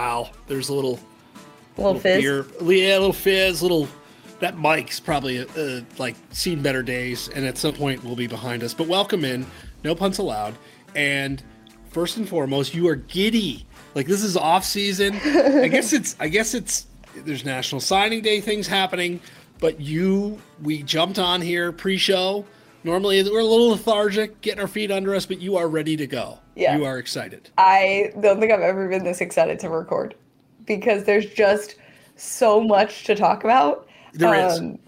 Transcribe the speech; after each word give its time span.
wow, 0.00 0.30
there's 0.46 0.70
a 0.70 0.74
little, 0.74 0.98
A 1.76 1.82
little 1.82 2.00
fizz. 2.00 2.22
beer, 2.22 2.46
yeah, 2.62 2.96
a 2.96 3.00
little 3.00 3.12
fizz, 3.12 3.62
little. 3.62 3.88
That 4.40 4.58
mic's 4.58 4.98
probably 4.98 5.40
uh, 5.40 5.82
like 5.98 6.16
seen 6.30 6.62
better 6.62 6.82
days, 6.82 7.28
and 7.28 7.44
at 7.44 7.58
some 7.58 7.74
point 7.74 8.02
will 8.02 8.16
be 8.16 8.26
behind 8.26 8.62
us. 8.62 8.72
But 8.72 8.86
welcome 8.86 9.22
in, 9.24 9.46
no 9.84 9.94
punts 9.94 10.16
allowed. 10.16 10.54
And 10.96 11.42
first 11.90 12.16
and 12.16 12.26
foremost, 12.26 12.74
you 12.74 12.88
are 12.88 12.96
giddy. 12.96 13.66
Like 13.94 14.06
this 14.06 14.22
is 14.22 14.38
off 14.38 14.64
season. 14.64 15.16
I 15.16 15.68
guess 15.68 15.92
it's. 15.98 16.16
I 16.18 16.28
guess 16.28 16.54
it's. 16.54 16.86
There's 17.14 17.44
National 17.44 17.80
Signing 17.82 18.22
Day 18.22 18.40
things 18.40 18.66
happening, 18.66 19.20
but 19.58 19.78
you, 19.80 20.40
we 20.62 20.82
jumped 20.84 21.18
on 21.18 21.42
here 21.42 21.72
pre-show. 21.72 22.46
Normally 22.82 23.22
we're 23.22 23.40
a 23.40 23.44
little 23.44 23.70
lethargic, 23.70 24.40
getting 24.40 24.60
our 24.60 24.68
feet 24.68 24.90
under 24.90 25.14
us, 25.14 25.26
but 25.26 25.40
you 25.40 25.56
are 25.56 25.68
ready 25.68 25.96
to 25.96 26.06
go. 26.06 26.38
Yeah. 26.56 26.76
You 26.76 26.84
are 26.84 26.98
excited. 26.98 27.50
I 27.58 28.12
don't 28.20 28.40
think 28.40 28.52
I've 28.52 28.60
ever 28.60 28.88
been 28.88 29.04
this 29.04 29.20
excited 29.20 29.58
to 29.60 29.68
record 29.68 30.14
because 30.66 31.04
there's 31.04 31.26
just 31.26 31.76
so 32.16 32.60
much 32.60 33.04
to 33.04 33.14
talk 33.14 33.44
about. 33.44 33.86
There 34.12 34.34
is. 34.34 34.58
Um, 34.58 34.78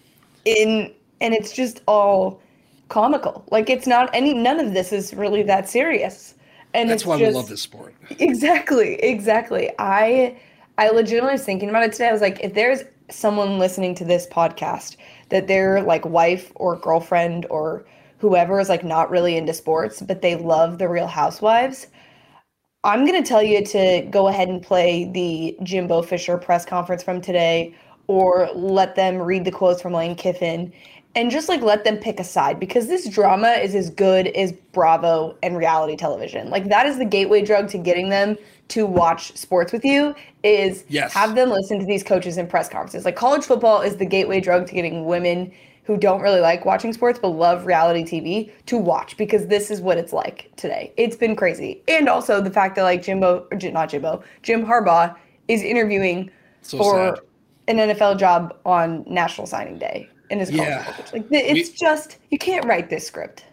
in 0.45 0.92
and 1.20 1.34
it's 1.34 1.52
just 1.52 1.83
all 1.86 2.41
comical. 2.88 3.45
Like 3.50 3.70
it's 3.70 3.86
not 3.86 4.11
any 4.12 4.34
none 4.34 4.59
of 4.59 4.74
this 4.74 4.92
is 4.92 5.14
really 5.14 5.42
that 5.45 5.69
serious. 5.69 6.34
And 6.74 6.88
That's 6.88 7.05
why 7.05 7.19
just, 7.19 7.28
we 7.28 7.34
love 7.34 7.48
this 7.48 7.61
sport. 7.61 7.95
Exactly, 8.19 8.95
exactly. 8.97 9.70
I 9.78 10.38
I 10.78 10.88
legitimately 10.88 11.33
was 11.33 11.45
thinking 11.45 11.69
about 11.69 11.84
it 11.84 11.92
today. 11.92 12.09
I 12.09 12.12
was 12.12 12.22
like, 12.22 12.41
if 12.41 12.55
there's 12.55 12.83
someone 13.11 13.59
listening 13.59 13.95
to 13.97 14.05
this 14.05 14.27
podcast 14.27 14.97
that 15.32 15.48
their 15.48 15.82
like 15.82 16.04
wife 16.04 16.52
or 16.54 16.77
girlfriend 16.77 17.46
or 17.50 17.84
whoever 18.18 18.60
is 18.60 18.68
like 18.68 18.84
not 18.84 19.10
really 19.10 19.36
into 19.36 19.52
sports, 19.52 20.00
but 20.00 20.22
they 20.22 20.36
love 20.36 20.78
the 20.78 20.88
Real 20.88 21.08
Housewives, 21.08 21.89
I'm 22.84 23.06
gonna 23.06 23.22
tell 23.22 23.42
you 23.42 23.64
to 23.64 24.02
go 24.11 24.28
ahead 24.28 24.48
and 24.48 24.62
play 24.62 25.11
the 25.12 25.56
Jimbo 25.64 26.02
Fisher 26.02 26.36
press 26.36 26.64
conference 26.64 27.02
from 27.02 27.20
today, 27.20 27.74
or 28.08 28.50
let 28.55 28.94
them 28.94 29.16
read 29.16 29.44
the 29.44 29.50
quotes 29.50 29.80
from 29.80 29.92
Lane 29.94 30.16
Kiffin, 30.16 30.72
and 31.14 31.30
just 31.30 31.48
like 31.48 31.62
let 31.62 31.84
them 31.84 31.96
pick 31.96 32.20
a 32.20 32.24
side 32.24 32.61
because 32.61 32.89
this 32.89 33.08
drama 33.08 33.52
is 33.52 33.74
as 33.74 33.89
good 33.89 34.28
as 34.28 34.52
Bravo 34.72 35.36
and 35.42 35.56
reality 35.56 35.96
television. 35.96 36.50
Like 36.50 36.69
that 36.69 36.86
is 36.86 36.98
the 36.98 37.05
gateway 37.05 37.42
drug 37.42 37.69
to 37.70 37.78
getting 37.78 38.08
them 38.11 38.36
to 38.73 38.87
watch 38.87 39.37
sports 39.37 39.73
with 39.73 39.84
you. 39.84 40.15
Is 40.42 40.84
Yes. 40.89 41.12
have 41.12 41.34
them 41.34 41.51
listen 41.51 41.78
to 41.78 41.84
these 41.87 42.03
coaches 42.03 42.39
in 42.39 42.47
press 42.47 42.69
conferences. 42.69 43.05
Like 43.05 43.17
college 43.17 43.45
football 43.45 43.81
is 43.83 43.97
the 43.97 44.06
gateway 44.06 44.41
drug 44.41 44.67
to 44.69 44.75
getting 44.75 45.05
women 45.05 45.53
who 45.84 45.97
don't 45.97 46.20
really 46.20 46.41
like 46.41 46.64
watching 46.64 46.92
sports 46.92 47.19
but 47.20 47.29
love 47.29 47.67
reality 47.67 48.05
TV 48.05 48.51
to 48.67 48.77
watch 48.79 49.17
because 49.17 49.48
this 49.48 49.70
is 49.70 49.81
what 49.81 49.98
it's 49.98 50.12
like 50.12 50.51
today. 50.56 50.92
It's 50.97 51.17
been 51.17 51.34
crazy. 51.37 51.83
And 51.89 52.09
also 52.09 52.41
the 52.41 52.51
fact 52.51 52.77
that 52.77 52.84
like 52.84 53.03
Jimbo, 53.03 53.47
or 53.51 53.59
not 53.70 53.89
Jimbo, 53.91 54.23
Jim 54.42 54.64
Harbaugh 54.64 55.14
is 55.48 55.62
interviewing 55.62 56.31
So 56.62 56.79
for 56.79 57.17
sad. 57.17 57.25
an 57.69 57.77
NFL 57.91 58.17
job 58.19 58.57
on 58.64 59.05
National 59.09 59.47
Signing 59.47 59.79
Day 59.79 60.09
in 60.31 60.39
his 60.39 60.51
college 60.51 60.67
Yeah. 60.69 60.84
coach. 60.84 61.12
Like 61.12 61.25
it's 61.31 61.70
We- 61.70 61.77
just 61.77 62.17
you 62.31 62.39
can't 62.39 62.64
write 62.64 62.89
this 62.89 63.07
script. 63.07 63.45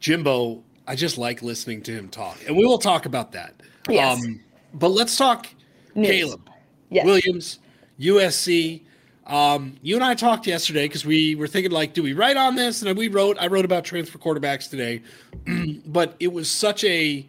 Jimbo, 0.00 0.62
I 0.86 0.96
just 0.96 1.16
like 1.18 1.42
listening 1.42 1.82
to 1.82 1.92
him 1.92 2.08
talk, 2.08 2.38
and 2.46 2.56
we 2.56 2.64
will 2.64 2.78
talk 2.78 3.06
about 3.06 3.32
that. 3.32 3.54
Um, 3.88 3.94
Yes. 3.94 4.26
but 4.74 4.88
let's 4.88 5.16
talk 5.16 5.46
News. 5.94 6.08
Caleb 6.08 6.50
Yes. 6.90 7.04
Williams, 7.06 7.58
USC. 7.98 8.82
Um, 9.26 9.76
you 9.82 9.94
and 9.94 10.04
I 10.04 10.14
talked 10.14 10.46
yesterday 10.46 10.86
because 10.86 11.06
we 11.06 11.36
were 11.36 11.46
thinking 11.46 11.70
like, 11.70 11.94
do 11.94 12.02
we 12.02 12.12
write 12.14 12.36
on 12.36 12.56
this? 12.56 12.82
And 12.82 12.98
we 12.98 13.06
wrote. 13.08 13.36
I 13.40 13.46
wrote 13.46 13.64
about 13.64 13.84
transfer 13.84 14.18
quarterbacks 14.18 14.68
today, 14.68 15.02
but 15.86 16.16
it 16.18 16.32
was 16.32 16.50
such 16.50 16.82
a, 16.84 17.28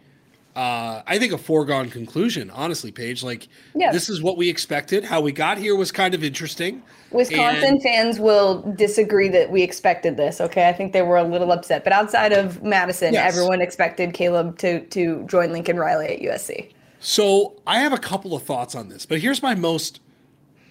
uh, 0.54 1.02
I 1.06 1.18
think 1.18 1.32
a 1.32 1.38
foregone 1.38 1.88
conclusion. 1.88 2.50
Honestly, 2.50 2.92
Paige, 2.92 3.22
like 3.22 3.48
Yes. 3.74 3.94
this 3.94 4.08
is 4.10 4.22
what 4.22 4.36
we 4.36 4.48
expected. 4.50 5.04
How 5.04 5.20
we 5.20 5.32
got 5.32 5.56
here 5.58 5.74
was 5.74 5.90
kind 5.92 6.12
of 6.14 6.22
interesting. 6.22 6.82
Wisconsin 7.10 7.64
And- 7.64 7.82
fans 7.82 8.18
will 8.20 8.60
disagree 8.76 9.28
that 9.30 9.50
we 9.50 9.62
expected 9.62 10.16
this. 10.16 10.40
Okay, 10.40 10.68
I 10.68 10.72
think 10.72 10.92
they 10.92 11.02
were 11.02 11.16
a 11.16 11.24
little 11.24 11.52
upset, 11.52 11.84
but 11.84 11.92
outside 11.92 12.32
of 12.32 12.62
Madison, 12.62 13.14
Yes. 13.14 13.34
everyone 13.34 13.60
expected 13.62 14.12
Caleb 14.14 14.58
to 14.58 14.80
to 14.86 15.24
join 15.26 15.52
Lincoln 15.52 15.76
Riley 15.78 16.08
at 16.08 16.20
USC. 16.20 16.68
So 17.00 17.54
I 17.66 17.80
have 17.80 17.92
a 17.92 17.98
couple 17.98 18.34
of 18.34 18.42
thoughts 18.42 18.74
on 18.74 18.88
this, 18.88 19.06
but 19.06 19.18
here's 19.20 19.42
my 19.42 19.54
most 19.54 20.00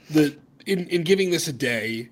the 0.10 0.36
in 0.66 0.88
in 0.90 1.04
giving 1.04 1.32
this 1.32 1.48
a 1.48 1.54
day, 1.54 2.10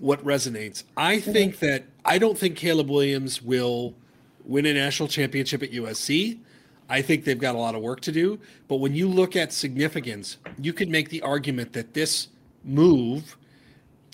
what 0.00 0.24
resonates. 0.24 0.82
I 0.96 1.20
think 1.20 1.60
that 1.60 1.84
I 2.04 2.18
don't 2.18 2.36
think 2.36 2.56
Caleb 2.56 2.90
Williams 2.90 3.40
will 3.42 3.94
win 4.44 4.66
a 4.66 4.74
national 4.74 5.08
championship 5.08 5.62
at 5.62 5.70
USC. 5.72 6.38
I 6.92 7.00
think 7.00 7.24
they've 7.24 7.38
got 7.38 7.54
a 7.54 7.58
lot 7.58 7.74
of 7.74 7.80
work 7.80 8.02
to 8.02 8.12
do. 8.12 8.38
But 8.68 8.76
when 8.76 8.94
you 8.94 9.08
look 9.08 9.34
at 9.34 9.50
significance, 9.50 10.36
you 10.60 10.74
can 10.74 10.90
make 10.90 11.08
the 11.08 11.22
argument 11.22 11.72
that 11.72 11.94
this 11.94 12.28
move, 12.64 13.38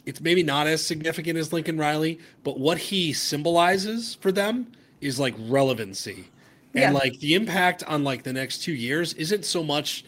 it's 0.06 0.20
maybe 0.20 0.44
not 0.44 0.68
as 0.68 0.86
significant 0.86 1.36
as 1.38 1.52
Lincoln 1.52 1.76
Riley, 1.76 2.20
but 2.44 2.60
what 2.60 2.78
he 2.78 3.12
symbolizes 3.12 4.14
for 4.14 4.30
them 4.30 4.70
is 5.00 5.18
like 5.18 5.34
relevancy. 5.38 6.30
Yeah. 6.72 6.86
And 6.86 6.94
like 6.94 7.18
the 7.18 7.34
impact 7.34 7.82
on 7.82 8.04
like 8.04 8.22
the 8.22 8.32
next 8.32 8.58
two 8.58 8.74
years 8.74 9.12
isn't 9.14 9.44
so 9.44 9.64
much 9.64 10.04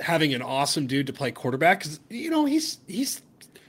having 0.00 0.34
an 0.34 0.42
awesome 0.42 0.88
dude 0.88 1.06
to 1.06 1.12
play 1.12 1.30
quarterback 1.30 1.78
because 1.78 2.00
you 2.08 2.30
know 2.30 2.44
he's 2.44 2.78
he's 2.88 3.22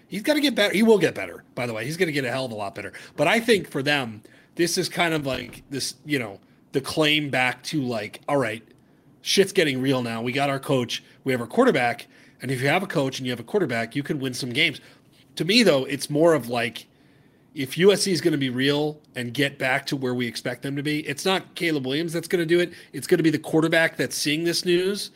he's 0.07 0.23
got 0.23 0.33
to 0.33 0.41
get 0.41 0.55
better. 0.55 0.73
He 0.73 0.81
will 0.81 0.97
get 0.97 1.13
better, 1.13 1.43
by 1.53 1.67
the 1.67 1.73
way. 1.73 1.85
He's 1.85 1.97
going 1.97 2.07
to 2.07 2.13
get 2.13 2.25
a 2.25 2.31
hell 2.31 2.45
of 2.45 2.51
a 2.51 2.55
lot 2.55 2.73
better. 2.73 2.93
But 3.17 3.27
I 3.27 3.39
think 3.39 3.69
for 3.69 3.83
them, 3.83 4.23
this 4.55 4.79
is 4.79 4.89
kind 4.89 5.13
of 5.13 5.27
like 5.27 5.61
this, 5.69 5.95
you 6.05 6.17
know, 6.17 6.39
the 6.71 6.81
claim 6.81 7.29
back 7.29 7.63
to 7.63 7.81
like, 7.81 8.21
all 8.27 8.37
right, 8.37 8.63
shit's 9.21 9.51
getting 9.51 9.81
real 9.81 10.01
now. 10.01 10.21
We 10.21 10.31
got 10.31 10.49
our 10.49 10.59
coach, 10.59 11.03
we 11.23 11.31
have 11.31 11.41
our 11.41 11.47
quarterback, 11.47 12.07
and 12.41 12.49
if 12.49 12.61
you 12.61 12.67
have 12.67 12.83
a 12.83 12.87
coach 12.87 13.19
and 13.19 13.25
you 13.25 13.31
have 13.31 13.39
a 13.39 13.43
quarterback, 13.43 13.95
you 13.95 14.03
can 14.03 14.19
win 14.19 14.33
some 14.33 14.51
games. 14.51 14.81
To 15.35 15.45
me, 15.45 15.63
though, 15.63 15.85
it's 15.85 16.09
more 16.09 16.33
of 16.33 16.49
like 16.49 16.87
if 17.53 17.75
USC 17.75 18.11
is 18.11 18.21
going 18.21 18.31
to 18.31 18.37
be 18.37 18.49
real 18.49 18.99
and 19.15 19.33
get 19.33 19.57
back 19.57 19.85
to 19.87 19.95
where 19.95 20.13
we 20.13 20.25
expect 20.27 20.61
them 20.61 20.75
to 20.75 20.83
be, 20.83 20.99
it's 21.07 21.25
not 21.25 21.53
Caleb 21.55 21.85
Williams 21.85 22.13
that's 22.13 22.27
going 22.27 22.41
to 22.41 22.45
do 22.45 22.59
it. 22.59 22.73
It's 22.93 23.07
going 23.07 23.17
to 23.17 23.23
be 23.23 23.29
the 23.29 23.39
quarterback 23.39 23.97
that's 23.97 24.15
seeing 24.15 24.43
this 24.43 24.65
news 24.65 25.11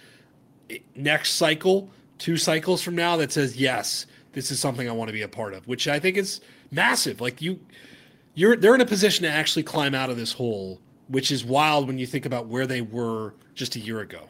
eh, 0.69 0.79
next 0.95 1.33
cycle, 1.33 1.89
two 2.17 2.37
cycles 2.37 2.81
from 2.81 2.95
now, 2.95 3.15
that 3.17 3.31
says, 3.31 3.55
yes, 3.55 4.05
this 4.33 4.51
is 4.51 4.59
something 4.59 4.87
I 4.87 4.91
want 4.91 5.07
to 5.07 5.13
be 5.13 5.21
a 5.21 5.27
part 5.27 5.53
of, 5.53 5.67
which 5.67 5.87
I 5.87 5.99
think 5.99 6.17
is 6.17 6.41
massive. 6.71 7.21
Like 7.21 7.41
you, 7.41 7.59
you're 8.33 8.55
they're 8.57 8.75
in 8.75 8.81
a 8.81 8.85
position 8.85 9.23
to 9.23 9.29
actually 9.29 9.63
climb 9.63 9.95
out 9.95 10.09
of 10.09 10.17
this 10.17 10.33
hole, 10.33 10.79
which 11.07 11.31
is 11.31 11.45
wild 11.45 11.87
when 11.87 11.97
you 11.97 12.05
think 12.07 12.25
about 12.25 12.47
where 12.47 12.67
they 12.67 12.81
were 12.81 13.33
just 13.53 13.75
a 13.75 13.79
year 13.79 14.01
ago. 14.01 14.21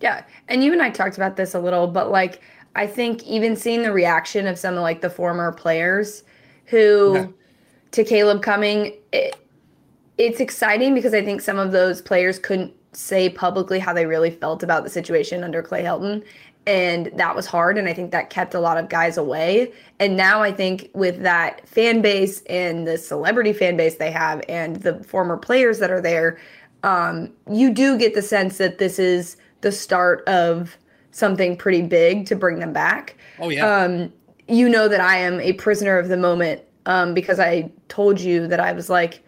Yeah, 0.00 0.24
and 0.48 0.62
you 0.62 0.72
and 0.72 0.82
I 0.82 0.90
talked 0.90 1.16
about 1.16 1.36
this 1.36 1.54
a 1.54 1.60
little, 1.60 1.86
but 1.86 2.10
like 2.10 2.40
I 2.76 2.86
think 2.86 3.24
even 3.24 3.56
seeing 3.56 3.82
the 3.82 3.92
reaction 3.92 4.46
of 4.46 4.58
some 4.58 4.74
of 4.74 4.80
like 4.80 5.00
the 5.00 5.10
former 5.10 5.52
players 5.52 6.22
who 6.66 7.14
Yeah. 7.14 7.26
to 7.92 8.04
Caleb 8.04 8.42
coming, 8.42 8.92
it, 9.12 9.36
it's 10.18 10.40
exciting 10.40 10.94
because 10.94 11.14
I 11.14 11.24
think 11.24 11.40
some 11.40 11.58
of 11.58 11.72
those 11.72 12.00
players 12.02 12.38
couldn't 12.38 12.72
say 12.92 13.28
publicly 13.28 13.78
how 13.78 13.92
they 13.92 14.06
really 14.06 14.30
felt 14.30 14.62
about 14.62 14.84
the 14.84 14.90
situation 14.90 15.44
under 15.44 15.62
Clay 15.62 15.82
Helton. 15.82 16.24
And 16.68 17.10
that 17.14 17.34
was 17.34 17.46
hard. 17.46 17.78
And 17.78 17.88
I 17.88 17.94
think 17.94 18.12
that 18.12 18.30
kept 18.30 18.54
a 18.54 18.60
lot 18.60 18.76
of 18.76 18.88
guys 18.88 19.16
away. 19.16 19.72
And 19.98 20.16
now 20.16 20.42
I 20.42 20.52
think 20.52 20.90
with 20.94 21.22
that 21.22 21.66
fan 21.68 22.02
base 22.02 22.42
and 22.42 22.86
the 22.86 22.98
celebrity 22.98 23.52
fan 23.52 23.76
base 23.76 23.96
they 23.96 24.10
have 24.10 24.42
and 24.48 24.76
the 24.76 25.02
former 25.04 25.36
players 25.36 25.78
that 25.78 25.90
are 25.90 26.00
there, 26.00 26.38
um, 26.82 27.32
you 27.50 27.72
do 27.72 27.98
get 27.98 28.14
the 28.14 28.22
sense 28.22 28.58
that 28.58 28.78
this 28.78 28.98
is 28.98 29.36
the 29.62 29.72
start 29.72 30.22
of 30.28 30.76
something 31.10 31.56
pretty 31.56 31.82
big 31.82 32.26
to 32.26 32.36
bring 32.36 32.60
them 32.60 32.72
back 32.72 33.16
Oh 33.40 33.48
yeah, 33.48 33.66
um, 33.66 34.12
you 34.46 34.68
know 34.68 34.88
that 34.88 35.00
I 35.00 35.16
am 35.18 35.40
a 35.40 35.52
prisoner 35.54 35.98
of 35.98 36.08
the 36.08 36.16
moment 36.16 36.62
um, 36.86 37.14
because 37.14 37.38
I 37.38 37.70
told 37.88 38.20
you 38.20 38.46
that 38.48 38.60
I 38.60 38.72
was 38.72 38.88
like, 38.88 39.22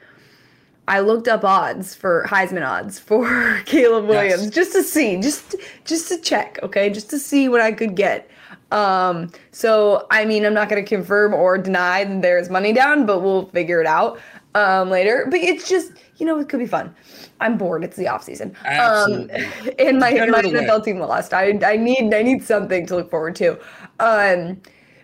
I 0.91 0.99
looked 0.99 1.29
up 1.29 1.45
odds 1.45 1.95
for 1.95 2.25
Heisman 2.29 2.67
odds 2.67 2.99
for 2.99 3.61
Caleb 3.65 4.07
Williams 4.07 4.47
Yes. 4.47 4.51
just 4.51 4.73
to 4.73 4.83
see, 4.83 5.21
just 5.21 5.55
just 5.85 6.09
to 6.09 6.19
check, 6.19 6.59
okay, 6.65 6.91
just 6.91 7.09
to 7.11 7.19
see 7.19 7.49
what 7.49 7.61
I 7.61 7.71
could 7.71 7.95
get. 7.95 8.29
Um, 8.73 9.31
so 9.53 10.07
I 10.11 10.25
mean, 10.25 10.45
I'm 10.45 10.53
not 10.53 10.69
going 10.69 10.85
to 10.85 10.89
confirm 10.89 11.33
or 11.33 11.57
deny 11.59 12.03
that 12.05 12.23
there's 12.23 12.51
money 12.51 12.73
down, 12.73 13.07
but 13.07 13.21
we'll 13.21 13.47
figure 13.51 13.81
it 13.81 13.87
out 13.87 14.19
um, 14.57 14.91
later. 14.91 15.27
But 15.31 15.39
it's 15.39 15.69
just, 15.69 15.93
you 16.17 16.27
know, 16.27 16.41
it 16.41 16.49
could 16.49 16.59
be 16.59 16.67
fun. 16.67 16.93
I'm 17.41 17.57
bored. 17.57 17.85
It's 17.85 17.97
the 17.97 18.09
off 18.09 18.25
season. 18.25 18.57
Absolutely. 18.65 19.33
Um, 19.33 19.71
and 19.79 19.99
my, 20.01 20.11
my. 20.11 20.43
NFL 20.43 20.85
team 20.85 20.99
lost. 20.99 21.33
I 21.33 21.57
I 21.65 21.77
need 21.77 22.13
I 22.13 22.23
need 22.23 22.43
something 22.43 22.85
to 22.87 22.97
look 22.97 23.11
forward 23.11 23.37
to. 23.37 23.59
Um, 24.01 24.61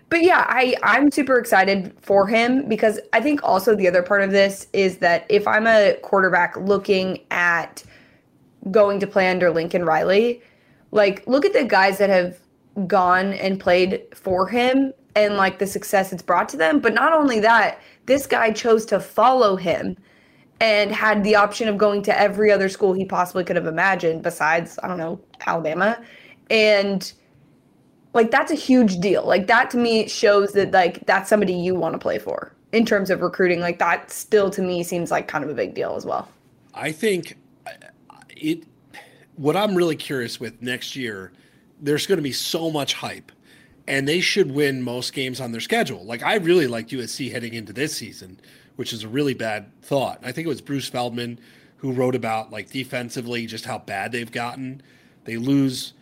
but 0.08 0.22
yeah, 0.22 0.46
I 0.48 0.76
I'm 0.82 1.10
super 1.10 1.38
excited 1.38 1.92
for 2.00 2.26
him 2.26 2.68
because 2.68 3.00
I 3.12 3.20
think 3.20 3.42
also 3.42 3.74
the 3.74 3.88
other 3.88 4.02
part 4.02 4.22
of 4.22 4.30
this 4.30 4.68
is 4.72 4.98
that 4.98 5.26
if 5.28 5.46
I'm 5.48 5.66
a 5.66 5.96
quarterback 6.02 6.56
looking 6.56 7.20
at 7.30 7.82
going 8.70 9.00
to 9.00 9.06
play 9.06 9.28
under 9.28 9.50
Lincoln 9.50 9.84
Riley, 9.84 10.42
like 10.92 11.26
look 11.26 11.44
at 11.44 11.52
the 11.52 11.64
guys 11.64 11.98
that 11.98 12.10
have 12.10 12.38
gone 12.86 13.32
and 13.34 13.58
played 13.58 14.02
for 14.14 14.46
him 14.46 14.92
and 15.14 15.36
like 15.36 15.58
the 15.58 15.66
success 15.66 16.12
it's 16.12 16.22
brought 16.22 16.48
to 16.50 16.56
them. 16.56 16.78
But 16.78 16.94
not 16.94 17.12
only 17.12 17.40
that, 17.40 17.80
this 18.04 18.26
guy 18.26 18.52
chose 18.52 18.84
to 18.86 19.00
follow 19.00 19.56
him 19.56 19.96
and 20.60 20.92
had 20.92 21.24
the 21.24 21.34
option 21.34 21.68
of 21.68 21.76
going 21.76 22.02
to 22.02 22.18
every 22.18 22.50
other 22.52 22.68
school 22.68 22.92
he 22.92 23.04
possibly 23.04 23.44
could 23.44 23.56
have 23.56 23.66
imagined 23.66 24.22
besides, 24.22 24.78
I 24.82 24.88
don't 24.88 24.98
know, 24.98 25.20
Alabama. 25.46 26.00
And 26.50 27.12
like 28.12 28.30
that's 28.30 28.50
a 28.50 28.56
huge 28.56 28.98
deal. 28.98 29.24
Like 29.24 29.46
that 29.46 29.70
to 29.70 29.76
me 29.76 30.08
shows 30.08 30.52
that 30.52 30.72
like 30.72 31.04
that's 31.06 31.28
somebody 31.28 31.52
you 31.52 31.74
want 31.74 31.94
to 31.94 31.98
play 31.98 32.18
for 32.18 32.52
in 32.72 32.84
terms 32.84 33.10
of 33.10 33.20
recruiting. 33.20 33.60
Like 33.60 33.78
that 33.78 34.10
still 34.10 34.50
to 34.50 34.62
me 34.62 34.82
seems 34.82 35.10
like 35.10 35.28
kind 35.28 35.44
of 35.44 35.50
a 35.50 35.54
big 35.54 35.74
deal 35.74 35.96
as 35.96 36.06
well. 36.06 36.28
I 36.74 36.92
think 36.92 37.36
it 38.30 38.64
what 39.36 39.56
I'm 39.56 39.74
really 39.74 39.96
curious 39.96 40.40
with 40.40 40.62
next 40.62 40.96
year, 40.96 41.32
there's 41.80 42.06
going 42.06 42.16
to 42.16 42.22
be 42.22 42.32
so 42.32 42.70
much 42.70 42.94
hype 42.94 43.30
and 43.86 44.08
they 44.08 44.20
should 44.20 44.50
win 44.50 44.82
most 44.82 45.12
games 45.12 45.40
on 45.40 45.52
their 45.52 45.60
schedule. 45.60 46.04
Like 46.04 46.22
I 46.22 46.36
really 46.36 46.66
liked 46.66 46.90
USC 46.90 47.30
heading 47.30 47.54
into 47.54 47.72
this 47.72 47.96
season, 47.96 48.40
which 48.76 48.92
is 48.92 49.04
a 49.04 49.08
really 49.08 49.34
bad 49.34 49.70
thought. 49.82 50.20
I 50.22 50.32
think 50.32 50.46
it 50.46 50.48
was 50.48 50.60
Bruce 50.60 50.88
Feldman 50.88 51.38
who 51.78 51.92
wrote 51.92 52.14
about 52.14 52.50
like 52.50 52.70
defensively 52.70 53.46
just 53.46 53.66
how 53.66 53.78
bad 53.78 54.12
they've 54.12 54.32
gotten. 54.32 54.82
They 55.24 55.36
lose 55.36 55.92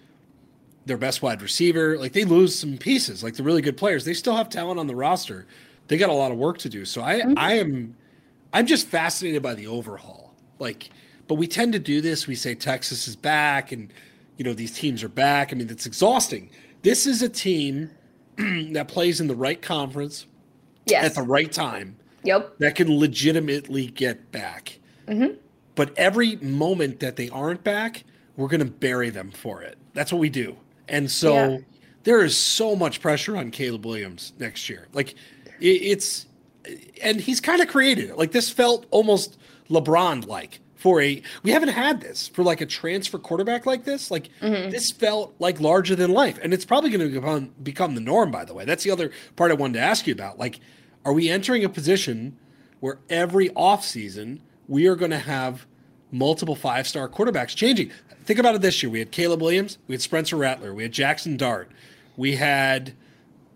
their 0.87 0.97
best 0.97 1.23
wide 1.23 1.43
receiver. 1.43 1.99
Like 1.99 2.13
they 2.13 2.25
lose 2.25 2.59
some 2.59 2.77
pieces, 2.77 3.23
like 3.23 3.35
the 3.35 3.43
really 3.43 3.63
good 3.63 3.77
players. 3.77 4.05
They 4.05 4.15
still 4.15 4.37
have 4.37 4.49
talent 4.49 4.79
on 4.79 4.87
the 4.87 4.97
roster. 4.97 5.47
They 5.89 5.97
got 5.97 6.11
a 6.11 6.15
lot 6.15 6.33
of 6.33 6.39
work 6.39 6.59
to 6.59 6.69
do. 6.69 6.85
So 6.85 7.03
I 7.03 7.21
mm-hmm. 7.21 7.35
I 7.37 7.55
am 7.55 7.97
I'm 8.53 8.67
just 8.67 8.87
fascinated 8.87 9.43
by 9.43 9.55
the 9.55 9.67
overhaul. 9.67 10.35
Like, 10.59 10.91
but 11.27 11.35
we 11.35 11.47
tend 11.47 11.73
to 11.73 11.79
do 11.79 12.01
this. 12.01 12.27
We 12.27 12.35
say 12.35 12.55
Texas 12.55 13.09
is 13.09 13.17
back 13.17 13.73
and 13.73 13.93
you 14.37 14.45
know 14.45 14.55
these 14.55 14.73
teams 14.73 15.03
are 15.03 15.09
back. 15.09 15.53
I 15.53 15.57
mean, 15.57 15.71
it's 15.71 15.87
exhausting. 15.87 16.51
This 16.83 17.07
is 17.07 17.23
a 17.23 17.29
team 17.29 17.91
that 18.37 18.89
plays 18.89 19.21
in 19.21 19.27
the 19.27 19.35
right 19.35 19.61
conference 19.61 20.27
yes. 20.87 21.05
at 21.05 21.15
the 21.15 21.23
right 21.23 21.51
time. 21.51 21.97
Yep. 22.25 22.59
That 22.59 22.75
can 22.75 22.99
legitimately 22.99 23.89
get 23.89 24.33
back. 24.33 24.79
Mm-hmm. 25.07 25.37
But 25.75 25.97
every 25.99 26.37
moment 26.37 27.01
that 27.01 27.17
they 27.17 27.29
aren't 27.29 27.65
back, 27.65 28.05
we're 28.37 28.49
going 28.49 28.61
to 28.61 28.67
bury 28.67 29.11
them 29.11 29.31
for 29.31 29.63
it. 29.63 29.77
That's 29.93 30.13
what 30.13 30.19
we 30.19 30.31
do. 30.31 30.57
And 30.89 31.11
so 31.11 31.35
yeah. 31.35 31.59
there 32.05 32.25
is 32.25 32.37
so 32.37 32.77
much 32.77 33.01
pressure 33.01 33.37
on 33.37 33.51
Caleb 33.51 33.85
Williams 33.87 34.33
next 34.39 34.69
year. 34.69 34.89
Like 34.93 35.15
it's, 35.61 36.27
and 37.03 37.21
he's 37.21 37.41
kind 37.41 37.61
of 37.61 37.69
created 37.69 38.11
it. 38.11 38.19
Like 38.19 38.33
this 38.33 38.51
felt 38.51 38.87
almost 38.91 39.39
LeBron 39.71 40.27
like 40.27 40.61
for 40.77 41.01
a, 41.01 41.23
we 41.43 41.51
haven't 41.51 41.71
had 41.71 42.01
this 42.01 42.29
for 42.29 42.43
like 42.43 42.61
a 42.61 42.67
transfer 42.67 43.19
quarterback 43.19 43.65
like 43.65 43.85
this. 43.85 44.11
Like 44.11 44.29
mm-hmm. 44.41 44.71
this 44.71 44.91
felt 44.91 45.35
like 45.39 45.61
larger 45.61 45.97
than 45.97 46.11
life. 46.11 46.39
And 46.43 46.53
it's 46.53 46.65
probably 46.65 46.91
going 46.91 47.11
to 47.11 47.21
become, 47.21 47.53
become 47.63 47.95
the 47.95 48.01
norm, 48.03 48.31
by 48.31 48.45
the 48.45 48.53
way. 48.53 48.65
That's 48.65 48.85
the 48.85 48.91
other 48.91 49.11
part 49.37 49.51
I 49.51 49.55
wanted 49.55 49.75
to 49.75 49.85
ask 49.85 50.07
you 50.07 50.13
about. 50.13 50.39
Like, 50.39 50.61
are 51.05 51.13
we 51.13 51.31
entering 51.31 51.65
a 51.65 51.69
position 51.69 52.37
where 52.81 52.99
every 53.09 53.49
offseason 53.51 54.41
we 54.69 54.87
are 54.87 54.97
going 54.97 55.11
to 55.11 55.19
have 55.19 55.67
multiple 56.13 56.55
five 56.55 56.87
star 56.87 57.09
quarterbacks 57.09 57.55
changing? 57.55 57.91
think 58.25 58.39
about 58.39 58.55
it 58.55 58.63
this 58.63 58.83
year. 58.83 58.91
We 58.91 58.99
had 58.99 59.11
Caleb 59.11 59.43
Williams, 59.43 59.79
we 59.87 59.95
had 59.95 60.03
Spencer 60.03 60.37
Rattler, 60.37 60.75
we 60.75 60.83
had 60.83 60.93
Jackson 60.93 61.37
Dart, 61.37 61.71
we 62.17 62.37
had 62.37 62.95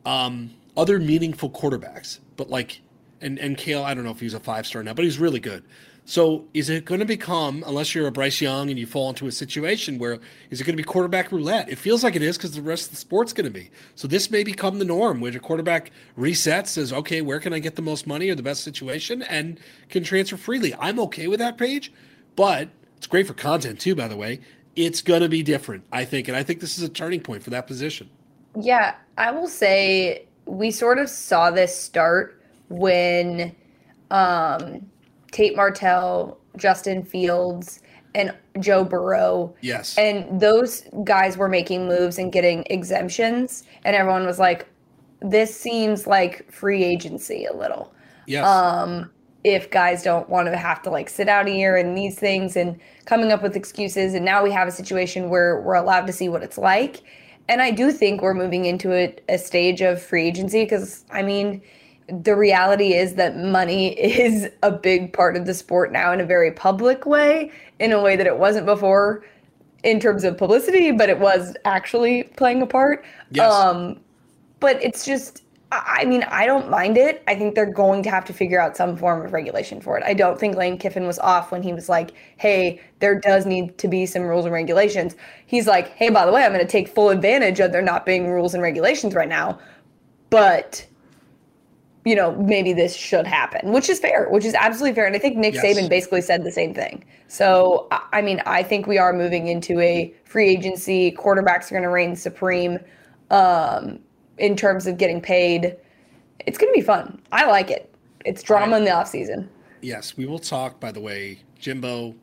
um, 0.05 0.55
other 0.77 0.99
meaningful 0.99 1.51
quarterbacks, 1.51 2.21
but 2.37 2.49
like, 2.49 2.81
and 3.21 3.39
and 3.39 3.57
Kale, 3.57 3.83
I 3.83 3.95
don't 3.95 4.05
know 4.05 4.11
if 4.11 4.21
he's 4.21 4.35
a 4.35 4.41
five 4.41 4.67
star 4.67 4.83
now, 4.83 4.95
but 4.95 5.05
he's 5.05 5.19
really 5.19 5.41
good. 5.41 5.65
So 6.05 6.47
is 6.55 6.71
it 6.71 6.87
going 6.87 7.01
to 7.01 7.07
become, 7.07 7.63
unless 7.67 7.95
you're 7.95 8.07
a 8.07 8.11
Bryce 8.11 8.41
Young 8.41 8.71
and 8.71 8.79
you 8.79 8.87
fall 8.87 9.11
into 9.11 9.27
a 9.27 9.33
situation 9.33 9.99
where 9.99 10.21
is 10.49 10.59
it 10.59 10.65
going 10.65 10.75
to 10.75 10.83
be 10.83 10.83
quarterback 10.83 11.31
roulette? 11.31 11.69
It 11.69 11.77
feels 11.77 12.03
like 12.03 12.17
it 12.17 12.23
is 12.23 12.39
because 12.39 12.53
the 12.53 12.63
rest 12.63 12.87
of 12.87 12.91
the 12.93 12.97
sport's 12.97 13.35
going 13.35 13.45
to 13.45 13.51
be. 13.51 13.71
So 13.95 14.09
this 14.09 14.31
may 14.31 14.43
become 14.43 14.79
the 14.79 14.87
norm 14.87 15.21
where 15.21 15.37
a 15.37 15.39
quarterback 15.39 15.91
resets, 16.19 16.69
says, 16.69 16.95
okay, 16.95 17.21
where 17.21 17.41
can 17.41 17.53
I 17.53 17.59
get 17.59 17.77
the 17.77 17.83
most 17.83 18.07
money 18.07 18.31
or 18.31 18.35
the 18.35 18.43
best 18.43 18.65
situation, 18.65 19.21
and 19.21 19.61
can 19.91 20.03
transfer 20.03 20.39
freely. 20.39 20.75
I'm 20.81 20.99
okay 21.01 21.27
with 21.27 21.41
that 21.41 21.59
Paige, 21.59 21.93
but 22.39 22.71
it's 22.97 23.07
great 23.07 23.27
for 23.27 23.35
content 23.35 23.79
too, 23.79 23.95
by 23.95 24.09
the 24.09 24.17
way 24.17 24.41
it's 24.79 25.03
going 25.03 25.23
to 25.23 25.29
be 25.29 25.43
different, 25.43 25.85
I 25.93 26.05
think. 26.05 26.29
And 26.29 26.37
I 26.37 26.45
think 26.45 26.61
this 26.61 26.79
is 26.79 26.85
a 26.85 26.89
turning 26.89 27.21
point 27.21 27.43
for 27.43 27.51
that 27.51 27.67
position. 27.67 28.09
Yeah, 28.57 28.95
I 29.19 29.33
will 29.33 29.49
say 29.49 30.27
we 30.47 30.71
sort 30.71 30.99
of 30.99 31.11
saw 31.11 31.51
this 31.51 31.77
start 31.77 32.41
when 32.69 33.55
um, 34.13 34.87
Tate 35.33 35.57
Martell, 35.57 36.39
Justin 36.57 37.03
Fields, 37.03 37.81
and 38.15 38.33
Joe 38.61 38.85
Burrow. 38.85 39.53
Yes. 39.63 39.99
And 39.99 40.41
those 40.41 40.85
guys 41.03 41.37
were 41.37 41.49
making 41.49 41.89
moves 41.89 42.17
and 42.19 42.31
getting 42.33 42.65
exemptions. 42.71 43.65
And 43.85 43.97
everyone 43.97 44.27
was 44.27 44.39
like, 44.39 44.69
this 45.21 45.59
seems 45.59 46.07
like 46.07 46.51
free 46.53 46.85
agency 46.85 47.47
a 47.47 47.53
little. 47.53 47.93
Yes. 48.27 48.47
Um, 48.47 49.11
if 49.45 49.71
guys 49.71 50.03
don't 50.03 50.29
want 50.29 50.47
to 50.47 50.57
have 50.57 50.83
to 50.83 50.91
like 50.91 51.09
sit 51.09 51.29
out 51.29 51.47
a 51.47 51.51
year 51.51 51.77
and 51.77 51.97
these 51.97 52.19
things 52.19 52.57
and 52.57 52.79
coming 53.05 53.31
up 53.31 53.43
with 53.43 53.55
excuses 53.55 54.15
and 54.15 54.25
now 54.25 54.43
we 54.43 54.51
have 54.51 54.67
a 54.67 54.73
situation 54.73 55.29
where 55.29 55.61
we're 55.61 55.75
allowed 55.75 56.07
to 56.07 56.13
see 56.13 56.29
what 56.29 56.43
it's 56.43 56.59
like 56.59 57.03
and 57.49 57.63
i 57.63 57.71
do 57.71 57.93
think 57.93 58.21
we're 58.21 58.35
moving 58.35 58.65
into 58.65 58.93
a, 58.93 59.15
a 59.29 59.39
stage 59.39 59.81
of 59.81 60.03
free 60.03 60.27
agency 60.27 60.65
because 60.65 61.05
i 61.13 61.23
mean 61.23 61.63
the 62.09 62.35
reality 62.35 62.95
is 62.95 63.15
that 63.15 63.37
money 63.37 63.89
is 64.01 64.51
a 64.63 64.73
big 64.73 65.13
part 65.13 65.37
of 65.37 65.47
the 65.47 65.55
sport 65.55 65.93
now 65.93 66.13
in 66.13 66.21
a 66.21 66.27
very 66.27 66.51
public 66.51 67.07
way 67.07 67.51
in 67.79 67.93
a 67.93 68.03
way 68.03 68.17
that 68.17 68.27
it 68.27 68.39
wasn't 68.39 68.67
before 68.67 69.25
in 69.85 70.01
terms 70.01 70.25
of 70.25 70.37
publicity 70.37 70.91
but 70.91 71.09
it 71.09 71.21
was 71.21 71.57
actually 71.65 72.25
playing 72.37 72.61
a 72.61 72.67
part 72.67 73.05
yes. 73.31 73.53
um 73.53 74.01
but 74.59 74.83
it's 74.83 75.05
just 75.05 75.45
I 75.71 76.07
mean, 76.07 76.23
I 76.23 76.47
don't 76.47 76.71
mind 76.71 76.97
it. 76.97 77.23
I 77.29 77.35
think 77.35 77.55
they're 77.55 77.71
going 77.71 78.03
to 78.05 78.11
have 78.11 78.25
to 78.27 78.33
figure 78.33 78.59
out 78.59 78.75
some 78.75 78.97
form 78.97 79.25
of 79.25 79.35
regulation 79.35 79.83
for 79.83 79.99
it. 79.99 80.05
I 80.05 80.15
don't 80.15 80.41
think 80.41 80.57
Lane 80.57 80.79
Kiffin 80.79 81.07
was 81.07 81.19
off 81.19 81.53
when 81.53 81.63
he 81.63 81.75
was 81.75 81.91
like, 81.91 82.13
hey, 82.39 82.81
there 83.01 83.19
does 83.21 83.45
need 83.45 83.77
to 83.77 83.87
be 83.87 84.07
some 84.07 84.23
rules 84.23 84.47
and 84.47 84.55
regulations. 84.55 85.15
He's 85.45 85.67
like, 85.67 85.89
hey, 85.89 86.09
by 86.09 86.25
the 86.25 86.33
way, 86.33 86.43
I'm 86.43 86.53
going 86.53 86.65
to 86.65 86.71
take 86.71 86.89
full 86.89 87.11
advantage 87.11 87.61
of 87.61 87.73
there 87.73 87.83
not 87.83 88.07
being 88.07 88.29
rules 88.29 88.55
and 88.55 88.63
regulations 88.63 89.15
right 89.15 89.29
now. 89.29 89.59
But, 90.31 90.87
you 92.07 92.15
know, 92.15 92.35
maybe 92.37 92.73
this 92.73 92.97
should 92.97 93.27
happen, 93.27 93.71
which 93.71 93.91
is 93.91 94.01
fair, 94.01 94.29
which 94.31 94.47
is 94.47 94.55
absolutely 94.55 94.95
fair. 94.95 95.07
And 95.07 95.15
I 95.15 95.19
think 95.19 95.37
Nick 95.37 95.53
yes. 95.55 95.65
Saban 95.65 95.91
basically 95.91 96.23
said 96.23 96.45
the 96.45 96.53
same 96.53 96.73
thing. 96.73 97.05
So, 97.27 97.89
I 97.91 98.23
mean, 98.23 98.41
I 98.47 98.63
think 98.63 98.87
we 98.87 98.97
are 98.97 99.13
moving 99.13 99.49
into 99.49 99.79
a 99.81 100.15
free 100.25 100.49
agency. 100.49 101.13
Quarterbacks 101.13 101.67
are 101.67 101.75
going 101.75 101.83
to 101.83 101.91
reign 101.91 102.17
supreme. 102.17 102.79
Um, 103.31 103.99
in 104.39 104.57
terms 104.57 104.87
of 104.87 104.99
getting 104.99 105.21
paid. 105.21 105.77
It's 106.41 106.59
going 106.59 106.73
to 106.73 106.75
be 106.79 106.85
fun. 106.85 107.21
I 107.33 107.47
like 107.47 107.71
it. 107.71 107.95
It's 108.25 108.43
drama 108.43 108.73
right. 108.73 108.79
in 108.79 108.85
the 108.85 108.93
off 108.93 109.09
season. 109.09 109.49
Yes, 109.81 110.17
we 110.17 110.27
will 110.27 110.39
talk. 110.39 110.81
By 110.81 110.93
the 110.93 111.01
way, 111.01 111.41
Jimbo, 111.59 112.15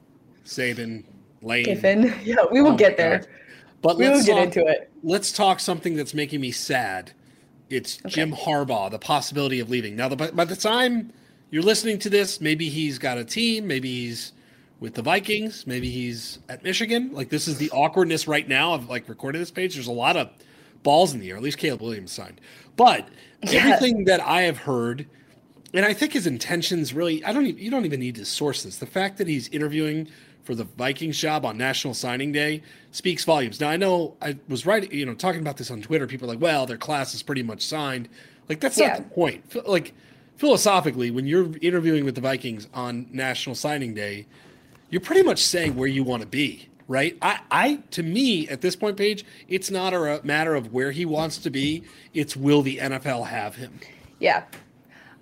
Saban, 0.45 1.03
Lane, 1.41 1.65
Kiffin. 1.65 2.13
Yeah, 2.23 2.45
we 2.51 2.61
will 2.61 2.73
oh 2.73 2.77
get 2.77 2.97
there. 2.97 3.19
God. 3.19 3.27
But 3.81 3.97
we 3.97 4.09
will 4.09 4.23
get 4.23 4.41
into 4.41 4.65
it. 4.65 4.91
Let's 5.03 5.31
talk 5.31 5.59
something 5.59 5.95
that's 5.95 6.13
making 6.13 6.41
me 6.41 6.51
sad. 6.51 7.11
It's 7.69 7.99
okay. 7.99 8.09
Jim 8.09 8.31
Harbaugh, 8.31 8.89
the 8.89 8.99
possibility 8.99 9.59
of 9.59 9.69
leaving. 9.69 9.95
Now, 9.95 10.09
the, 10.09 10.15
by 10.15 10.45
the 10.45 10.55
time 10.55 11.13
you're 11.51 11.63
listening 11.63 11.99
to 11.99 12.09
this, 12.09 12.41
maybe 12.41 12.69
he's 12.69 12.97
got 12.97 13.17
a 13.17 13.25
team, 13.25 13.67
maybe 13.67 13.89
he's 13.89 14.33
with 14.79 14.93
the 14.93 15.01
Vikings, 15.01 15.65
maybe 15.67 15.89
he's 15.89 16.39
at 16.49 16.63
Michigan. 16.63 17.11
Like 17.13 17.29
this 17.29 17.47
is 17.47 17.57
the 17.57 17.69
awkwardness 17.71 18.27
right 18.27 18.47
now 18.47 18.73
of 18.73 18.89
like 18.89 19.07
recording 19.07 19.41
this 19.41 19.51
Paige. 19.51 19.75
There's 19.75 19.87
a 19.87 19.91
lot 19.91 20.17
of 20.17 20.29
balls 20.85 21.13
in 21.13 21.19
the 21.19 21.29
air. 21.31 21.35
At 21.35 21.43
least 21.43 21.57
Caleb 21.57 21.81
Williams 21.81 22.13
signed. 22.13 22.39
But 22.77 23.09
everything 23.43 24.05
that 24.05 24.21
I 24.21 24.43
have 24.43 24.59
heard, 24.59 25.05
and 25.73 25.83
I 25.83 25.93
think 25.93 26.13
his 26.13 26.25
intentions 26.25 26.93
really, 26.93 27.21
I 27.25 27.33
don't 27.33 27.45
even, 27.45 27.61
you 27.61 27.69
don't 27.69 27.83
even 27.83 27.99
need 27.99 28.15
to 28.15 28.23
source 28.23 28.63
this. 28.63 28.77
The 28.77 28.85
fact 28.85 29.17
that 29.17 29.27
he's 29.27 29.49
interviewing 29.49 30.07
for 30.43 30.55
the 30.55 30.63
Vikings 30.63 31.17
job 31.17 31.43
on 31.43 31.57
National 31.57 31.93
Signing 31.93 32.31
Day 32.31 32.61
speaks 32.91 33.25
volumes. 33.25 33.59
Now 33.59 33.69
I 33.69 33.77
know 33.77 34.15
I 34.21 34.37
was 34.47 34.65
right, 34.65 34.89
you 34.93 35.05
know, 35.05 35.15
talking 35.15 35.41
about 35.41 35.57
this 35.57 35.71
on 35.71 35.81
Twitter. 35.81 36.07
People 36.07 36.29
are 36.29 36.33
like, 36.35 36.41
well, 36.41 36.65
their 36.65 36.77
class 36.77 37.13
is 37.13 37.23
pretty 37.23 37.43
much 37.43 37.65
signed. 37.65 38.07
Like 38.47 38.59
that's 38.59 38.77
yeah. 38.77 38.89
not 38.89 38.97
the 38.97 39.15
point. 39.15 39.67
Like 39.67 39.93
philosophically, 40.37 41.09
when 41.09 41.25
you're 41.25 41.49
interviewing 41.61 42.05
with 42.05 42.13
the 42.13 42.21
Vikings 42.21 42.67
on 42.75 43.07
National 43.11 43.55
Signing 43.55 43.95
Day, 43.95 44.27
you're 44.91 45.01
pretty 45.01 45.23
much 45.23 45.39
saying 45.39 45.75
where 45.75 45.87
you 45.87 46.03
want 46.03 46.21
to 46.21 46.27
be 46.27 46.69
right? 46.87 47.17
I, 47.21 47.39
I, 47.51 47.75
to 47.91 48.03
me, 48.03 48.47
at 48.47 48.61
this 48.61 48.75
point, 48.75 48.97
Paige, 48.97 49.25
it's 49.47 49.71
not 49.71 49.93
a 49.93 50.21
matter 50.23 50.55
of 50.55 50.73
where 50.73 50.91
he 50.91 51.05
wants 51.05 51.37
to 51.39 51.49
be. 51.49 51.83
It's 52.13 52.35
will 52.35 52.61
the 52.61 52.77
NFL 52.77 53.27
have 53.27 53.55
him? 53.55 53.79
Yeah, 54.19 54.43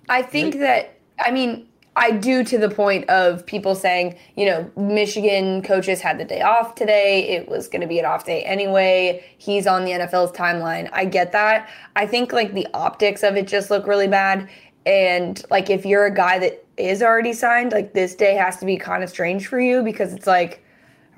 I 0.08 0.22
think 0.22 0.54
right? 0.54 0.60
that. 0.60 0.98
I 1.18 1.30
mean, 1.30 1.66
I 1.96 2.10
do 2.10 2.42
to 2.44 2.58
the 2.58 2.68
point 2.68 3.08
of 3.08 3.46
people 3.46 3.74
saying, 3.74 4.16
you 4.36 4.46
know, 4.46 4.70
Michigan 4.76 5.62
coaches 5.62 6.00
had 6.00 6.18
the 6.18 6.24
day 6.24 6.42
off 6.42 6.74
today. 6.74 7.28
It 7.28 7.48
was 7.48 7.68
going 7.68 7.82
to 7.82 7.86
be 7.86 8.00
an 8.00 8.04
off 8.04 8.24
day 8.24 8.42
anyway. 8.42 9.24
He's 9.38 9.66
on 9.66 9.84
the 9.84 9.92
NFL's 9.92 10.32
timeline. 10.32 10.88
I 10.92 11.04
get 11.04 11.30
that. 11.32 11.68
I 11.94 12.06
think 12.06 12.32
like 12.32 12.52
the 12.52 12.66
optics 12.74 13.22
of 13.22 13.36
it 13.36 13.46
just 13.46 13.70
look 13.70 13.86
really 13.86 14.08
bad. 14.08 14.48
And 14.86 15.42
like 15.50 15.70
if 15.70 15.86
you're 15.86 16.06
a 16.06 16.14
guy 16.14 16.38
that 16.40 16.64
is 16.76 17.00
already 17.00 17.32
signed, 17.32 17.70
like 17.70 17.94
this 17.94 18.16
day 18.16 18.34
has 18.34 18.56
to 18.58 18.66
be 18.66 18.76
kind 18.76 19.04
of 19.04 19.10
strange 19.10 19.46
for 19.46 19.60
you 19.60 19.82
because 19.82 20.12
it's 20.12 20.26
like 20.26 20.63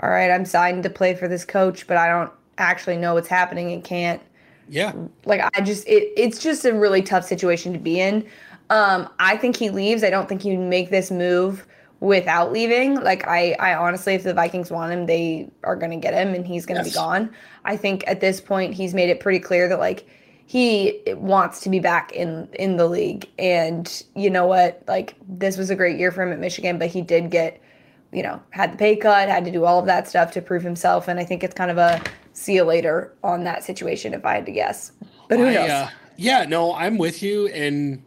all 0.00 0.10
right, 0.10 0.30
I'm 0.30 0.44
signed 0.44 0.82
to 0.82 0.90
play 0.90 1.14
for 1.14 1.28
this 1.28 1.44
coach, 1.44 1.86
but 1.86 1.96
I 1.96 2.08
don't 2.08 2.32
actually 2.58 2.96
know 2.96 3.14
what's 3.14 3.28
happening 3.28 3.72
and 3.72 3.82
can't. 3.82 4.22
Yeah. 4.68 4.92
Like 5.24 5.40
I 5.54 5.60
just 5.60 5.86
it 5.86 6.12
it's 6.16 6.38
just 6.38 6.64
a 6.64 6.72
really 6.72 7.02
tough 7.02 7.24
situation 7.24 7.72
to 7.72 7.78
be 7.78 8.00
in. 8.00 8.26
Um, 8.70 9.08
I 9.18 9.36
think 9.36 9.56
he 9.56 9.70
leaves. 9.70 10.02
I 10.02 10.10
don't 10.10 10.28
think 10.28 10.42
he'd 10.42 10.56
make 10.56 10.90
this 10.90 11.10
move 11.10 11.66
without 12.00 12.52
leaving. 12.52 12.96
Like 12.96 13.26
I, 13.26 13.52
I 13.60 13.74
honestly, 13.74 14.14
if 14.14 14.24
the 14.24 14.34
Vikings 14.34 14.70
want 14.70 14.92
him, 14.92 15.06
they 15.06 15.48
are 15.64 15.76
going 15.76 15.92
to 15.92 15.96
get 15.96 16.14
him, 16.14 16.34
and 16.34 16.46
he's 16.46 16.66
going 16.66 16.78
to 16.78 16.84
yes. 16.84 16.94
be 16.94 16.98
gone. 16.98 17.30
I 17.64 17.76
think 17.76 18.04
at 18.06 18.20
this 18.20 18.40
point, 18.40 18.74
he's 18.74 18.92
made 18.92 19.08
it 19.08 19.20
pretty 19.20 19.38
clear 19.38 19.68
that 19.68 19.78
like 19.78 20.06
he 20.46 21.02
wants 21.08 21.60
to 21.60 21.70
be 21.70 21.80
back 21.80 22.12
in 22.12 22.48
in 22.54 22.76
the 22.76 22.86
league. 22.86 23.28
And 23.38 24.02
you 24.14 24.30
know 24.30 24.46
what? 24.46 24.82
Like 24.86 25.14
this 25.28 25.56
was 25.56 25.70
a 25.70 25.76
great 25.76 25.98
year 25.98 26.10
for 26.10 26.22
him 26.22 26.32
at 26.32 26.38
Michigan, 26.38 26.78
but 26.78 26.88
he 26.88 27.02
did 27.02 27.30
get, 27.30 27.60
you 28.12 28.22
know, 28.22 28.40
had 28.50 28.72
the 28.72 28.76
pay 28.76 28.96
cut, 28.96 29.28
had 29.28 29.44
to 29.44 29.50
do 29.50 29.64
all 29.64 29.78
of 29.78 29.86
that 29.86 30.08
stuff 30.08 30.32
to 30.32 30.42
prove 30.42 30.62
himself. 30.62 31.08
And 31.08 31.18
I 31.18 31.24
think 31.24 31.44
it's 31.44 31.54
kind 31.54 31.70
of 31.70 31.78
a 31.78 32.02
see 32.32 32.54
you 32.54 32.64
later 32.64 33.14
on 33.22 33.44
that 33.44 33.64
situation, 33.64 34.14
if 34.14 34.24
I 34.24 34.34
had 34.34 34.46
to 34.46 34.52
guess. 34.52 34.92
But 35.28 35.38
who 35.38 35.46
knows? 35.46 35.70
Uh, 35.70 35.90
yeah, 36.16 36.44
no, 36.44 36.74
I'm 36.74 36.98
with 36.98 37.22
you, 37.22 37.48
and 37.48 38.02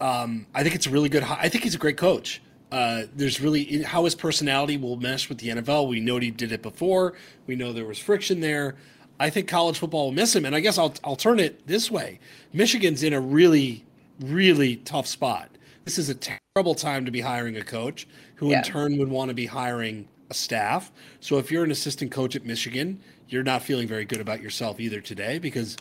um, 0.00 0.46
I 0.54 0.62
think 0.62 0.74
it's 0.74 0.86
a 0.86 0.90
really 0.90 1.08
good. 1.08 1.22
I 1.22 1.48
think 1.48 1.64
he's 1.64 1.74
a 1.74 1.78
great 1.78 1.96
coach. 1.96 2.42
Uh, 2.70 3.04
there's 3.14 3.40
really 3.40 3.82
how 3.82 4.04
his 4.04 4.14
personality 4.14 4.76
will 4.76 4.96
mesh 4.96 5.28
with 5.28 5.38
the 5.38 5.48
NFL. 5.48 5.88
We 5.88 6.00
know 6.00 6.18
he 6.18 6.30
did 6.30 6.52
it 6.52 6.60
before. 6.60 7.14
We 7.46 7.56
know 7.56 7.72
there 7.72 7.86
was 7.86 7.98
friction 7.98 8.40
there. 8.40 8.76
I 9.18 9.30
think 9.30 9.48
college 9.48 9.78
football 9.78 10.06
will 10.06 10.12
miss 10.12 10.36
him, 10.36 10.44
and 10.44 10.54
I 10.54 10.60
guess 10.60 10.78
I'll 10.78 10.94
I'll 11.02 11.16
turn 11.16 11.40
it 11.40 11.66
this 11.66 11.90
way. 11.90 12.20
Michigan's 12.52 13.02
in 13.02 13.12
a 13.12 13.20
really 13.20 13.84
really 14.20 14.76
tough 14.76 15.06
spot. 15.06 15.50
This 15.88 15.96
is 15.96 16.10
a 16.10 16.14
terrible 16.54 16.74
time 16.74 17.06
to 17.06 17.10
be 17.10 17.22
hiring 17.22 17.56
a 17.56 17.64
coach 17.64 18.06
who 18.34 18.50
yeah. 18.50 18.58
in 18.58 18.62
turn 18.62 18.98
would 18.98 19.08
want 19.08 19.30
to 19.30 19.34
be 19.34 19.46
hiring 19.46 20.06
a 20.28 20.34
staff. 20.34 20.92
So 21.20 21.38
if 21.38 21.50
you're 21.50 21.64
an 21.64 21.70
assistant 21.70 22.12
coach 22.12 22.36
at 22.36 22.44
Michigan, 22.44 23.00
you're 23.30 23.42
not 23.42 23.62
feeling 23.62 23.88
very 23.88 24.04
good 24.04 24.20
about 24.20 24.42
yourself 24.42 24.80
either 24.80 25.00
today 25.00 25.38
because 25.38 25.78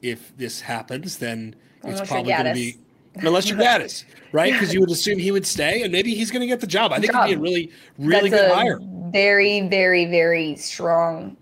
if 0.00 0.34
this 0.38 0.62
happens, 0.62 1.18
then 1.18 1.54
it's 1.84 2.08
probably 2.08 2.32
going 2.32 2.46
to 2.46 2.54
be 2.54 2.78
unless 3.16 3.50
you're 3.50 3.58
Gattis, 3.58 4.04
right? 4.32 4.50
Because 4.50 4.72
you 4.72 4.80
would 4.80 4.90
assume 4.90 5.18
he 5.18 5.30
would 5.30 5.46
stay, 5.46 5.82
and 5.82 5.92
maybe 5.92 6.14
he's 6.14 6.30
going 6.30 6.40
to 6.40 6.46
get 6.46 6.60
the 6.60 6.66
job. 6.66 6.94
I 6.94 6.98
think 6.98 7.12
job. 7.12 7.28
it'd 7.28 7.36
be 7.36 7.38
a 7.38 7.42
really, 7.42 7.70
really 7.98 8.30
That's 8.30 8.44
good 8.44 8.52
hire. 8.52 8.80
Very, 9.12 9.68
very, 9.68 10.06
very 10.06 10.56
strong 10.56 11.36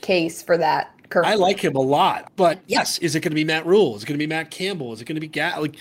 case 0.00 0.40
for 0.40 0.56
that. 0.56 0.94
Currently. 1.10 1.34
I 1.34 1.36
like 1.36 1.62
him 1.62 1.76
a 1.76 1.82
lot, 1.82 2.32
but 2.36 2.60
yes, 2.66 2.96
is 3.00 3.14
it 3.14 3.20
going 3.20 3.32
to 3.32 3.34
be 3.34 3.44
Matt 3.44 3.66
Rhule? 3.66 3.94
Is 3.94 4.04
it 4.04 4.06
going 4.06 4.18
to 4.18 4.22
be 4.22 4.26
Matt 4.26 4.50
Campbell? 4.50 4.94
Is 4.94 5.02
it 5.02 5.04
going 5.04 5.16
to 5.16 5.20
be 5.20 5.28
Gat? 5.28 5.60
Like, 5.60 5.76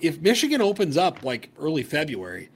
if 0.00 0.20
Michigan 0.20 0.60
opens 0.60 0.96
up 0.96 1.22
like 1.24 1.50
early 1.58 1.82
February, 1.82 2.50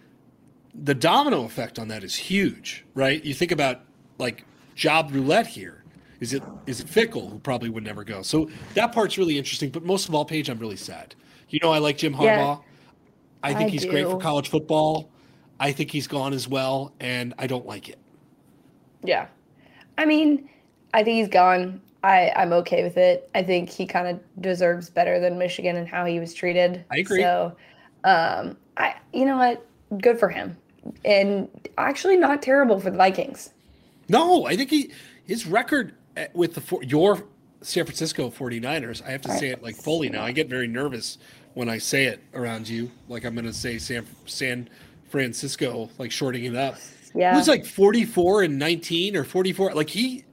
the 0.74 0.94
domino 0.94 1.44
effect 1.44 1.78
on 1.78 1.88
that 1.88 2.02
is 2.02 2.14
huge, 2.16 2.84
right? 2.94 3.24
You 3.24 3.34
think 3.34 3.52
about 3.52 3.82
like 4.18 4.44
job 4.74 5.10
roulette 5.12 5.46
here. 5.46 5.84
Is 6.20 6.32
it 6.32 6.42
is 6.66 6.80
it 6.80 6.86
Fickell 6.86 7.30
who 7.30 7.38
probably 7.38 7.68
would 7.68 7.84
never 7.84 8.04
go? 8.04 8.22
So 8.22 8.48
that 8.74 8.92
part's 8.92 9.18
really 9.18 9.36
interesting. 9.36 9.70
But 9.70 9.84
most 9.84 10.08
of 10.08 10.14
all, 10.14 10.24
Paige, 10.24 10.48
I'm 10.48 10.58
really 10.58 10.76
sad. 10.76 11.14
You 11.48 11.58
know, 11.62 11.70
I 11.70 11.78
like 11.78 11.98
Jim 11.98 12.14
Harbaugh. 12.14 12.24
Yeah, 12.24 12.56
I 13.42 13.54
think 13.54 13.68
I 13.68 13.72
he's 13.72 13.82
do. 13.82 13.90
great 13.90 14.06
for 14.06 14.18
college 14.18 14.48
football. 14.48 15.10
I 15.60 15.72
think 15.72 15.90
he's 15.90 16.06
gone 16.06 16.32
as 16.32 16.48
well, 16.48 16.94
and 16.98 17.34
I 17.38 17.46
don't 17.46 17.66
like 17.66 17.88
it. 17.88 17.98
Yeah, 19.02 19.26
I 19.98 20.06
mean, 20.06 20.48
I 20.94 21.04
think 21.04 21.18
he's 21.18 21.28
gone. 21.28 21.80
I 22.04 22.32
I'm 22.36 22.52
okay 22.52 22.84
with 22.84 22.96
it. 22.96 23.28
I 23.34 23.42
think 23.42 23.70
he 23.70 23.86
kind 23.86 24.06
of 24.06 24.20
deserves 24.40 24.90
better 24.90 25.18
than 25.18 25.38
Michigan 25.38 25.76
and 25.76 25.88
how 25.88 26.04
he 26.04 26.20
was 26.20 26.34
treated. 26.34 26.84
I 26.90 26.98
agree. 26.98 27.22
So, 27.22 27.56
um, 28.04 28.56
I 28.76 28.94
you 29.12 29.24
know 29.24 29.38
what? 29.38 29.66
Good 30.00 30.18
for 30.18 30.28
him, 30.28 30.56
and 31.04 31.48
actually 31.78 32.16
not 32.16 32.42
terrible 32.42 32.78
for 32.78 32.90
the 32.90 32.96
Vikings. 32.96 33.50
No, 34.08 34.46
I 34.46 34.56
think 34.56 34.70
he 34.70 34.92
his 35.26 35.46
record 35.46 35.94
Eh, 36.16 36.28
with 36.32 36.54
the 36.54 36.86
your 36.86 37.24
San 37.62 37.84
Francisco 37.84 38.30
49ers, 38.30 39.04
I 39.04 39.10
have 39.10 39.22
to 39.22 39.36
say 39.36 39.48
it 39.48 39.62
like 39.62 39.74
fully 39.74 40.08
now. 40.08 40.22
I 40.22 40.32
get 40.32 40.48
very 40.48 40.68
nervous 40.68 41.18
when 41.54 41.68
I 41.68 41.78
say 41.78 42.04
it 42.04 42.22
around 42.34 42.68
you. 42.68 42.90
Like 43.08 43.24
I'm 43.24 43.34
going 43.34 43.46
to 43.46 43.52
say 43.52 43.78
San 43.78 44.06
San 44.26 44.68
Francisco, 45.08 45.90
like 45.98 46.12
shorting 46.12 46.44
it 46.44 46.54
up. 46.54 46.76
Yeah. 47.14 47.32
It 47.32 47.36
was 47.36 47.48
like 47.48 47.64
44 47.64 48.42
and 48.42 48.58
19 48.58 49.16
or 49.16 49.24
44. 49.24 49.72
Like 49.72 49.88
he, 49.88 50.24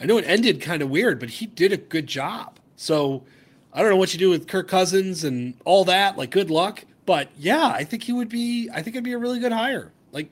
I 0.00 0.06
know 0.06 0.18
it 0.18 0.24
ended 0.26 0.60
kind 0.60 0.82
of 0.82 0.90
weird, 0.90 1.18
but 1.18 1.30
he 1.30 1.46
did 1.46 1.72
a 1.72 1.76
good 1.76 2.06
job. 2.06 2.58
So 2.76 3.24
I 3.72 3.80
don't 3.80 3.90
know 3.90 3.96
what 3.96 4.12
you 4.12 4.18
do 4.18 4.30
with 4.30 4.46
Kirk 4.46 4.68
Cousins 4.68 5.24
and 5.24 5.54
all 5.64 5.84
that. 5.86 6.16
Like 6.16 6.30
good 6.30 6.50
luck. 6.50 6.84
But 7.06 7.30
yeah, 7.36 7.68
I 7.68 7.84
think 7.84 8.02
he 8.04 8.12
would 8.12 8.28
be, 8.28 8.68
I 8.72 8.82
think 8.82 8.94
it'd 8.94 9.04
be 9.04 9.12
a 9.12 9.18
really 9.18 9.38
good 9.38 9.52
hire. 9.52 9.92
Like 10.12 10.30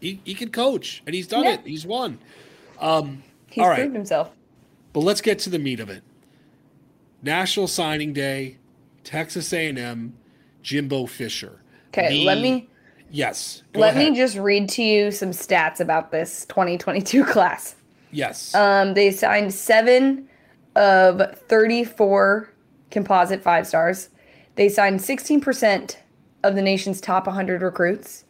he, 0.00 0.20
he 0.24 0.34
can 0.34 0.50
coach 0.50 1.02
and 1.06 1.14
he's 1.14 1.26
done 1.26 1.44
yeah. 1.44 1.54
it. 1.54 1.60
He's 1.64 1.86
won. 1.86 2.18
Um, 2.80 3.22
He's 3.50 3.62
All 3.62 3.68
right. 3.68 3.80
proved 3.80 3.94
himself. 3.94 4.30
But 4.92 5.00
let's 5.00 5.20
get 5.20 5.38
to 5.40 5.50
the 5.50 5.58
meat 5.58 5.80
of 5.80 5.90
it. 5.90 6.02
National 7.22 7.66
Signing 7.66 8.12
Day, 8.12 8.58
Texas 9.04 9.52
A&M, 9.52 10.14
Jimbo 10.62 11.06
Fisher. 11.06 11.60
Okay, 11.88 12.08
the, 12.08 12.24
let 12.24 12.40
me. 12.40 12.68
Yes. 13.10 13.62
Let 13.74 13.94
ahead. 13.94 14.12
me 14.12 14.16
just 14.16 14.36
read 14.36 14.68
to 14.70 14.82
you 14.82 15.10
some 15.10 15.30
stats 15.30 15.80
about 15.80 16.12
this 16.12 16.46
2022 16.46 17.24
class. 17.26 17.74
Yes. 18.10 18.54
Um, 18.54 18.94
they 18.94 19.10
signed 19.10 19.54
seven 19.54 20.28
of 20.76 21.36
34 21.48 22.50
composite 22.90 23.42
five 23.42 23.66
stars. 23.66 24.08
They 24.56 24.68
signed 24.68 25.00
16% 25.00 25.96
of 26.42 26.54
the 26.54 26.62
nation's 26.62 27.00
top 27.00 27.26
100 27.26 27.62
recruits. 27.62 28.24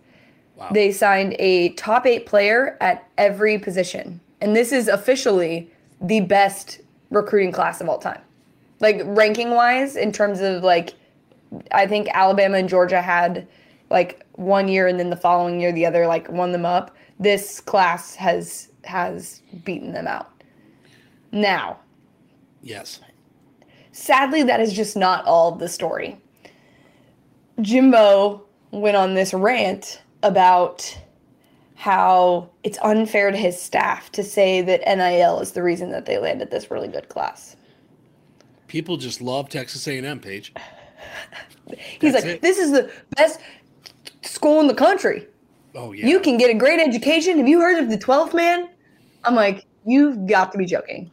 Wow. 0.56 0.68
They 0.72 0.92
signed 0.92 1.36
a 1.38 1.70
top 1.70 2.06
eight 2.06 2.26
player 2.26 2.76
at 2.80 3.08
every 3.16 3.58
position 3.58 4.20
and 4.40 4.56
this 4.56 4.72
is 4.72 4.88
officially 4.88 5.70
the 6.00 6.20
best 6.20 6.80
recruiting 7.10 7.52
class 7.52 7.80
of 7.80 7.88
all 7.88 7.98
time. 7.98 8.20
Like 8.80 9.02
ranking 9.04 9.50
wise, 9.50 9.96
in 9.96 10.12
terms 10.12 10.40
of 10.40 10.62
like, 10.62 10.94
I 11.72 11.86
think 11.86 12.08
Alabama 12.12 12.56
and 12.56 12.68
Georgia 12.68 13.02
had 13.02 13.46
like 13.90 14.24
one 14.32 14.68
year 14.68 14.86
and 14.86 14.98
then 14.98 15.10
the 15.10 15.16
following 15.16 15.60
year 15.60 15.72
the 15.72 15.84
other 15.84 16.06
like 16.06 16.30
won 16.30 16.52
them 16.52 16.64
up. 16.64 16.96
This 17.18 17.60
class 17.60 18.14
has 18.14 18.69
has 18.84 19.42
beaten 19.64 19.92
them 19.92 20.06
out. 20.06 20.30
Now, 21.32 21.78
yes. 22.62 23.00
Sadly, 23.92 24.42
that 24.42 24.60
is 24.60 24.72
just 24.72 24.96
not 24.96 25.24
all 25.24 25.52
of 25.52 25.58
the 25.58 25.68
story. 25.68 26.20
Jimbo 27.60 28.42
went 28.70 28.96
on 28.96 29.14
this 29.14 29.34
rant 29.34 30.02
about 30.22 30.98
how 31.74 32.48
it's 32.62 32.78
unfair 32.82 33.30
to 33.30 33.36
his 33.36 33.60
staff 33.60 34.12
to 34.12 34.22
say 34.22 34.60
that 34.60 34.80
NIL 34.86 35.40
is 35.40 35.52
the 35.52 35.62
reason 35.62 35.90
that 35.90 36.06
they 36.06 36.18
landed 36.18 36.50
this 36.50 36.70
really 36.70 36.88
good 36.88 37.08
class. 37.08 37.56
People 38.66 38.96
just 38.96 39.20
love 39.20 39.48
Texas 39.48 39.88
A&M, 39.88 40.20
Paige. 40.20 40.52
He's 42.00 42.12
That's 42.12 42.24
like, 42.24 42.34
it. 42.36 42.42
this 42.42 42.58
is 42.58 42.70
the 42.70 42.90
best 43.16 43.40
school 44.22 44.60
in 44.60 44.66
the 44.66 44.74
country. 44.74 45.26
Oh 45.74 45.92
yeah. 45.92 46.06
You 46.06 46.20
can 46.20 46.36
get 46.36 46.50
a 46.50 46.54
great 46.54 46.80
education. 46.80 47.38
Have 47.38 47.48
you 47.48 47.60
heard 47.60 47.82
of 47.82 47.90
the 47.90 47.98
12th 47.98 48.34
man? 48.34 48.68
I'm 49.24 49.34
like, 49.34 49.66
you've 49.84 50.26
got 50.26 50.52
to 50.52 50.58
be 50.58 50.66
joking. 50.66 51.10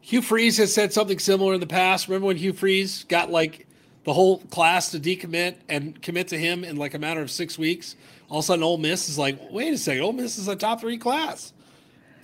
Hugh 0.00 0.22
Freeze 0.22 0.56
has 0.58 0.74
said 0.74 0.92
something 0.92 1.18
similar 1.18 1.54
in 1.54 1.60
the 1.60 1.66
past. 1.66 2.08
Remember 2.08 2.26
when 2.26 2.36
Hugh 2.36 2.52
Freeze 2.52 3.04
got 3.04 3.30
like 3.30 3.66
the 4.04 4.12
whole 4.12 4.38
class 4.38 4.90
to 4.90 4.98
decommit 4.98 5.56
and 5.68 6.00
commit 6.02 6.28
to 6.28 6.38
him 6.38 6.64
in 6.64 6.76
like 6.76 6.94
a 6.94 6.98
matter 6.98 7.20
of 7.20 7.30
six 7.30 7.56
weeks? 7.56 7.96
all 8.32 8.38
of 8.38 8.44
a 8.44 8.46
sudden 8.46 8.62
Ole 8.62 8.78
Miss 8.78 9.10
is 9.10 9.18
like, 9.18 9.38
wait 9.50 9.74
a 9.74 9.76
second, 9.76 10.02
Ole 10.02 10.14
Miss 10.14 10.38
is 10.38 10.48
a 10.48 10.56
top 10.56 10.80
three 10.80 10.96
class. 10.96 11.52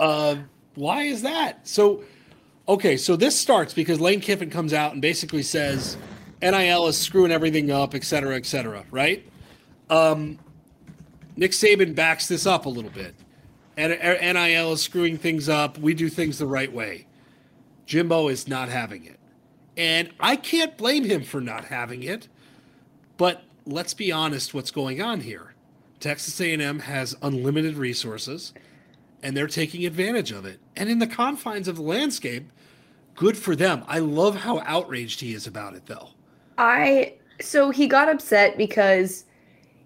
Uh, 0.01 0.37
why 0.75 1.03
is 1.03 1.21
that? 1.21 1.69
So, 1.69 2.03
okay, 2.67 2.97
so 2.97 3.15
this 3.15 3.39
starts 3.39 3.75
because 3.75 4.01
Lane 4.01 4.21
Kiffin 4.21 4.49
comes 4.49 4.73
out 4.73 4.95
and 4.95 5.03
basically 5.03 5.43
says 5.43 5.99
NIL 6.41 6.87
is 6.87 6.97
screwing 6.97 7.31
everything 7.31 7.71
up, 7.71 7.95
et 7.95 8.05
cetera, 8.05 8.37
et 8.37 8.47
cetera, 8.47 8.87
right? 8.91 9.31
Um, 9.91 10.39
Nick 11.39 11.53
Saban 11.53 11.95
backs 11.95 12.27
this 12.27 12.47
up 12.47 12.67
a 12.67 12.69
little 12.69 12.91
bit. 12.91 13.15
And 13.77 13.93
er, 13.93 14.19
NIL 14.21 14.73
is 14.73 14.83
screwing 14.83 15.17
things 15.17 15.49
up. 15.49 15.79
We 15.79 15.95
do 15.95 16.09
things 16.09 16.39
the 16.39 16.49
right 16.49 16.73
way. 16.73 17.07
Jimbo 17.87 18.27
is 18.27 18.49
not 18.49 18.69
having 18.69 19.05
it. 19.05 19.21
And 19.77 20.11
I 20.19 20.35
can't 20.35 20.77
blame 20.77 21.05
him 21.05 21.23
for 21.23 21.41
not 21.41 21.67
having 21.67 22.03
it. 22.03 22.27
But 23.19 23.45
let's 23.67 23.95
be 23.95 24.11
honest 24.11 24.53
what's 24.53 24.73
going 24.73 25.01
on 25.01 25.21
here. 25.21 25.55
Texas 26.01 26.41
A&M 26.41 26.81
has 26.81 27.17
unlimited 27.23 27.77
resources 27.77 28.53
and 29.23 29.37
they're 29.37 29.47
taking 29.47 29.87
advantage 29.87 30.33
of 30.33 30.45
it. 30.45 30.59
And 30.77 30.91
in 30.91 30.99
the 30.99 31.07
confines 31.07 31.69
of 31.69 31.77
the 31.77 31.83
landscape, 31.83 32.51
good 33.15 33.37
for 33.37 33.55
them. 33.55 33.85
I 33.87 34.01
love 34.01 34.35
how 34.35 34.59
outraged 34.67 35.21
he 35.21 35.35
is 35.35 35.47
about 35.47 35.75
it 35.75 35.87
though. 35.87 36.09
I 36.59 37.15
so 37.41 37.71
he 37.71 37.87
got 37.87 38.09
upset 38.09 38.59
because 38.59 39.25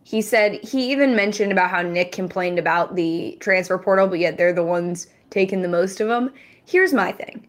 he 0.04 0.20
said 0.20 0.62
he 0.64 0.90
even 0.90 1.14
mentioned 1.14 1.52
about 1.52 1.70
how 1.70 1.82
Nick 1.82 2.12
complained 2.12 2.58
about 2.58 2.96
the 2.96 3.36
transfer 3.40 3.78
portal, 3.78 4.08
but 4.08 4.18
yet 4.18 4.36
they're 4.36 4.52
the 4.52 4.64
ones 4.64 5.06
taking 5.30 5.62
the 5.62 5.68
most 5.68 6.00
of 6.00 6.08
them. 6.08 6.32
Here's 6.66 6.92
my 6.92 7.12
thing. 7.12 7.46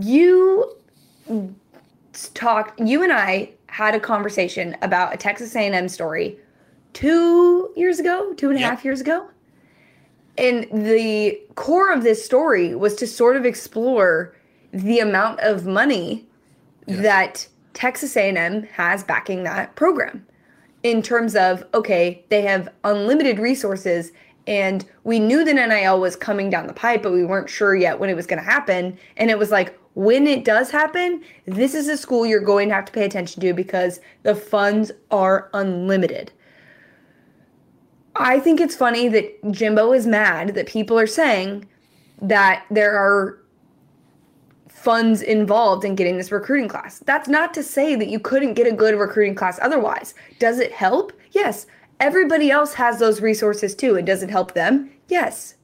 You 0.00 0.76
talked 2.34 2.80
you 2.80 3.02
and 3.02 3.12
I 3.12 3.50
had 3.66 3.94
a 3.94 4.00
conversation 4.00 4.76
about 4.82 5.14
a 5.14 5.16
Texas 5.16 5.54
A&M 5.54 5.88
story 5.88 6.38
two 6.92 7.72
years 7.76 8.00
ago, 8.00 8.32
two 8.34 8.48
and 8.48 8.56
a 8.56 8.60
yep. 8.60 8.70
half 8.70 8.84
years 8.84 9.00
ago. 9.00 9.28
And 10.38 10.64
the 10.72 11.40
core 11.54 11.92
of 11.92 12.02
this 12.02 12.24
story 12.24 12.74
was 12.74 12.94
to 12.96 13.06
sort 13.06 13.36
of 13.36 13.44
explore 13.44 14.34
the 14.72 15.00
amount 15.00 15.40
of 15.40 15.66
money 15.66 16.26
that 16.86 17.46
Texas 17.74 18.16
A&M 18.16 18.62
has 18.64 19.04
backing 19.04 19.44
that 19.44 19.74
program. 19.76 20.26
In 20.82 21.02
terms 21.02 21.36
of 21.36 21.64
okay, 21.74 22.24
they 22.28 22.42
have 22.42 22.68
unlimited 22.84 23.38
resources 23.38 24.12
and 24.46 24.84
we 25.04 25.20
knew 25.20 25.44
that 25.44 25.54
NIL 25.54 26.00
was 26.00 26.16
coming 26.16 26.50
down 26.50 26.66
the 26.66 26.72
pipe, 26.72 27.02
but 27.02 27.12
we 27.12 27.24
weren't 27.24 27.48
sure 27.48 27.74
yet 27.74 27.98
when 28.00 28.10
it 28.10 28.16
was 28.16 28.26
going 28.26 28.42
to 28.42 28.44
happen. 28.44 28.98
And 29.16 29.30
it 29.30 29.38
was 29.38 29.50
like, 29.50 29.78
when 29.94 30.26
it 30.26 30.44
does 30.44 30.70
happen, 30.70 31.22
this 31.46 31.74
is 31.74 31.88
a 31.88 31.96
school 31.96 32.24
you're 32.24 32.40
going 32.40 32.68
to 32.68 32.74
have 32.74 32.84
to 32.86 32.92
pay 32.92 33.04
attention 33.04 33.42
to 33.42 33.52
because 33.52 34.00
the 34.22 34.34
funds 34.34 34.90
are 35.10 35.50
unlimited. 35.52 36.32
I 38.16 38.40
think 38.40 38.60
it's 38.60 38.74
funny 38.74 39.08
that 39.08 39.52
Jimbo 39.52 39.92
is 39.92 40.06
mad 40.06 40.54
that 40.54 40.66
people 40.66 40.98
are 40.98 41.06
saying 41.06 41.68
that 42.22 42.64
there 42.70 42.96
are 42.96 43.39
funds 44.80 45.20
involved 45.20 45.84
in 45.84 45.94
getting 45.94 46.16
this 46.16 46.32
recruiting 46.32 46.66
class. 46.66 47.00
That's 47.00 47.28
not 47.28 47.52
to 47.52 47.62
say 47.62 47.96
that 47.96 48.08
you 48.08 48.18
couldn't 48.18 48.54
get 48.54 48.66
a 48.66 48.72
good 48.72 48.98
recruiting 48.98 49.34
class 49.34 49.58
otherwise. 49.60 50.14
Does 50.38 50.58
it 50.58 50.72
help? 50.72 51.12
Yes. 51.32 51.66
Everybody 52.00 52.50
else 52.50 52.72
has 52.72 52.98
those 52.98 53.20
resources 53.20 53.74
too. 53.74 53.96
And 53.96 54.06
does 54.06 54.22
it 54.22 54.30
help 54.30 54.54
them? 54.54 54.90
Yes. 55.08 55.56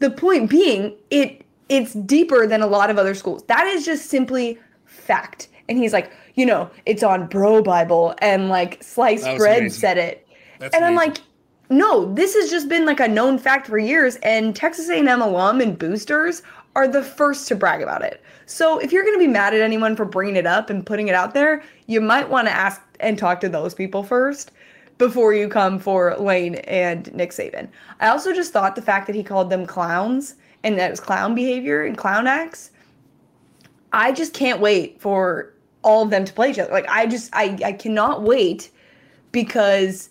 The 0.00 0.10
point 0.10 0.50
being, 0.50 0.96
it 1.10 1.46
it's 1.68 1.94
deeper 1.94 2.46
than 2.46 2.60
a 2.60 2.66
lot 2.66 2.90
of 2.90 2.98
other 2.98 3.14
schools. 3.14 3.44
That 3.44 3.68
is 3.68 3.84
just 3.84 4.06
simply 4.10 4.58
fact. 4.84 5.48
And 5.68 5.78
he's 5.78 5.92
like, 5.92 6.10
you 6.34 6.44
know, 6.44 6.68
it's 6.86 7.04
on 7.04 7.28
Bro 7.28 7.62
Bible 7.62 8.14
and 8.18 8.48
like 8.48 8.82
Sliced 8.82 9.24
Bread 9.36 9.60
amazing. 9.60 9.80
said 9.80 9.96
it. 9.96 10.26
That's 10.58 10.74
and 10.74 10.84
amazing. 10.84 10.98
I'm 10.98 11.06
like, 11.08 11.22
no, 11.70 12.12
this 12.14 12.34
has 12.34 12.50
just 12.50 12.68
been 12.68 12.84
like 12.84 12.98
a 12.98 13.06
known 13.06 13.38
fact 13.38 13.68
for 13.68 13.78
years 13.78 14.16
and 14.24 14.56
Texas 14.56 14.90
A&M 14.90 15.08
alum 15.22 15.60
and 15.60 15.78
boosters 15.78 16.42
are 16.74 16.88
the 16.88 17.02
first 17.02 17.48
to 17.48 17.54
brag 17.54 17.82
about 17.82 18.02
it. 18.02 18.23
So 18.46 18.78
if 18.78 18.92
you're 18.92 19.04
going 19.04 19.14
to 19.14 19.24
be 19.24 19.26
mad 19.26 19.54
at 19.54 19.60
anyone 19.60 19.96
for 19.96 20.04
bringing 20.04 20.36
it 20.36 20.46
up 20.46 20.70
and 20.70 20.84
putting 20.84 21.08
it 21.08 21.14
out 21.14 21.34
there, 21.34 21.62
you 21.86 22.00
might 22.00 22.28
want 22.28 22.48
to 22.48 22.52
ask 22.52 22.80
and 23.00 23.18
talk 23.18 23.40
to 23.40 23.48
those 23.48 23.74
people 23.74 24.02
first 24.02 24.52
before 24.98 25.34
you 25.34 25.48
come 25.48 25.78
for 25.78 26.16
Lane 26.16 26.56
and 26.56 27.12
Nick 27.14 27.30
Saban. 27.30 27.68
I 28.00 28.08
also 28.08 28.32
just 28.32 28.52
thought 28.52 28.76
the 28.76 28.82
fact 28.82 29.06
that 29.06 29.16
he 29.16 29.22
called 29.22 29.50
them 29.50 29.66
clowns 29.66 30.36
and 30.62 30.78
that 30.78 30.90
was 30.90 31.00
clown 31.00 31.34
behavior 31.34 31.84
and 31.84 31.96
clown 31.96 32.26
acts. 32.26 32.70
I 33.92 34.12
just 34.12 34.34
can't 34.34 34.60
wait 34.60 35.00
for 35.00 35.52
all 35.82 36.02
of 36.02 36.10
them 36.10 36.24
to 36.24 36.32
play 36.32 36.50
each 36.50 36.58
other. 36.58 36.72
Like 36.72 36.88
I 36.88 37.06
just 37.06 37.30
I 37.32 37.56
I 37.64 37.72
cannot 37.72 38.22
wait 38.22 38.70
because 39.32 40.10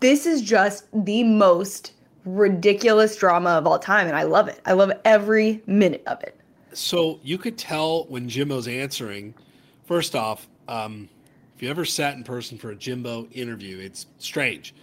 this 0.00 0.24
is 0.24 0.40
just 0.40 0.86
the 1.04 1.24
most 1.24 1.92
ridiculous 2.24 3.16
drama 3.16 3.50
of 3.50 3.66
all 3.66 3.78
time 3.78 4.06
and 4.06 4.16
I 4.16 4.22
love 4.22 4.48
it. 4.48 4.60
I 4.64 4.72
love 4.72 4.92
every 5.04 5.62
minute 5.66 6.02
of 6.06 6.22
it. 6.22 6.38
So 6.74 7.20
you 7.22 7.38
could 7.38 7.56
tell 7.56 8.04
when 8.04 8.28
Jimbo's 8.28 8.68
answering, 8.68 9.34
first 9.86 10.14
off, 10.14 10.48
um, 10.68 11.08
if 11.56 11.62
you 11.62 11.70
ever 11.70 11.84
sat 11.84 12.14
in 12.14 12.24
person 12.24 12.58
for 12.58 12.70
a 12.70 12.74
Jimbo 12.74 13.28
interview, 13.32 13.78
it's 13.78 14.06
strange. 14.18 14.74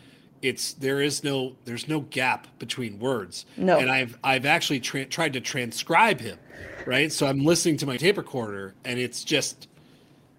It's 0.41 0.73
there 0.73 1.01
is 1.01 1.23
no 1.23 1.55
there's 1.65 1.87
no 1.87 2.01
gap 2.01 2.47
between 2.57 2.97
words. 2.97 3.45
No. 3.57 3.77
And 3.77 3.91
I've 3.91 4.17
I've 4.23 4.45
actually 4.45 4.79
tra- 4.79 5.05
tried 5.05 5.33
to 5.33 5.41
transcribe 5.41 6.19
him, 6.19 6.39
right? 6.85 7.11
So 7.11 7.27
I'm 7.27 7.43
listening 7.45 7.77
to 7.77 7.85
my 7.85 7.97
tape 7.97 8.17
recorder, 8.17 8.73
and 8.85 8.99
it's 8.99 9.23
just 9.23 9.67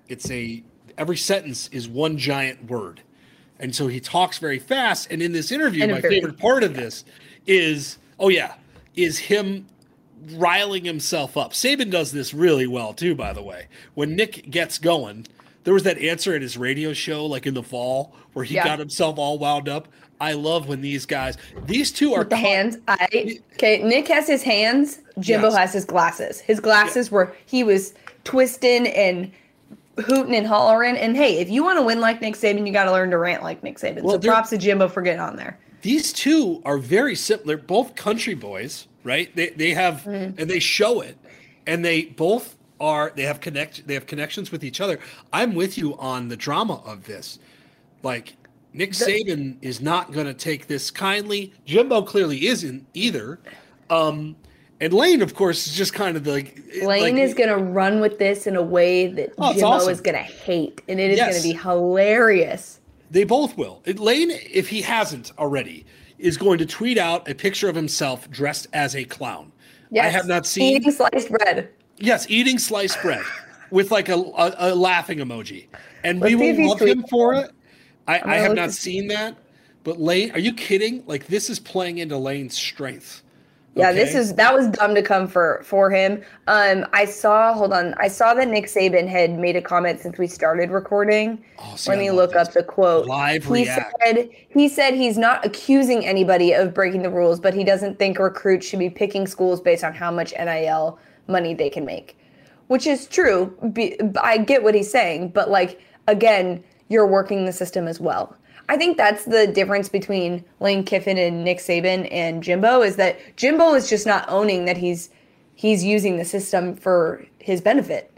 it's 0.08 0.28
a 0.30 0.62
every 0.98 1.16
sentence 1.16 1.68
is 1.68 1.88
one 1.88 2.18
giant 2.18 2.68
word, 2.68 3.00
and 3.60 3.74
so 3.74 3.86
he 3.86 4.00
talks 4.00 4.38
very 4.38 4.58
fast. 4.58 5.08
And 5.10 5.22
in 5.22 5.32
this 5.32 5.52
interview, 5.52 5.86
my 5.86 6.00
favorite 6.00 6.38
part 6.38 6.64
of 6.64 6.74
this 6.74 7.04
is 7.46 7.98
oh 8.18 8.28
yeah, 8.28 8.54
is 8.96 9.18
him 9.18 9.66
riling 10.32 10.84
himself 10.84 11.36
up. 11.36 11.52
Saban 11.52 11.90
does 11.90 12.12
this 12.12 12.32
really 12.34 12.66
well 12.66 12.92
too, 12.92 13.14
by 13.14 13.32
the 13.32 13.42
way. 13.42 13.66
When 13.94 14.16
Nick 14.16 14.50
gets 14.50 14.78
going, 14.78 15.26
there 15.64 15.74
was 15.74 15.82
that 15.84 15.98
answer 15.98 16.34
at 16.34 16.42
his 16.42 16.56
radio 16.56 16.92
show, 16.92 17.26
like 17.26 17.46
in 17.46 17.54
the 17.54 17.62
fall, 17.62 18.14
where 18.32 18.44
he 18.44 18.54
yeah. 18.54 18.64
got 18.64 18.78
himself 18.78 19.18
all 19.18 19.38
wound 19.38 19.68
up. 19.68 19.88
I 20.20 20.34
love 20.34 20.68
when 20.68 20.80
these 20.80 21.04
guys, 21.04 21.36
these 21.64 21.90
two 21.90 22.14
are 22.14 22.20
With 22.20 22.30
the 22.30 22.36
hands. 22.36 22.78
I 22.86 23.40
okay. 23.54 23.82
Nick 23.82 24.06
has 24.08 24.28
his 24.28 24.42
hands. 24.42 25.00
Jimbo 25.18 25.48
yes. 25.48 25.56
has 25.56 25.72
his 25.72 25.84
glasses. 25.84 26.40
His 26.40 26.60
glasses 26.60 27.08
yeah. 27.08 27.14
were 27.14 27.36
he 27.46 27.64
was 27.64 27.94
twisting 28.24 28.86
and 28.86 29.32
hooting 29.98 30.34
and 30.34 30.46
hollering. 30.46 30.96
And 30.96 31.16
hey, 31.16 31.38
if 31.38 31.50
you 31.50 31.64
want 31.64 31.78
to 31.78 31.82
win 31.82 32.00
like 32.00 32.20
Nick 32.20 32.34
Saban, 32.34 32.66
you 32.66 32.72
got 32.72 32.84
to 32.84 32.92
learn 32.92 33.10
to 33.10 33.18
rant 33.18 33.42
like 33.42 33.62
Nick 33.62 33.78
Saban. 33.78 34.02
Well, 34.02 34.22
so 34.22 34.28
props 34.28 34.50
to 34.50 34.58
Jimbo 34.58 34.88
for 34.88 35.02
getting 35.02 35.20
on 35.20 35.36
there. 35.36 35.58
These 35.82 36.12
two 36.12 36.62
are 36.64 36.78
very 36.78 37.16
similar. 37.16 37.56
Both 37.56 37.96
country 37.96 38.34
boys, 38.34 38.86
right? 39.04 39.34
They 39.34 39.50
they 39.50 39.70
have 39.70 40.02
mm-hmm. 40.02 40.38
and 40.40 40.50
they 40.50 40.58
show 40.58 41.00
it, 41.00 41.16
and 41.66 41.84
they 41.84 42.06
both 42.06 42.56
are 42.80 43.12
they 43.14 43.22
have 43.22 43.40
connect 43.40 43.86
they 43.86 43.94
have 43.94 44.06
connections 44.06 44.50
with 44.50 44.64
each 44.64 44.80
other. 44.80 44.98
I'm 45.32 45.54
with 45.54 45.78
you 45.78 45.96
on 45.98 46.28
the 46.28 46.36
drama 46.36 46.82
of 46.84 47.04
this. 47.04 47.38
Like 48.02 48.36
Nick 48.74 48.92
Saban 48.92 49.56
is 49.62 49.80
not 49.80 50.12
going 50.12 50.26
to 50.26 50.34
take 50.34 50.66
this 50.66 50.90
kindly. 50.90 51.52
Jimbo 51.66 52.02
clearly 52.02 52.46
isn't 52.46 52.86
either. 52.94 53.38
Um, 53.90 54.36
and 54.80 54.92
Lane, 54.92 55.22
of 55.22 55.34
course, 55.34 55.66
is 55.66 55.74
just 55.74 55.92
kind 55.92 56.16
of 56.16 56.26
like 56.26 56.60
Lane 56.82 57.14
like, 57.14 57.14
is 57.14 57.34
going 57.34 57.50
to 57.50 57.56
run 57.56 58.00
with 58.00 58.18
this 58.18 58.46
in 58.46 58.56
a 58.56 58.62
way 58.62 59.06
that 59.06 59.32
oh, 59.38 59.52
Jimbo 59.52 59.66
awesome. 59.68 59.92
is 59.92 60.00
going 60.00 60.16
to 60.16 60.22
hate, 60.22 60.82
and 60.88 60.98
it 60.98 61.12
is 61.12 61.18
yes. 61.18 61.30
going 61.30 61.42
to 61.42 61.48
be 61.48 61.62
hilarious. 61.62 62.80
They 63.10 63.24
both 63.24 63.56
will. 63.56 63.82
Lane, 63.86 64.30
if 64.30 64.68
he 64.70 64.80
hasn't 64.80 65.32
already, 65.38 65.84
is 66.22 66.36
going 66.36 66.58
to 66.58 66.66
tweet 66.66 66.98
out 66.98 67.28
a 67.28 67.34
picture 67.34 67.68
of 67.68 67.74
himself 67.74 68.30
dressed 68.30 68.66
as 68.72 68.94
a 68.94 69.04
clown. 69.04 69.52
Yes. 69.90 70.06
I 70.06 70.08
have 70.08 70.26
not 70.26 70.46
seen 70.46 70.76
eating 70.76 70.92
sliced 70.92 71.30
bread. 71.30 71.68
Yes, 71.98 72.26
eating 72.30 72.58
sliced 72.58 73.00
bread 73.02 73.24
with 73.70 73.90
like 73.90 74.08
a, 74.08 74.14
a, 74.14 74.54
a 74.58 74.74
laughing 74.74 75.18
emoji, 75.18 75.66
and 76.04 76.20
Let's 76.20 76.34
we 76.34 76.52
will 76.56 76.68
love 76.70 76.80
him 76.80 77.04
for 77.10 77.34
it. 77.34 77.50
I, 78.08 78.20
I 78.24 78.36
have 78.36 78.54
not 78.54 78.72
seen 78.72 79.08
that, 79.08 79.36
but 79.84 80.00
Lane, 80.00 80.32
are 80.32 80.38
you 80.38 80.54
kidding? 80.54 81.04
Like 81.06 81.26
this 81.26 81.50
is 81.50 81.58
playing 81.58 81.98
into 81.98 82.16
Lane's 82.16 82.54
strength. 82.54 83.21
Yeah, 83.74 83.88
okay. 83.88 84.04
this 84.04 84.14
is 84.14 84.34
that 84.34 84.52
was 84.54 84.68
dumb 84.68 84.94
to 84.94 85.02
come 85.02 85.26
for 85.26 85.62
for 85.64 85.90
him. 85.90 86.22
Um, 86.46 86.84
I 86.92 87.06
saw. 87.06 87.54
Hold 87.54 87.72
on, 87.72 87.94
I 87.94 88.08
saw 88.08 88.34
that 88.34 88.48
Nick 88.48 88.66
Saban 88.66 89.08
had 89.08 89.38
made 89.38 89.56
a 89.56 89.62
comment 89.62 90.00
since 90.00 90.18
we 90.18 90.26
started 90.26 90.70
recording. 90.70 91.42
Oh, 91.58 91.74
see, 91.76 91.90
Let 91.90 91.98
me 91.98 92.10
look 92.10 92.32
this. 92.32 92.48
up 92.48 92.54
the 92.54 92.62
quote. 92.64 93.06
Live 93.06 93.44
he 93.44 93.52
react. 93.64 93.94
said 94.04 94.28
he 94.50 94.68
said 94.68 94.92
he's 94.92 95.16
not 95.16 95.46
accusing 95.46 96.04
anybody 96.04 96.52
of 96.52 96.74
breaking 96.74 97.00
the 97.02 97.08
rules, 97.10 97.40
but 97.40 97.54
he 97.54 97.64
doesn't 97.64 97.98
think 97.98 98.18
recruits 98.18 98.66
should 98.66 98.78
be 98.78 98.90
picking 98.90 99.26
schools 99.26 99.58
based 99.60 99.84
on 99.84 99.94
how 99.94 100.10
much 100.10 100.34
NIL 100.38 100.98
money 101.28 101.54
they 101.54 101.70
can 101.70 101.86
make, 101.86 102.18
which 102.66 102.86
is 102.86 103.06
true. 103.06 103.56
Be, 103.72 103.98
I 104.20 104.36
get 104.36 104.62
what 104.62 104.74
he's 104.74 104.90
saying, 104.90 105.30
but 105.30 105.48
like 105.50 105.80
again, 106.08 106.62
you're 106.88 107.06
working 107.06 107.46
the 107.46 107.52
system 107.52 107.88
as 107.88 107.98
well. 108.00 108.36
I 108.72 108.76
think 108.78 108.96
that's 108.96 109.26
the 109.26 109.46
difference 109.46 109.90
between 109.90 110.42
Lane 110.58 110.82
Kiffin 110.82 111.18
and 111.18 111.44
Nick 111.44 111.58
Saban 111.58 112.08
and 112.10 112.42
Jimbo 112.42 112.80
is 112.80 112.96
that 112.96 113.18
Jimbo 113.36 113.74
is 113.74 113.86
just 113.86 114.06
not 114.06 114.24
owning 114.30 114.64
that 114.64 114.78
he's 114.78 115.10
he's 115.54 115.84
using 115.84 116.16
the 116.16 116.24
system 116.24 116.74
for 116.74 117.22
his 117.38 117.60
benefit. 117.60 118.10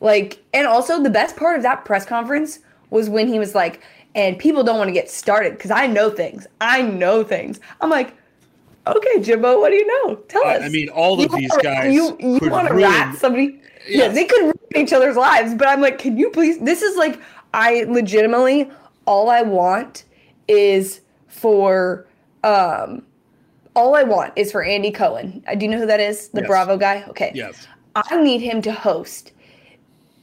Like, 0.00 0.42
and 0.54 0.66
also 0.66 1.02
the 1.02 1.10
best 1.10 1.36
part 1.36 1.58
of 1.58 1.62
that 1.64 1.84
press 1.84 2.06
conference 2.06 2.60
was 2.88 3.10
when 3.10 3.28
he 3.28 3.38
was 3.38 3.54
like, 3.54 3.82
and 4.14 4.38
people 4.38 4.64
don't 4.64 4.78
want 4.78 4.88
to 4.88 4.92
get 4.94 5.10
started 5.10 5.52
because 5.52 5.70
I 5.70 5.86
know 5.86 6.08
things. 6.08 6.46
I 6.62 6.80
know 6.80 7.22
things. 7.22 7.60
I'm 7.82 7.90
like, 7.90 8.16
okay, 8.86 9.20
Jimbo, 9.20 9.60
what 9.60 9.68
do 9.68 9.74
you 9.74 9.86
know? 9.86 10.14
Tell 10.28 10.46
us. 10.46 10.62
I 10.62 10.70
mean, 10.70 10.88
all 10.88 11.20
of 11.22 11.30
you 11.30 11.38
these 11.40 11.56
guys. 11.58 11.94
You, 11.94 12.16
you 12.18 12.48
want 12.48 12.68
to 12.68 12.74
rat 12.74 13.18
somebody? 13.18 13.60
Yes. 13.86 13.90
Yeah, 13.90 14.08
they 14.08 14.24
could 14.24 14.44
ruin 14.44 14.54
each 14.76 14.94
other's 14.94 15.16
lives, 15.16 15.54
but 15.54 15.68
I'm 15.68 15.82
like, 15.82 15.98
can 15.98 16.16
you 16.16 16.30
please? 16.30 16.58
This 16.58 16.80
is 16.80 16.96
like, 16.96 17.20
I 17.52 17.82
legitimately, 17.82 18.70
all 19.08 19.30
I 19.30 19.40
want 19.40 20.04
is 20.48 21.00
for, 21.28 22.06
um, 22.44 23.02
all 23.74 23.96
I 23.96 24.02
want 24.02 24.34
is 24.36 24.52
for 24.52 24.62
Andy 24.62 24.90
Cohen. 24.90 25.42
Uh, 25.48 25.54
do 25.54 25.64
you 25.64 25.70
know 25.70 25.78
who 25.78 25.86
that 25.86 25.98
is? 25.98 26.28
The 26.28 26.42
yes. 26.42 26.46
Bravo 26.46 26.76
guy? 26.76 27.04
Okay. 27.08 27.32
Yes. 27.34 27.66
I 27.96 28.22
need 28.22 28.42
him 28.42 28.60
to 28.62 28.72
host 28.72 29.32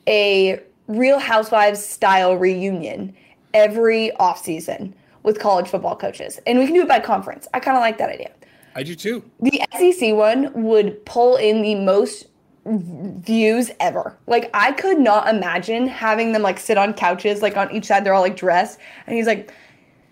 a 0.07 0.61
Real 0.87 1.17
Housewives 1.17 1.83
style 1.83 2.35
reunion 2.37 3.15
every 3.55 4.11
offseason 4.19 4.93
with 5.23 5.39
college 5.39 5.67
football 5.67 5.95
coaches. 5.95 6.39
And 6.45 6.59
we 6.59 6.65
can 6.65 6.75
do 6.75 6.81
it 6.81 6.87
by 6.87 6.99
conference. 6.99 7.47
I 7.55 7.59
kind 7.59 7.75
of 7.75 7.81
like 7.81 7.97
that 7.97 8.11
idea. 8.11 8.31
I 8.75 8.83
do 8.83 8.93
too. 8.93 9.23
The 9.39 9.61
SEC 9.79 10.13
one 10.13 10.51
would 10.53 11.03
pull 11.05 11.37
in 11.37 11.63
the 11.63 11.73
most 11.73 12.27
views 12.65 13.71
ever. 13.79 14.17
Like 14.27 14.49
I 14.53 14.71
could 14.71 14.99
not 14.99 15.27
imagine 15.27 15.87
having 15.87 16.31
them 16.31 16.41
like 16.41 16.59
sit 16.59 16.77
on 16.77 16.93
couches 16.93 17.41
like 17.41 17.57
on 17.57 17.71
each 17.71 17.85
side 17.85 18.03
they're 18.03 18.13
all 18.13 18.21
like 18.21 18.35
dressed 18.35 18.79
and 19.07 19.15
he's 19.15 19.27
like 19.27 19.53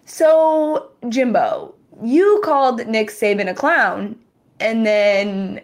so 0.06 0.92
Jimbo, 1.10 1.74
you 2.04 2.42
called 2.44 2.86
Nick 2.88 3.10
Saban 3.10 3.50
a 3.50 3.54
clown 3.54 4.16
and 4.60 4.86
then 4.86 5.62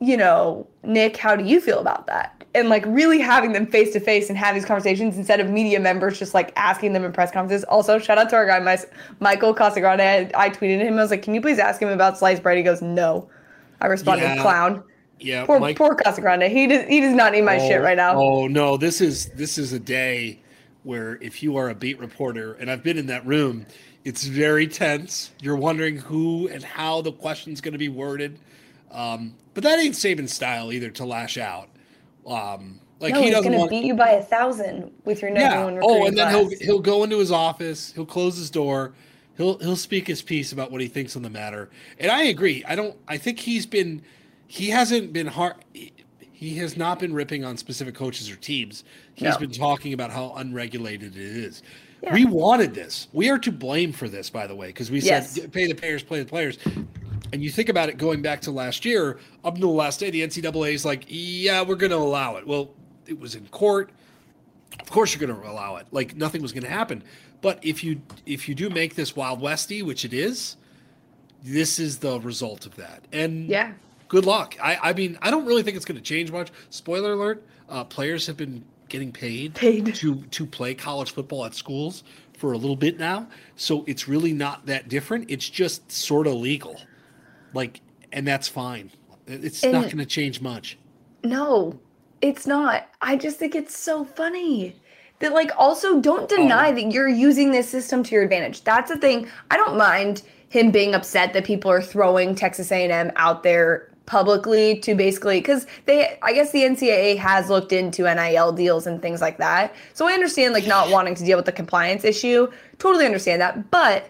you 0.00 0.16
know, 0.16 0.66
Nick, 0.84 1.16
how 1.16 1.34
do 1.34 1.44
you 1.44 1.60
feel 1.60 1.80
about 1.80 2.06
that? 2.06 2.38
and 2.54 2.68
like 2.68 2.84
really 2.86 3.20
having 3.20 3.52
them 3.52 3.66
face 3.66 3.92
to 3.92 4.00
face 4.00 4.28
and 4.28 4.38
have 4.38 4.54
these 4.54 4.64
conversations 4.64 5.16
instead 5.16 5.40
of 5.40 5.48
media 5.48 5.78
members 5.78 6.18
just 6.18 6.34
like 6.34 6.52
asking 6.56 6.92
them 6.92 7.04
in 7.04 7.12
press 7.12 7.30
conferences. 7.30 7.64
Also, 7.64 7.98
shout 7.98 8.18
out 8.18 8.28
to 8.30 8.36
our 8.36 8.46
guy, 8.46 8.58
my, 8.58 8.78
Michael 9.20 9.54
Casagrande. 9.54 10.00
I, 10.00 10.30
I, 10.34 10.50
tweeted 10.50 10.80
him. 10.80 10.98
I 10.98 11.02
was 11.02 11.10
like, 11.10 11.22
"Can 11.22 11.34
you 11.34 11.40
please 11.40 11.58
ask 11.58 11.80
him 11.80 11.88
about 11.88 12.18
sliced 12.18 12.42
bread?" 12.42 12.56
He 12.56 12.62
goes, 12.62 12.82
"No." 12.82 13.28
I 13.80 13.86
responded, 13.86 14.24
yeah. 14.24 14.42
"Clown." 14.42 14.82
Yeah, 15.20 15.46
poor 15.46 15.58
Mike, 15.58 15.76
poor 15.76 15.96
Casagrande. 15.96 16.48
He 16.50 16.66
does 16.66 16.86
he 16.86 17.00
does 17.00 17.14
not 17.14 17.32
need 17.32 17.42
my 17.42 17.58
oh, 17.58 17.68
shit 17.68 17.80
right 17.80 17.96
now. 17.96 18.14
Oh 18.16 18.46
no, 18.46 18.76
this 18.76 19.00
is 19.00 19.26
this 19.30 19.58
is 19.58 19.72
a 19.72 19.80
day 19.80 20.40
where 20.84 21.18
if 21.20 21.42
you 21.42 21.56
are 21.56 21.70
a 21.70 21.74
beat 21.74 21.98
reporter, 21.98 22.54
and 22.54 22.70
I've 22.70 22.82
been 22.82 22.98
in 22.98 23.06
that 23.06 23.26
room, 23.26 23.66
it's 24.04 24.24
very 24.24 24.66
tense. 24.66 25.32
You're 25.40 25.56
wondering 25.56 25.96
who 25.96 26.48
and 26.48 26.62
how 26.62 27.02
the 27.02 27.12
question's 27.12 27.60
going 27.60 27.72
to 27.72 27.78
be 27.78 27.88
worded. 27.88 28.38
Um, 28.90 29.34
but 29.54 29.62
that 29.64 29.78
ain't 29.78 29.94
Saban's 29.94 30.32
style 30.32 30.72
either 30.72 30.90
to 30.90 31.04
lash 31.04 31.36
out. 31.36 31.68
Um, 32.26 32.80
like 33.00 33.14
no, 33.14 33.20
he 33.20 33.30
he's 33.30 33.42
gonna 33.42 33.58
want. 33.58 33.70
beat 33.70 33.84
you 33.84 33.94
by 33.94 34.10
a 34.10 34.22
thousand 34.22 34.90
with 35.04 35.22
your 35.22 35.30
number 35.30 35.40
yeah. 35.42 35.64
one 35.64 35.78
Oh, 35.82 36.06
and 36.06 36.16
then 36.16 36.30
class. 36.30 36.58
he'll 36.58 36.66
he'll 36.66 36.78
go 36.80 37.04
into 37.04 37.18
his 37.18 37.30
office. 37.30 37.92
He'll 37.92 38.06
close 38.06 38.36
his 38.36 38.50
door. 38.50 38.94
He'll 39.36 39.58
he'll 39.58 39.76
speak 39.76 40.06
his 40.06 40.20
piece 40.20 40.52
about 40.52 40.72
what 40.72 40.80
he 40.80 40.88
thinks 40.88 41.14
on 41.14 41.22
the 41.22 41.30
matter. 41.30 41.70
And 42.00 42.10
I 42.10 42.24
agree. 42.24 42.64
I 42.66 42.74
don't. 42.74 42.96
I 43.06 43.16
think 43.18 43.38
he's 43.38 43.66
been. 43.66 44.02
He 44.48 44.70
hasn't 44.70 45.12
been 45.12 45.26
hard. 45.28 45.56
He 46.32 46.56
has 46.56 46.76
not 46.76 46.98
been 46.98 47.12
ripping 47.12 47.44
on 47.44 47.56
specific 47.56 47.94
coaches 47.94 48.30
or 48.30 48.36
teams. 48.36 48.82
He's 49.14 49.28
No. 49.34 49.38
been 49.38 49.50
talking 49.50 49.92
about 49.92 50.10
how 50.10 50.32
unregulated 50.36 51.14
it 51.16 51.22
is. 51.22 51.62
Yeah. 52.02 52.14
We 52.14 52.24
wanted 52.24 52.74
this. 52.74 53.08
We 53.12 53.28
are 53.28 53.38
to 53.40 53.52
blame 53.52 53.92
for 53.92 54.08
this, 54.08 54.30
by 54.30 54.46
the 54.46 54.54
way, 54.54 54.68
because 54.68 54.90
we 54.90 55.00
Yes. 55.00 55.32
said 55.32 55.52
pay 55.52 55.66
the 55.66 55.74
players, 55.74 56.02
play 56.02 56.20
the 56.20 56.24
players. 56.28 56.56
And 57.32 57.42
you 57.42 57.50
think 57.50 57.68
about 57.68 57.88
it 57.90 57.98
going 57.98 58.22
back 58.22 58.40
to 58.42 58.50
last 58.50 58.84
year, 58.84 59.18
up 59.44 59.56
until 59.56 59.70
the 59.70 59.76
last 59.76 60.00
day, 60.00 60.10
the 60.10 60.22
NCAA 60.22 60.72
is 60.72 60.84
like, 60.84 61.04
yeah, 61.08 61.60
we're 61.60 61.74
going 61.74 61.90
to 61.90 61.96
allow 61.98 62.36
it. 62.36 62.46
Well, 62.46 62.70
it 63.06 63.18
was 63.20 63.34
in 63.34 63.46
court. 63.48 63.90
Of 64.80 64.88
course, 64.90 65.12
you're 65.14 65.26
going 65.26 65.38
to 65.42 65.48
allow 65.50 65.76
it. 65.76 65.86
Like 65.90 66.16
nothing 66.16 66.40
was 66.40 66.52
going 66.52 66.62
to 66.62 66.70
happen. 66.70 67.02
But 67.42 67.58
if 67.62 67.84
you 67.84 68.00
if 68.26 68.48
you 68.48 68.54
do 68.54 68.70
make 68.70 68.94
this 68.94 69.14
Wild 69.14 69.40
Westy, 69.40 69.82
which 69.82 70.04
it 70.04 70.14
is, 70.14 70.56
this 71.42 71.78
is 71.78 71.98
the 71.98 72.18
result 72.20 72.64
of 72.64 72.76
that. 72.76 73.04
And 73.12 73.48
yeah. 73.48 73.72
Good 74.08 74.24
luck. 74.26 74.56
I, 74.62 74.78
I 74.90 74.92
mean, 74.92 75.18
I 75.22 75.30
don't 75.30 75.46
really 75.46 75.62
think 75.62 75.76
it's 75.76 75.84
going 75.84 75.96
to 75.98 76.02
change 76.02 76.32
much. 76.32 76.50
Spoiler 76.70 77.12
alert: 77.12 77.44
uh, 77.68 77.84
players 77.84 78.26
have 78.26 78.36
been 78.36 78.64
getting 78.88 79.12
paid, 79.12 79.54
Paid. 79.54 79.94
to 79.96 80.16
to 80.22 80.46
play 80.46 80.74
college 80.74 81.12
football 81.12 81.44
at 81.44 81.54
schools 81.54 82.04
for 82.36 82.52
a 82.52 82.56
little 82.56 82.76
bit 82.76 82.98
now, 82.98 83.28
so 83.56 83.84
it's 83.86 84.08
really 84.08 84.32
not 84.32 84.66
that 84.66 84.88
different. 84.88 85.30
It's 85.30 85.48
just 85.48 85.90
sort 85.90 86.26
of 86.26 86.34
legal, 86.34 86.80
like, 87.52 87.80
and 88.12 88.26
that's 88.26 88.48
fine. 88.48 88.90
It's 89.26 89.62
not 89.64 89.84
going 89.84 89.98
to 89.98 90.06
change 90.06 90.40
much. 90.40 90.78
No, 91.24 91.78
it's 92.22 92.46
not. 92.46 92.88
I 93.02 93.16
just 93.16 93.38
think 93.38 93.54
it's 93.54 93.76
so 93.76 94.04
funny. 94.04 94.76
That 95.20 95.32
like 95.32 95.50
also 95.58 96.00
don't 96.00 96.28
deny 96.28 96.70
Oh. 96.70 96.74
that 96.76 96.92
you're 96.92 97.08
using 97.08 97.50
this 97.50 97.68
system 97.68 98.04
to 98.04 98.14
your 98.14 98.22
advantage. 98.22 98.62
That's 98.62 98.88
the 98.88 98.96
thing. 98.96 99.28
I 99.50 99.56
don't 99.56 99.76
mind 99.76 100.22
him 100.48 100.70
being 100.70 100.94
upset 100.94 101.32
that 101.32 101.44
people 101.44 101.70
are 101.72 101.82
throwing 101.82 102.36
Texas 102.36 102.70
A&M 102.70 103.10
out 103.16 103.42
there 103.42 103.90
publicly 104.08 104.78
to 104.80 104.94
basically 104.94 105.40
cuz 105.42 105.66
they 105.84 106.18
I 106.22 106.32
guess 106.32 106.50
the 106.50 106.62
NCAA 106.64 107.18
has 107.18 107.50
looked 107.50 107.72
into 107.72 108.02
NIL 108.02 108.52
deals 108.52 108.86
and 108.86 109.00
things 109.02 109.20
like 109.20 109.36
that. 109.36 109.74
So 109.92 110.08
I 110.08 110.12
understand 110.12 110.54
like 110.54 110.66
not 110.66 110.90
wanting 110.90 111.14
to 111.14 111.24
deal 111.24 111.36
with 111.36 111.46
the 111.46 111.52
compliance 111.52 112.04
issue. 112.04 112.50
Totally 112.78 113.04
understand 113.04 113.42
that. 113.42 113.70
But 113.70 114.06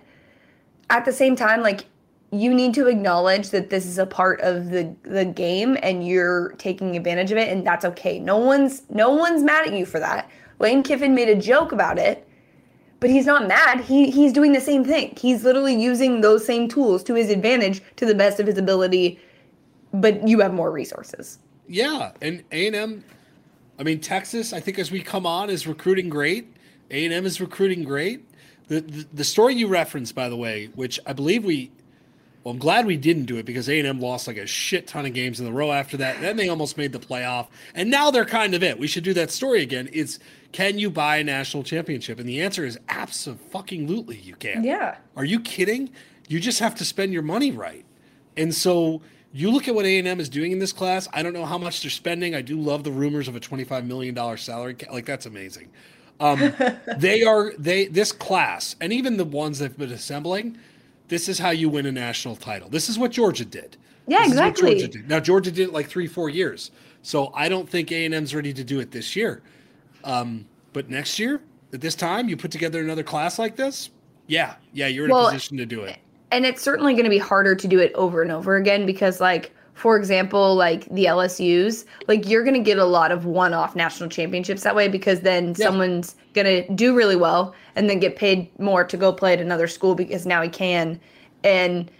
at 0.88 1.04
the 1.04 1.12
same 1.12 1.34
time 1.34 1.62
like 1.62 1.86
you 2.30 2.52
need 2.52 2.74
to 2.74 2.88
acknowledge 2.88 3.50
that 3.50 3.70
this 3.70 3.86
is 3.86 3.98
a 3.98 4.06
part 4.06 4.40
of 4.40 4.70
the 4.70 4.94
the 5.02 5.24
game 5.24 5.76
and 5.82 6.06
you're 6.06 6.50
taking 6.58 6.96
advantage 6.96 7.32
of 7.32 7.38
it 7.38 7.48
and 7.48 7.66
that's 7.66 7.84
okay. 7.84 8.18
No 8.18 8.36
one's 8.36 8.82
no 8.90 9.10
one's 9.10 9.42
mad 9.42 9.66
at 9.66 9.72
you 9.72 9.86
for 9.86 9.98
that. 9.98 10.30
Lane 10.58 10.82
Kiffin 10.82 11.14
made 11.14 11.28
a 11.28 11.36
joke 11.36 11.72
about 11.72 11.98
it, 11.98 12.28
but 13.00 13.10
he's 13.10 13.26
not 13.26 13.48
mad. 13.48 13.80
He 13.80 14.10
he's 14.10 14.32
doing 14.32 14.52
the 14.52 14.60
same 14.60 14.84
thing. 14.84 15.16
He's 15.18 15.44
literally 15.44 15.80
using 15.80 16.20
those 16.20 16.44
same 16.44 16.68
tools 16.68 17.02
to 17.04 17.14
his 17.14 17.30
advantage 17.30 17.80
to 17.96 18.04
the 18.04 18.14
best 18.14 18.40
of 18.40 18.46
his 18.46 18.58
ability, 18.58 19.18
but 19.92 20.26
you 20.26 20.40
have 20.40 20.52
more 20.52 20.70
resources. 20.70 21.38
Yeah, 21.66 22.12
and 22.20 22.44
A 22.52 22.66
and 22.66 22.76
M. 22.76 23.04
I 23.78 23.82
mean, 23.82 24.00
Texas. 24.00 24.52
I 24.52 24.60
think 24.60 24.78
as 24.78 24.90
we 24.90 25.02
come 25.02 25.26
on 25.26 25.50
is 25.50 25.66
recruiting 25.66 26.08
great. 26.08 26.54
A 26.90 27.04
and 27.04 27.12
M 27.12 27.26
is 27.26 27.40
recruiting 27.40 27.84
great. 27.84 28.24
The, 28.68 28.80
the 28.80 29.06
the 29.12 29.24
story 29.24 29.54
you 29.54 29.68
referenced, 29.68 30.14
by 30.14 30.28
the 30.28 30.36
way, 30.36 30.70
which 30.74 30.98
I 31.06 31.12
believe 31.12 31.44
we. 31.44 31.70
Well, 32.44 32.52
I'm 32.52 32.60
glad 32.60 32.86
we 32.86 32.96
didn't 32.96 33.24
do 33.24 33.36
it 33.36 33.44
because 33.44 33.68
A 33.68 33.78
and 33.78 33.86
M 33.86 34.00
lost 34.00 34.26
like 34.26 34.36
a 34.36 34.46
shit 34.46 34.86
ton 34.86 35.04
of 35.04 35.12
games 35.12 35.40
in 35.40 35.46
a 35.46 35.52
row 35.52 35.72
after 35.72 35.96
that. 35.98 36.20
Then 36.20 36.36
they 36.36 36.48
almost 36.48 36.78
made 36.78 36.92
the 36.92 36.98
playoff, 36.98 37.48
and 37.74 37.90
now 37.90 38.10
they're 38.10 38.24
kind 38.24 38.54
of 38.54 38.62
it. 38.62 38.78
We 38.78 38.86
should 38.86 39.04
do 39.04 39.12
that 39.14 39.30
story 39.30 39.62
again. 39.62 39.88
It's 39.92 40.18
can 40.52 40.78
you 40.78 40.90
buy 40.90 41.18
a 41.18 41.24
national 41.24 41.62
championship? 41.62 42.18
And 42.18 42.28
the 42.28 42.40
answer 42.40 42.64
is 42.64 42.78
absolutely 42.88 44.16
you 44.16 44.34
can. 44.36 44.64
Yeah. 44.64 44.96
Are 45.16 45.24
you 45.24 45.40
kidding? 45.40 45.90
You 46.28 46.40
just 46.40 46.60
have 46.60 46.74
to 46.76 46.84
spend 46.84 47.12
your 47.12 47.22
money 47.22 47.50
right. 47.50 47.84
And 48.36 48.54
so 48.54 49.02
you 49.32 49.50
look 49.50 49.68
at 49.68 49.74
what 49.74 49.84
A&M 49.84 50.20
is 50.20 50.28
doing 50.28 50.52
in 50.52 50.58
this 50.58 50.72
class. 50.72 51.08
I 51.12 51.22
don't 51.22 51.32
know 51.34 51.44
how 51.44 51.58
much 51.58 51.82
they're 51.82 51.90
spending. 51.90 52.34
I 52.34 52.40
do 52.42 52.58
love 52.58 52.84
the 52.84 52.90
rumors 52.92 53.28
of 53.28 53.36
a 53.36 53.40
$25 53.40 53.84
million 53.86 54.36
salary. 54.38 54.74
ca- 54.74 54.90
Like 54.92 55.04
that's 55.06 55.26
amazing. 55.26 55.68
Um, 56.20 56.52
they 56.98 57.22
are 57.24 57.52
they 57.58 57.86
this 57.86 58.10
class 58.12 58.74
and 58.80 58.92
even 58.92 59.16
the 59.16 59.24
ones 59.24 59.58
they've 59.58 59.76
been 59.76 59.92
assembling. 59.92 60.58
This 61.08 61.28
is 61.28 61.38
how 61.38 61.50
you 61.50 61.68
win 61.68 61.86
a 61.86 61.92
national 61.92 62.36
title. 62.36 62.68
This 62.68 62.88
is 62.88 62.98
what 62.98 63.12
Georgia 63.12 63.44
did. 63.44 63.76
Yeah, 64.06 64.18
This 64.20 64.28
exactly. 64.28 64.70
Georgia 64.72 64.88
did. 64.88 65.08
Now 65.08 65.20
Georgia 65.20 65.50
did 65.52 65.68
it 65.68 65.72
like 65.72 65.88
three, 65.88 66.06
four 66.06 66.28
years. 66.28 66.70
So 67.02 67.30
I 67.34 67.48
don't 67.48 67.68
think 67.68 67.92
A&M's 67.92 68.34
ready 68.34 68.52
to 68.52 68.64
do 68.64 68.80
it 68.80 68.90
this 68.90 69.14
year. 69.14 69.42
Um, 70.04 70.46
but 70.72 70.90
next 70.90 71.18
year, 71.18 71.40
at 71.72 71.80
this 71.80 71.94
time, 71.94 72.28
you 72.28 72.36
put 72.36 72.50
together 72.50 72.80
another 72.80 73.02
class 73.02 73.38
like 73.38 73.56
this. 73.56 73.90
Yeah, 74.26 74.56
yeah, 74.72 74.86
you're 74.88 75.06
in 75.06 75.12
Well, 75.12 75.28
a 75.28 75.32
position 75.32 75.56
to 75.58 75.66
do 75.66 75.82
it. 75.82 75.96
And 76.30 76.44
it's 76.46 76.62
certainly 76.62 76.92
going 76.94 77.04
to 77.04 77.10
be 77.10 77.18
harder 77.18 77.54
to 77.54 77.68
do 77.68 77.78
it 77.78 77.92
over 77.94 78.22
and 78.22 78.30
over 78.30 78.56
again 78.56 78.86
because 78.86 79.20
like 79.20 79.50
for 79.74 79.96
example 79.96 80.54
like 80.56 80.84
the 80.86 81.04
lsus 81.04 81.84
like 82.08 82.28
you're 82.28 82.42
going 82.42 82.54
to 82.54 82.60
get 82.60 82.78
a 82.78 82.84
lot 82.84 83.12
of 83.12 83.24
one-off 83.26 83.76
national 83.76 84.08
championships 84.08 84.62
that 84.62 84.74
way 84.74 84.88
because 84.88 85.20
then 85.20 85.54
someone's 85.54 86.16
going 86.34 86.44
to 86.46 86.68
do 86.74 86.94
really 86.96 87.16
well 87.16 87.54
and 87.76 87.88
then 87.88 87.98
get 88.00 88.16
paid 88.16 88.50
more 88.58 88.82
to 88.84 88.96
go 88.96 89.12
play 89.12 89.32
at 89.32 89.40
another 89.40 89.68
school 89.68 89.94
because 89.94 90.26
now 90.26 90.42
he 90.42 90.48
can. 90.48 90.98
And 91.44 91.90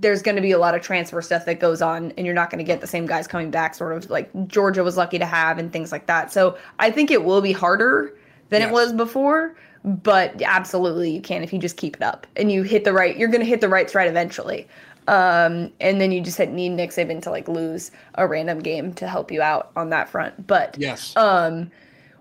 there's 0.00 0.22
going 0.22 0.36
to 0.36 0.42
be 0.42 0.52
a 0.52 0.58
lot 0.58 0.74
of 0.74 0.80
transfer 0.82 1.20
stuff 1.20 1.44
that 1.44 1.60
goes 1.60 1.82
on 1.82 2.12
and 2.16 2.24
you're 2.24 2.34
not 2.34 2.50
going 2.50 2.58
to 2.58 2.64
get 2.64 2.80
the 2.80 2.86
same 2.86 3.06
guys 3.06 3.26
coming 3.28 3.50
back 3.50 3.74
sort 3.74 3.96
of 3.96 4.08
like 4.10 4.30
georgia 4.48 4.82
was 4.82 4.96
lucky 4.96 5.18
to 5.18 5.26
have 5.26 5.58
and 5.58 5.72
things 5.72 5.92
like 5.92 6.06
that. 6.06 6.32
So 6.32 6.56
i 6.78 6.90
think 6.90 7.10
it 7.10 7.24
will 7.24 7.40
be 7.40 7.52
harder 7.52 8.16
than 8.48 8.60
Yes. 8.62 8.70
it 8.70 8.72
was 8.72 8.92
before 8.92 9.56
but 9.84 10.40
absolutely 10.42 11.10
you 11.10 11.20
can 11.20 11.42
if 11.42 11.52
you 11.52 11.58
just 11.58 11.76
keep 11.76 11.96
it 11.96 12.02
up 12.02 12.26
and 12.36 12.50
you 12.50 12.62
hit 12.62 12.84
the 12.84 12.92
right 12.92 13.16
you're 13.16 13.28
going 13.28 13.40
to 13.40 13.46
hit 13.46 13.60
the 13.60 13.68
right 13.68 13.88
stride 13.88 14.08
eventually 14.08 14.66
um, 15.08 15.72
and 15.80 16.00
then 16.02 16.12
you 16.12 16.20
just 16.20 16.38
need 16.38 16.68
Nick 16.68 16.90
Saban 16.90 17.22
to 17.22 17.30
like 17.30 17.48
lose 17.48 17.90
a 18.16 18.28
random 18.28 18.60
game 18.60 18.92
to 18.94 19.08
help 19.08 19.32
you 19.32 19.40
out 19.40 19.72
on 19.74 19.88
that 19.88 20.08
front. 20.10 20.46
But 20.46 20.76
Yes. 20.78 21.16
um, 21.16 21.70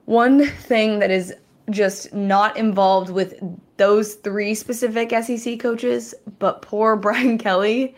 one 0.05 0.47
thing 0.47 0.99
that 0.99 1.11
is 1.11 1.33
just 1.69 2.13
not 2.13 2.55
involved 2.55 3.09
with 3.09 3.33
those 3.75 4.15
three 4.15 4.55
specific 4.55 5.11
SEC 5.21 5.59
coaches, 5.59 6.15
but 6.39 6.61
poor 6.61 6.95
Brian 6.95 7.37
Kelly. 7.37 7.93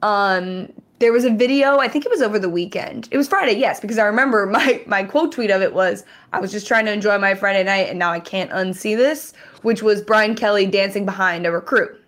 Um, 0.00 0.72
there 0.98 1.12
was 1.12 1.24
a 1.24 1.30
video, 1.30 1.78
I 1.78 1.88
think 1.88 2.04
it 2.06 2.10
was 2.10 2.22
over 2.22 2.38
the 2.38 2.48
weekend. 2.48 3.08
It 3.10 3.18
was 3.18 3.28
Friday, 3.28 3.58
yes, 3.58 3.80
because 3.80 3.98
I 3.98 4.04
remember 4.04 4.46
my 4.50 4.82
my 4.86 5.02
quote 5.04 5.32
tweet 5.32 5.50
of 5.50 5.62
it 5.62 5.74
was 5.74 6.04
I 6.32 6.40
was 6.40 6.52
just 6.52 6.66
trying 6.66 6.86
to 6.86 6.92
enjoy 6.92 7.18
my 7.18 7.34
Friday 7.34 7.64
night 7.64 7.88
and 7.88 7.98
now 7.98 8.12
I 8.12 8.20
can't 8.20 8.50
unsee 8.50 8.96
this, 8.96 9.32
which 9.62 9.82
was 9.82 10.02
Brian 10.02 10.34
Kelly 10.34 10.66
dancing 10.66 11.04
behind 11.04 11.46
a 11.46 11.52
recruit. 11.52 12.02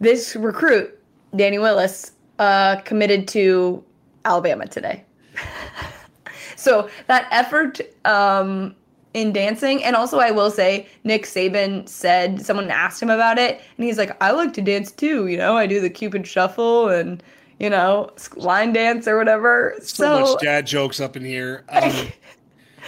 This 0.00 0.36
recruit, 0.36 0.98
Danny 1.34 1.58
Willis, 1.58 2.12
uh, 2.38 2.76
committed 2.84 3.26
to 3.28 3.84
Alabama 4.24 4.66
today. 4.66 5.04
So 6.58 6.90
that 7.06 7.28
effort 7.30 7.80
um, 8.04 8.74
in 9.14 9.32
dancing, 9.32 9.82
and 9.84 9.94
also 9.94 10.18
I 10.18 10.32
will 10.32 10.50
say, 10.50 10.88
Nick 11.04 11.22
Saban 11.22 11.88
said 11.88 12.44
someone 12.44 12.68
asked 12.68 13.00
him 13.00 13.10
about 13.10 13.38
it, 13.38 13.62
and 13.76 13.86
he's 13.86 13.96
like, 13.96 14.20
"I 14.20 14.32
like 14.32 14.52
to 14.54 14.62
dance 14.62 14.90
too. 14.90 15.28
You 15.28 15.36
know, 15.36 15.56
I 15.56 15.68
do 15.68 15.80
the 15.80 15.88
Cupid 15.88 16.26
shuffle 16.26 16.88
and 16.88 17.22
you 17.58 17.70
know 17.70 18.10
line 18.36 18.72
dance 18.72 19.06
or 19.08 19.16
whatever." 19.16 19.74
so, 19.80 19.84
So, 19.84 20.20
much 20.20 20.42
dad 20.42 20.66
jokes 20.66 21.00
up 21.00 21.16
in 21.16 21.24
here. 21.24 21.64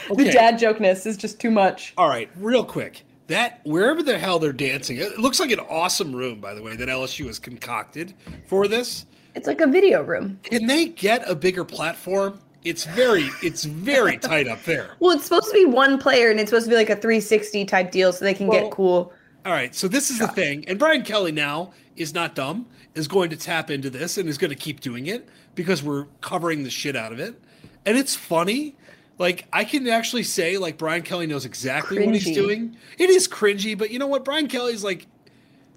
Um, 0.09 0.17
the 0.17 0.25
dad 0.33 0.59
jokeness 0.59 1.05
is 1.05 1.17
just 1.17 1.39
too 1.39 1.51
much. 1.51 1.93
All 1.99 2.09
right, 2.09 2.31
real 2.37 2.65
quick. 2.65 3.05
That 3.27 3.61
wherever 3.65 4.03
the 4.03 4.19
hell 4.19 4.39
they're 4.39 4.53
dancing, 4.53 4.97
it 4.97 5.19
looks 5.19 5.39
like 5.39 5.51
an 5.53 5.61
awesome 5.61 6.17
room, 6.17 6.41
by 6.41 6.55
the 6.55 6.63
way, 6.63 6.75
that 6.75 6.89
LSU 6.89 7.27
has 7.27 7.39
concocted 7.39 8.15
for 8.47 8.67
this. 8.67 9.07
It's 9.35 9.47
like 9.47 9.61
a 9.61 9.67
video 9.67 10.03
room. 10.03 10.41
Can 10.43 10.67
they 10.67 10.87
get 10.87 11.29
a 11.31 11.35
bigger 11.37 11.65
platform? 11.65 12.41
It's 12.65 12.85
very, 12.85 13.29
it's 13.43 13.65
very 13.65 14.19
tight 14.31 14.49
up 14.49 14.63
there. 14.65 14.97
Well, 14.99 15.13
it's 15.13 15.25
supposed 15.25 15.47
to 15.49 15.53
be 15.53 15.65
one 15.65 15.99
player, 15.99 16.31
and 16.31 16.41
it's 16.41 16.51
supposed 16.51 16.67
to 16.67 16.71
be 16.71 16.77
like 16.77 16.91
a 16.91 16.97
360 16.97 17.65
type 17.67 17.91
deal, 17.93 18.13
so 18.13 18.25
they 18.25 18.35
can 18.35 18.49
Well, 18.49 18.63
get 18.63 18.73
cool. 18.73 19.13
All 19.47 19.53
right, 19.53 19.75
so 19.75 19.87
this 19.87 20.11
is 20.11 20.19
the 20.19 20.29
thing, 20.29 20.65
and 20.67 20.79
Brian 20.79 21.03
Kelly 21.03 21.33
now 21.33 21.73
is 21.97 22.13
not 22.13 22.35
dumb, 22.35 22.67
is 22.95 23.09
going 23.09 23.31
to 23.31 23.37
tap 23.37 23.71
into 23.71 23.91
this 23.91 24.19
and 24.19 24.29
is 24.29 24.39
going 24.39 24.51
to 24.51 24.57
keep 24.57 24.81
doing 24.81 25.07
it 25.07 25.29
because 25.55 25.83
we're 25.83 26.07
covering 26.21 26.65
the 26.65 26.71
shit 26.71 26.97
out 26.97 27.13
of 27.13 27.21
it, 27.21 27.41
and 27.87 27.97
it's 27.97 28.15
funny. 28.15 28.77
Like 29.19 29.47
I 29.53 29.65
can 29.65 29.87
actually 29.89 30.23
say, 30.23 30.57
like 30.57 30.79
Brian 30.79 31.03
Kelly 31.03 31.27
knows 31.27 31.45
exactly 31.45 32.05
what 32.05 32.15
he's 32.15 32.35
doing. 32.35 32.77
It 32.99 33.11
is 33.11 33.29
cringy, 33.29 33.77
but 33.77 33.91
you 33.91 33.99
know 33.99 34.07
what? 34.07 34.25
Brian 34.25 34.49
Kelly's 34.49 34.83
like, 34.83 35.07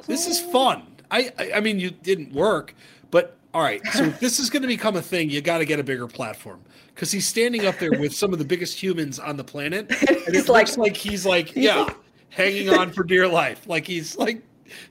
this 0.07 0.27
is 0.27 0.39
fun. 0.39 0.83
I, 1.11 1.31
I, 1.37 1.51
I 1.55 1.59
mean, 1.59 1.79
you 1.79 1.91
didn't 1.91 2.33
work, 2.33 2.73
but 3.11 3.37
all 3.53 3.61
right, 3.61 3.85
so 3.87 4.05
if 4.05 4.19
this 4.21 4.39
is 4.39 4.49
going 4.49 4.61
to 4.61 4.67
become 4.67 4.95
a 4.95 5.01
thing, 5.01 5.29
you 5.29 5.41
got 5.41 5.59
to 5.59 5.65
get 5.65 5.79
a 5.79 5.83
bigger 5.83 6.07
platform 6.07 6.61
because 6.95 7.11
he's 7.11 7.27
standing 7.27 7.65
up 7.65 7.77
there 7.79 7.91
with 7.91 8.15
some 8.15 8.33
of 8.33 8.39
the 8.39 8.45
biggest 8.45 8.81
humans 8.81 9.19
on 9.19 9.37
the 9.37 9.43
planet, 9.43 9.91
and 10.01 10.35
it 10.35 10.47
like- 10.47 10.67
looks 10.67 10.77
like 10.77 10.97
he's 10.97 11.25
like, 11.25 11.53
yeah, 11.55 11.93
hanging 12.29 12.69
on 12.69 12.91
for 12.91 13.03
dear 13.03 13.27
life, 13.27 13.67
like 13.67 13.85
he's 13.85 14.17
like 14.17 14.41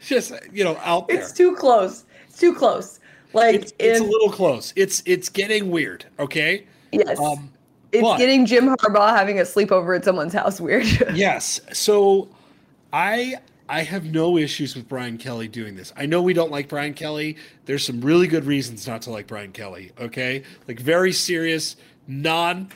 just 0.01 0.33
you 0.53 0.63
know 0.63 0.77
out 0.83 1.09
there. 1.09 1.19
It's 1.21 1.33
too 1.33 1.57
close. 1.57 2.05
Too 2.37 2.55
close. 2.55 3.01
Like 3.33 3.55
It's, 3.55 3.73
it's 3.79 4.01
a 4.01 4.05
little 4.05 4.31
close. 4.31 4.73
It's 4.77 5.03
it's 5.07 5.29
getting 5.29 5.71
weird. 5.71 6.05
Okay. 6.19 6.67
yes, 6.93 7.19
Um, 7.19 7.51
it's 7.93 8.03
but- 8.03 8.19
getting 8.19 8.45
Jim 8.47 8.69
Harbaugh 8.77 9.11
having 9.17 9.39
a 9.39 9.43
sleepover 9.43 9.97
at 9.97 10.05
someone's 10.05 10.35
house 10.35 10.61
weird. 10.61 10.85
yes. 11.15 11.61
So 11.73 12.29
I 12.93 13.37
I 13.69 13.83
have 13.85 14.05
no 14.05 14.37
issues 14.37 14.75
with 14.77 14.87
Brian 14.89 15.17
Kelly 15.17 15.49
doing 15.49 15.77
this. 15.77 15.93
I 15.97 16.05
know 16.05 16.21
we 16.21 16.35
don't 16.35 16.51
like 16.51 16.69
Brian 16.69 16.93
Kelly. 16.95 17.37
There's 17.65 17.87
some 17.87 18.01
really 18.03 18.27
good 18.27 18.45
reasons 18.45 18.87
not 18.87 19.01
to 19.03 19.11
like 19.11 19.27
Brian 19.27 19.53
Kelly. 19.53 19.93
Okay, 19.99 20.43
like 20.69 20.79
very 20.81 21.13
serious, 21.13 21.77
non 22.07 22.69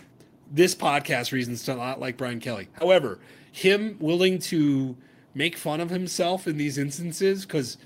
this 0.53 0.75
podcast 0.75 1.33
reasons 1.33 1.64
to 1.64 1.75
not 1.75 2.01
like 2.01 2.16
Brian 2.16 2.40
Kelly. 2.40 2.69
However, 2.75 3.19
him 3.53 3.97
willing 3.99 4.38
to 4.38 4.97
make 5.35 5.57
fun 5.59 5.81
of 5.81 5.90
himself 5.90 6.47
in 6.47 6.57
these 6.57 6.79
instances 6.79 7.45
because 7.45 7.77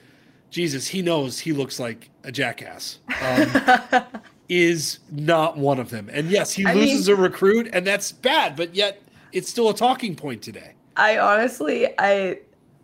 Jesus, 0.51 0.89
he 0.89 1.03
knows 1.03 1.39
he 1.39 1.53
looks 1.53 1.79
like 1.79 2.11
a 2.25 2.33
jackass. 2.33 2.99
Um, 3.23 4.03
is 4.49 4.99
not 5.13 5.57
one 5.57 5.79
of 5.79 5.91
them. 5.91 6.11
And 6.13 6.29
yes, 6.29 6.53
he 6.53 6.67
I 6.67 6.75
loses 6.75 7.09
mean- 7.09 7.17
a 7.17 7.21
recruit, 7.21 7.71
and 7.73 7.87
that's 7.87 8.11
bad. 8.13 8.57
But 8.57 8.75
yet, 8.75 9.01
it's 9.33 9.49
still 9.49 9.69
a 9.71 9.75
talking 9.75 10.17
point 10.17 10.43
today. 10.43 10.75
I 10.97 11.19
honestly, 11.19 11.87
I, 11.99 12.41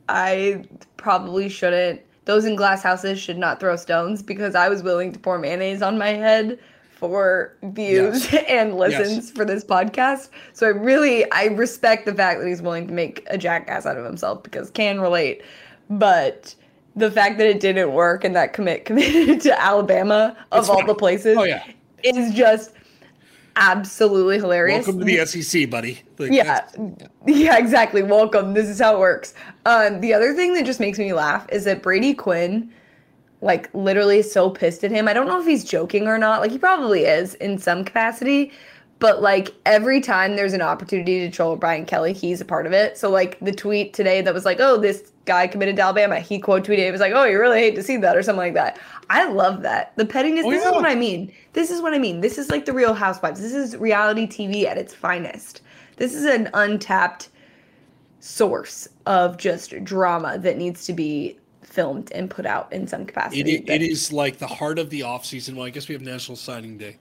I 0.08 0.64
probably 0.96 1.48
shouldn't. 1.48 2.00
Those 2.24 2.44
in 2.44 2.56
glass 2.56 2.82
houses 2.82 3.18
should 3.18 3.36
not 3.38 3.60
throw 3.60 3.76
stones 3.76 4.22
because 4.22 4.54
I 4.54 4.68
was 4.68 4.82
willing 4.82 5.12
to 5.12 5.18
pour 5.18 5.38
mayonnaise 5.38 5.82
on 5.82 5.98
my 5.98 6.10
head 6.10 6.58
for 6.90 7.56
views 7.62 8.32
and 8.48 8.76
listens 8.76 9.30
for 9.30 9.44
this 9.44 9.64
podcast. 9.64 10.30
So 10.52 10.66
I 10.66 10.70
really, 10.70 11.30
I 11.32 11.46
respect 11.46 12.06
the 12.06 12.14
fact 12.14 12.40
that 12.40 12.48
he's 12.48 12.62
willing 12.62 12.86
to 12.86 12.94
make 12.94 13.24
a 13.28 13.36
jackass 13.36 13.86
out 13.86 13.96
of 13.96 14.04
himself 14.04 14.42
because 14.42 14.70
can 14.70 15.00
relate. 15.00 15.42
But 15.90 16.54
the 16.96 17.10
fact 17.10 17.38
that 17.38 17.46
it 17.46 17.60
didn't 17.60 17.92
work 17.92 18.24
and 18.24 18.34
that 18.34 18.52
commit 18.52 18.84
committed 18.86 19.40
to 19.42 19.60
Alabama 19.60 20.36
of 20.52 20.60
It's 20.60 20.68
all 20.68 20.78
fine. 20.78 20.86
the 20.86 20.94
places 20.94 21.36
Oh 21.38 21.44
yeah, 21.44 21.62
is 22.02 22.34
just 22.34 22.72
absolutely 23.56 24.36
hilarious. 24.36 24.86
welcome 24.86 25.00
to 25.00 25.04
the 25.04 25.24
SEC, 25.26 25.70
buddy. 25.70 26.02
Like, 26.18 26.30
Yeah, 26.32 26.66
yeah, 27.26 27.56
exactly. 27.58 28.02
Welcome. 28.02 28.52
This 28.54 28.68
is 28.68 28.80
how 28.80 28.94
it 28.96 28.98
works. 29.00 29.34
Um, 29.64 30.00
the 30.00 30.12
other 30.12 30.34
thing 30.34 30.52
that 30.54 30.66
just 30.66 30.80
makes 30.80 30.98
me 30.98 31.12
laugh 31.12 31.46
is 31.50 31.64
that 31.64 31.82
Brady 31.82 32.12
Quinn, 32.12 32.70
like, 33.40 33.70
literally 33.72 34.18
is 34.18 34.30
so 34.30 34.50
pissed 34.50 34.84
at 34.84 34.90
him. 34.90 35.08
I 35.08 35.14
don't 35.14 35.26
know 35.26 35.40
if 35.40 35.46
he's 35.46 35.64
joking 35.64 36.06
or 36.06 36.18
not. 36.18 36.40
Like, 36.42 36.50
he 36.50 36.58
probably 36.58 37.04
is 37.04 37.34
in 37.36 37.56
some 37.58 37.84
capacity. 37.84 38.52
But 38.98 39.20
like 39.20 39.52
every 39.66 40.00
time 40.00 40.36
there's 40.36 40.54
an 40.54 40.62
opportunity 40.62 41.20
to 41.20 41.30
troll 41.30 41.54
Brian 41.56 41.84
Kelly, 41.84 42.14
he's 42.14 42.40
a 42.40 42.46
part 42.46 42.66
of 42.66 42.72
it. 42.72 42.96
So 42.96 43.10
like 43.10 43.38
the 43.40 43.52
tweet 43.52 43.92
today 43.92 44.22
that 44.22 44.32
was 44.32 44.46
like, 44.46 44.56
"Oh, 44.58 44.78
this 44.78 45.12
guy 45.26 45.46
committed 45.46 45.76
to 45.76 45.82
Alabama," 45.82 46.20
he 46.20 46.38
quote 46.38 46.64
tweeted 46.64 46.78
it 46.86 46.92
was 46.92 47.00
like, 47.00 47.12
"Oh, 47.14 47.24
you 47.24 47.38
really 47.38 47.58
hate 47.60 47.74
to 47.74 47.82
see 47.82 47.96
that" 47.98 48.16
or 48.16 48.22
something 48.22 48.38
like 48.38 48.54
that. 48.54 48.78
I 49.10 49.28
love 49.28 49.62
that 49.62 49.92
the 49.96 50.06
pettiness. 50.06 50.44
Oh, 50.46 50.50
this 50.50 50.62
yeah. 50.62 50.70
is 50.70 50.74
what 50.74 50.86
I 50.86 50.94
mean. 50.94 51.32
This 51.52 51.70
is 51.70 51.82
what 51.82 51.92
I 51.94 51.98
mean. 51.98 52.20
This 52.20 52.38
is 52.38 52.48
like 52.50 52.64
the 52.64 52.72
Real 52.72 52.94
Housewives. 52.94 53.40
This 53.40 53.52
is 53.52 53.76
reality 53.76 54.26
TV 54.26 54.66
at 54.66 54.78
its 54.78 54.94
finest. 54.94 55.60
This 55.96 56.14
is 56.14 56.24
an 56.24 56.48
untapped 56.54 57.28
source 58.20 58.88
of 59.06 59.36
just 59.36 59.84
drama 59.84 60.38
that 60.38 60.56
needs 60.56 60.84
to 60.86 60.92
be 60.92 61.38
filmed 61.62 62.10
and 62.12 62.30
put 62.30 62.46
out 62.46 62.72
in 62.72 62.86
some 62.86 63.04
capacity. 63.04 63.40
It, 63.40 63.68
it, 63.68 63.68
it 63.68 63.82
is 63.82 64.12
like 64.12 64.38
the 64.38 64.46
heart 64.46 64.78
of 64.78 64.90
the 64.90 65.02
off 65.02 65.24
season. 65.26 65.56
Well, 65.56 65.66
I 65.66 65.70
guess 65.70 65.88
we 65.88 65.94
have 65.94 66.02
National 66.02 66.36
Signing 66.36 66.78
Day, 66.78 66.96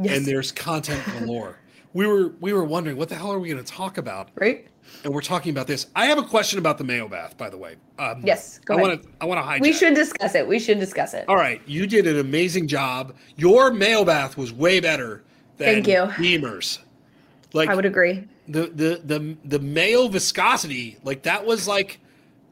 Yes. 0.00 0.16
and 0.16 0.26
there's 0.26 0.52
content 0.52 1.02
galore. 1.18 1.58
we 1.94 2.06
were 2.06 2.28
we 2.40 2.52
were 2.52 2.64
wondering 2.64 2.96
what 2.96 3.08
the 3.08 3.14
hell 3.14 3.32
are 3.32 3.38
we 3.40 3.48
going 3.48 3.62
to 3.62 3.72
talk 3.72 3.98
about, 3.98 4.28
right. 4.36 4.66
And 5.04 5.12
we're 5.14 5.20
talking 5.22 5.50
about 5.50 5.66
this. 5.66 5.86
I 5.96 6.06
have 6.06 6.18
a 6.18 6.22
question 6.22 6.58
about 6.58 6.78
the 6.78 6.84
mayo 6.84 7.08
bath, 7.08 7.36
by 7.38 7.48
the 7.50 7.56
way. 7.56 7.76
Um, 7.98 8.22
Yes, 8.24 8.58
go 8.64 8.74
I 8.76 8.80
want 8.80 9.02
to 9.02 9.08
I 9.20 9.24
want 9.24 9.38
to 9.38 9.46
hijack. 9.46 9.60
We 9.60 9.72
should 9.72 9.94
discuss 9.94 10.34
it. 10.34 10.46
We 10.46 10.58
should 10.58 10.78
discuss 10.78 11.14
it. 11.14 11.24
All 11.28 11.36
right, 11.36 11.60
you 11.66 11.86
did 11.86 12.06
an 12.06 12.18
amazing 12.18 12.68
job. 12.68 13.14
Your 13.36 13.72
mayo 13.72 14.04
bath 14.04 14.36
was 14.36 14.52
way 14.52 14.80
better 14.80 15.22
than 15.56 15.82
Thank 15.82 15.88
you. 15.88 16.08
Beamer's. 16.18 16.78
Like 17.52 17.68
I 17.68 17.74
would 17.74 17.86
agree. 17.86 18.28
the 18.48 18.66
the 18.66 19.00
the 19.04 19.36
the 19.44 19.58
mayo 19.58 20.08
viscosity, 20.08 20.98
like 21.04 21.22
that 21.22 21.44
was 21.44 21.66
like 21.66 22.00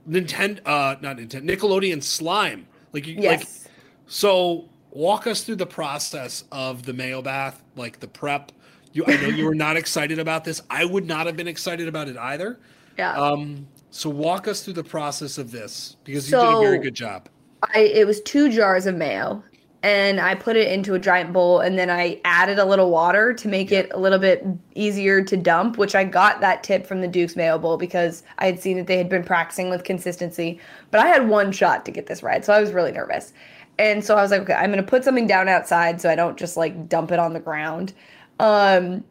Nintendo, 0.08 0.60
uh, 0.66 0.96
not 1.00 1.18
Nintendo, 1.18 1.42
Nickelodeon 1.56 2.02
slime. 2.02 2.66
Like 2.92 3.06
you, 3.06 3.14
like 3.16 3.40
Yes. 3.40 3.68
so. 4.06 4.68
Walk 4.90 5.26
us 5.26 5.42
through 5.42 5.56
the 5.56 5.66
process 5.66 6.44
of 6.50 6.84
the 6.84 6.94
mayo 6.94 7.20
bath, 7.20 7.62
like 7.76 8.00
the 8.00 8.08
prep. 8.08 8.50
You, 8.92 9.04
I 9.06 9.16
know 9.16 9.28
you 9.28 9.44
were 9.44 9.54
not 9.54 9.76
excited 9.76 10.18
about 10.18 10.44
this. 10.44 10.62
I 10.70 10.84
would 10.84 11.06
not 11.06 11.26
have 11.26 11.36
been 11.36 11.48
excited 11.48 11.88
about 11.88 12.08
it 12.08 12.16
either. 12.16 12.58
yeah. 12.96 13.12
Um, 13.12 13.66
so 13.90 14.10
walk 14.10 14.48
us 14.48 14.62
through 14.62 14.74
the 14.74 14.84
process 14.84 15.38
of 15.38 15.50
this 15.50 15.96
because 16.04 16.30
you 16.30 16.36
did 16.36 16.46
a 16.46 16.60
very 16.60 16.78
good 16.78 16.94
job. 16.94 17.28
I 17.74 17.80
it 17.80 18.06
was 18.06 18.20
two 18.20 18.50
jars 18.50 18.86
of 18.86 18.94
mayo 18.94 19.42
and 19.82 20.20
I 20.20 20.34
put 20.34 20.56
it 20.56 20.70
into 20.70 20.94
a 20.94 20.98
giant 20.98 21.32
bowl 21.32 21.60
and 21.60 21.78
then 21.78 21.88
I 21.88 22.20
added 22.24 22.58
a 22.58 22.64
little 22.64 22.90
water 22.90 23.32
to 23.32 23.48
make 23.48 23.70
it 23.70 23.90
a 23.92 23.98
little 23.98 24.18
bit 24.18 24.44
easier 24.74 25.22
to 25.22 25.36
dump, 25.36 25.78
which 25.78 25.94
I 25.94 26.04
got 26.04 26.40
that 26.40 26.62
tip 26.62 26.86
from 26.86 27.00
the 27.00 27.08
Duke's 27.08 27.36
Mayo 27.36 27.58
Bowl 27.58 27.76
because 27.76 28.24
I 28.38 28.46
had 28.46 28.60
seen 28.60 28.76
that 28.78 28.88
they 28.88 28.98
had 28.98 29.08
been 29.08 29.22
practicing 29.22 29.70
with 29.70 29.84
consistency. 29.84 30.60
But 30.90 31.00
I 31.00 31.06
had 31.06 31.28
one 31.28 31.52
shot 31.52 31.84
to 31.84 31.92
get 31.92 32.06
this 32.06 32.22
right, 32.22 32.44
so 32.44 32.52
I 32.52 32.60
was 32.60 32.72
really 32.72 32.92
nervous. 32.92 33.32
And 33.78 34.04
so 34.04 34.16
I 34.16 34.22
was 34.22 34.32
like, 34.32 34.40
okay, 34.42 34.54
I'm 34.54 34.70
gonna 34.70 34.82
put 34.82 35.04
something 35.04 35.28
down 35.28 35.48
outside 35.48 36.00
so 36.00 36.10
I 36.10 36.16
don't 36.16 36.36
just 36.36 36.56
like 36.56 36.88
dump 36.88 37.12
it 37.12 37.20
on 37.20 37.32
the 37.32 37.40
ground. 37.40 37.92
Um 38.38 39.04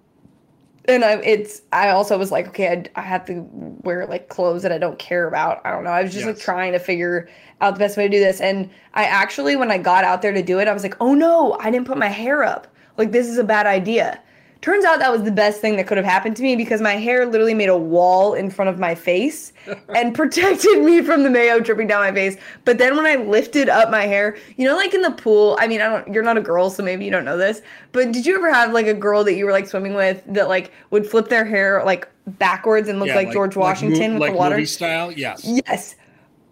and 0.88 1.04
I, 1.04 1.18
it's 1.18 1.62
I 1.74 1.90
also 1.90 2.18
was 2.18 2.32
like, 2.32 2.48
okay, 2.48 2.70
I, 2.70 3.00
I 3.00 3.04
have 3.04 3.26
to 3.26 3.46
wear 3.84 4.06
like 4.08 4.30
clothes 4.30 4.63
that 4.63 4.72
I 4.72 4.78
don't 4.78 4.98
care 4.98 5.28
about. 5.28 5.62
I 5.66 5.72
don't 5.72 5.84
know. 5.84 5.90
I 5.90 6.02
was 6.02 6.13
just 6.13 6.26
like 6.26 6.40
trying 6.40 6.72
to 6.72 6.80
figure 6.80 7.28
out 7.60 7.74
the 7.74 7.80
best 7.80 7.98
way 7.98 8.04
to 8.04 8.10
do 8.10 8.20
this. 8.20 8.40
And 8.40 8.70
I 8.94 9.04
actually, 9.04 9.56
when 9.56 9.70
I 9.70 9.78
got 9.78 10.04
out 10.06 10.22
there 10.22 10.32
to 10.32 10.42
do 10.42 10.60
it, 10.60 10.68
I 10.68 10.74
was 10.74 10.84
like, 10.84 10.96
oh 11.02 11.13
no, 11.13 11.58
I 11.60 11.70
didn't 11.72 11.88
put 11.88 11.98
my 11.98 12.08
hair 12.08 12.44
up. 12.44 12.68
Like 12.98 13.12
this 13.12 13.28
is 13.28 13.38
a 13.38 13.44
bad 13.44 13.68
idea. 13.68 14.22
Turns 14.62 14.86
out 14.86 15.00
that 15.00 15.12
was 15.12 15.24
the 15.24 15.32
best 15.32 15.62
thing 15.62 15.76
that 15.78 15.88
could 15.88 15.98
have 15.98 16.06
happened 16.06 16.36
to 16.38 16.43
me 16.43 16.56
because 16.56 16.82
my 16.82 16.93
hair 16.93 17.26
literally 17.26 17.54
made 17.54 17.70
a 17.70 17.78
wall 17.78 18.34
in 18.34 18.50
front 18.50 18.70
of 18.70 18.80
my 18.80 18.96
face 18.96 19.54
and 19.96 20.15
protected 20.15 20.82
me 20.84 21.02
from 21.02 21.24
the 21.24 21.30
mayo 21.30 21.60
dripping 21.60 21.88
down 21.88 22.02
my 22.02 22.12
face. 22.12 22.38
But 22.65 22.78
then 22.78 22.96
when 22.96 23.06
I 23.06 23.15
lifted 23.15 23.70
up 23.70 23.89
my 23.91 24.06
hair, 24.08 24.36
you 24.58 24.67
know, 24.67 24.76
like 24.76 24.93
in 24.93 25.02
the 25.02 25.12
pool, 25.12 25.58
I 25.60 25.67
mean, 25.67 25.82
I 25.82 25.86
don't, 25.89 26.13
you're 26.13 26.24
not 26.24 26.38
a 26.38 26.41
girl, 26.41 26.70
so 26.70 26.82
maybe 26.84 27.06
you 27.06 27.12
don't 27.12 27.26
know 27.26 27.38
this, 27.38 27.62
but 27.91 28.12
did 28.12 28.26
you 28.26 28.36
ever 28.36 28.52
have 28.52 28.72
like 28.74 28.88
a 28.88 28.93
girl 28.93 29.24
that 29.24 29.36
you 29.36 29.46
were 29.46 29.52
like 29.52 29.67
swimming 29.67 29.93
with 29.93 30.24
that 30.28 30.48
like 30.50 30.72
would 30.89 31.06
flip 31.08 31.30
their 31.30 31.46
hair 31.46 31.84
like 31.86 32.08
backwards 32.26 32.89
and 32.89 33.00
look 33.00 33.08
Yeah, 33.10 33.15
like, 33.15 33.32
George 33.32 33.56
Washington 33.56 34.13
mo- 34.13 34.20
with 34.20 34.32
the 34.32 34.38
water? 34.38 34.65
style. 34.65 35.12
Yes. 35.12 35.41
Yes. 35.46 35.96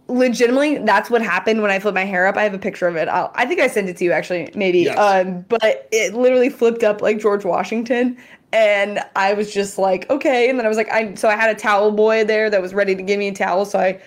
Legitimately, 0.07 0.79
that's 0.79 1.09
what 1.09 1.21
happened 1.21 1.63
when 1.63 1.71
I 1.71 1.79
flipped 1.79 1.95
my 1.95 2.05
hair 2.05 2.27
up. 2.27 2.37
I 2.37 2.43
have 2.43 2.53
a 2.53 2.59
picture 2.59 2.87
of 2.87 2.95
it. 2.95 3.07
I'll, 3.07 3.31
I 3.33 3.45
think 3.45 3.59
I 3.59 3.67
sent 3.67 3.89
it 3.89 3.97
to 3.97 4.03
you 4.03 4.11
actually, 4.11 4.51
maybe. 4.53 4.81
Yes. 4.81 4.97
Um, 4.97 5.45
but 5.49 5.87
it 5.91 6.13
literally 6.13 6.49
flipped 6.49 6.83
up 6.83 7.01
like 7.01 7.19
George 7.19 7.43
Washington, 7.43 8.17
and 8.53 8.99
I 9.15 9.33
was 9.33 9.53
just 9.53 9.77
like, 9.77 10.07
okay. 10.09 10.49
And 10.49 10.59
then 10.59 10.65
I 10.65 10.69
was 10.69 10.77
like, 10.77 10.91
I 10.91 11.15
so 11.15 11.27
I 11.27 11.35
had 11.35 11.49
a 11.49 11.59
towel 11.59 11.91
boy 11.91 12.23
there 12.23 12.49
that 12.51 12.61
was 12.61 12.73
ready 12.73 12.95
to 12.95 13.01
give 13.01 13.17
me 13.17 13.29
a 13.29 13.33
towel, 13.33 13.65
so 13.65 13.79
I 13.79 13.99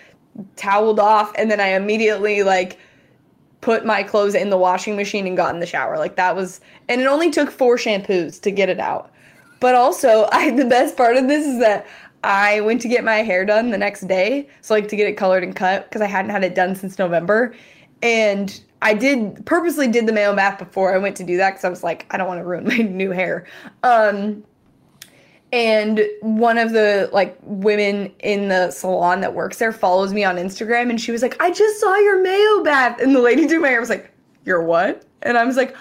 toweled 0.57 1.01
off, 1.01 1.33
and 1.37 1.51
then 1.51 1.61
I 1.61 1.69
immediately 1.69 2.43
like 2.43 2.79
put 3.61 3.85
my 3.85 4.03
clothes 4.03 4.35
in 4.35 4.51
the 4.51 4.57
washing 4.57 4.97
machine 4.97 5.27
and 5.27 5.37
got 5.37 5.53
in 5.53 5.61
the 5.61 5.67
shower. 5.67 5.99
Like 5.99 6.17
that 6.17 6.37
was, 6.37 6.61
and 6.89 7.01
it 7.01 7.07
only 7.07 7.31
took 7.31 7.51
four 7.51 7.77
shampoos 7.77 8.41
to 8.43 8.51
get 8.51 8.69
it 8.69 8.79
out. 8.79 9.11
But 9.61 9.75
also, 9.75 10.29
I 10.33 10.51
the 10.51 10.65
best 10.65 10.97
part 10.97 11.17
of 11.17 11.29
this 11.29 11.47
is 11.47 11.59
that 11.61 11.87
I 12.25 12.61
went 12.61 12.81
to 12.83 12.89
get 12.89 13.05
my 13.05 13.17
hair 13.17 13.45
done 13.45 13.71
the 13.71 13.79
next 13.79 14.07
day, 14.09 14.49
so 14.61 14.75
like 14.75 14.89
to 14.89 14.97
get 14.97 15.07
it 15.09 15.17
colored 15.17 15.45
and 15.45 15.55
cut 15.55 15.89
because 15.89 16.03
I 16.03 16.07
hadn't 16.07 16.31
had 16.31 16.45
it 16.45 16.55
done 16.55 16.75
since 16.75 16.99
November, 16.99 17.55
and 18.03 18.61
I 18.83 18.95
did 18.95 19.45
purposely 19.47 19.89
did 19.89 20.07
the 20.07 20.13
mayo 20.13 20.35
bath 20.35 20.59
before 20.59 20.95
I 20.95 20.99
went 20.99 21.17
to 21.17 21.25
do 21.25 21.37
that 21.37 21.51
because 21.51 21.65
I 21.65 21.69
was 21.69 21.83
like, 21.83 22.07
I 22.11 22.17
don't 22.17 22.29
want 22.29 22.41
to 22.41 22.45
ruin 22.45 22.65
my 22.69 22.79
new 22.79 23.11
hair. 23.11 23.47
Um, 23.83 24.45
and 25.51 26.03
one 26.21 26.59
of 26.59 26.73
the 26.73 27.09
like 27.13 27.39
women 27.43 28.13
in 28.21 28.49
the 28.49 28.71
salon 28.71 29.21
that 29.23 29.35
works 29.35 29.59
there 29.59 29.73
follows 29.73 30.13
me 30.13 30.23
on 30.23 30.37
Instagram 30.37 30.91
and 30.91 31.01
she 31.01 31.11
was 31.11 31.23
like, 31.23 31.41
I 31.41 31.51
just 31.51 31.81
saw 31.81 31.97
your 31.97 32.23
mayo 32.23 32.63
bath. 32.63 33.01
And 33.01 33.17
the 33.17 33.21
lady 33.21 33.47
doing 33.47 33.63
my 33.63 33.69
hair 33.69 33.81
was 33.81 33.89
like, 33.89 34.11
Your 34.45 34.63
what? 34.63 35.05
And 35.23 35.39
I 35.39 35.45
was 35.45 35.57
like, 35.57 35.75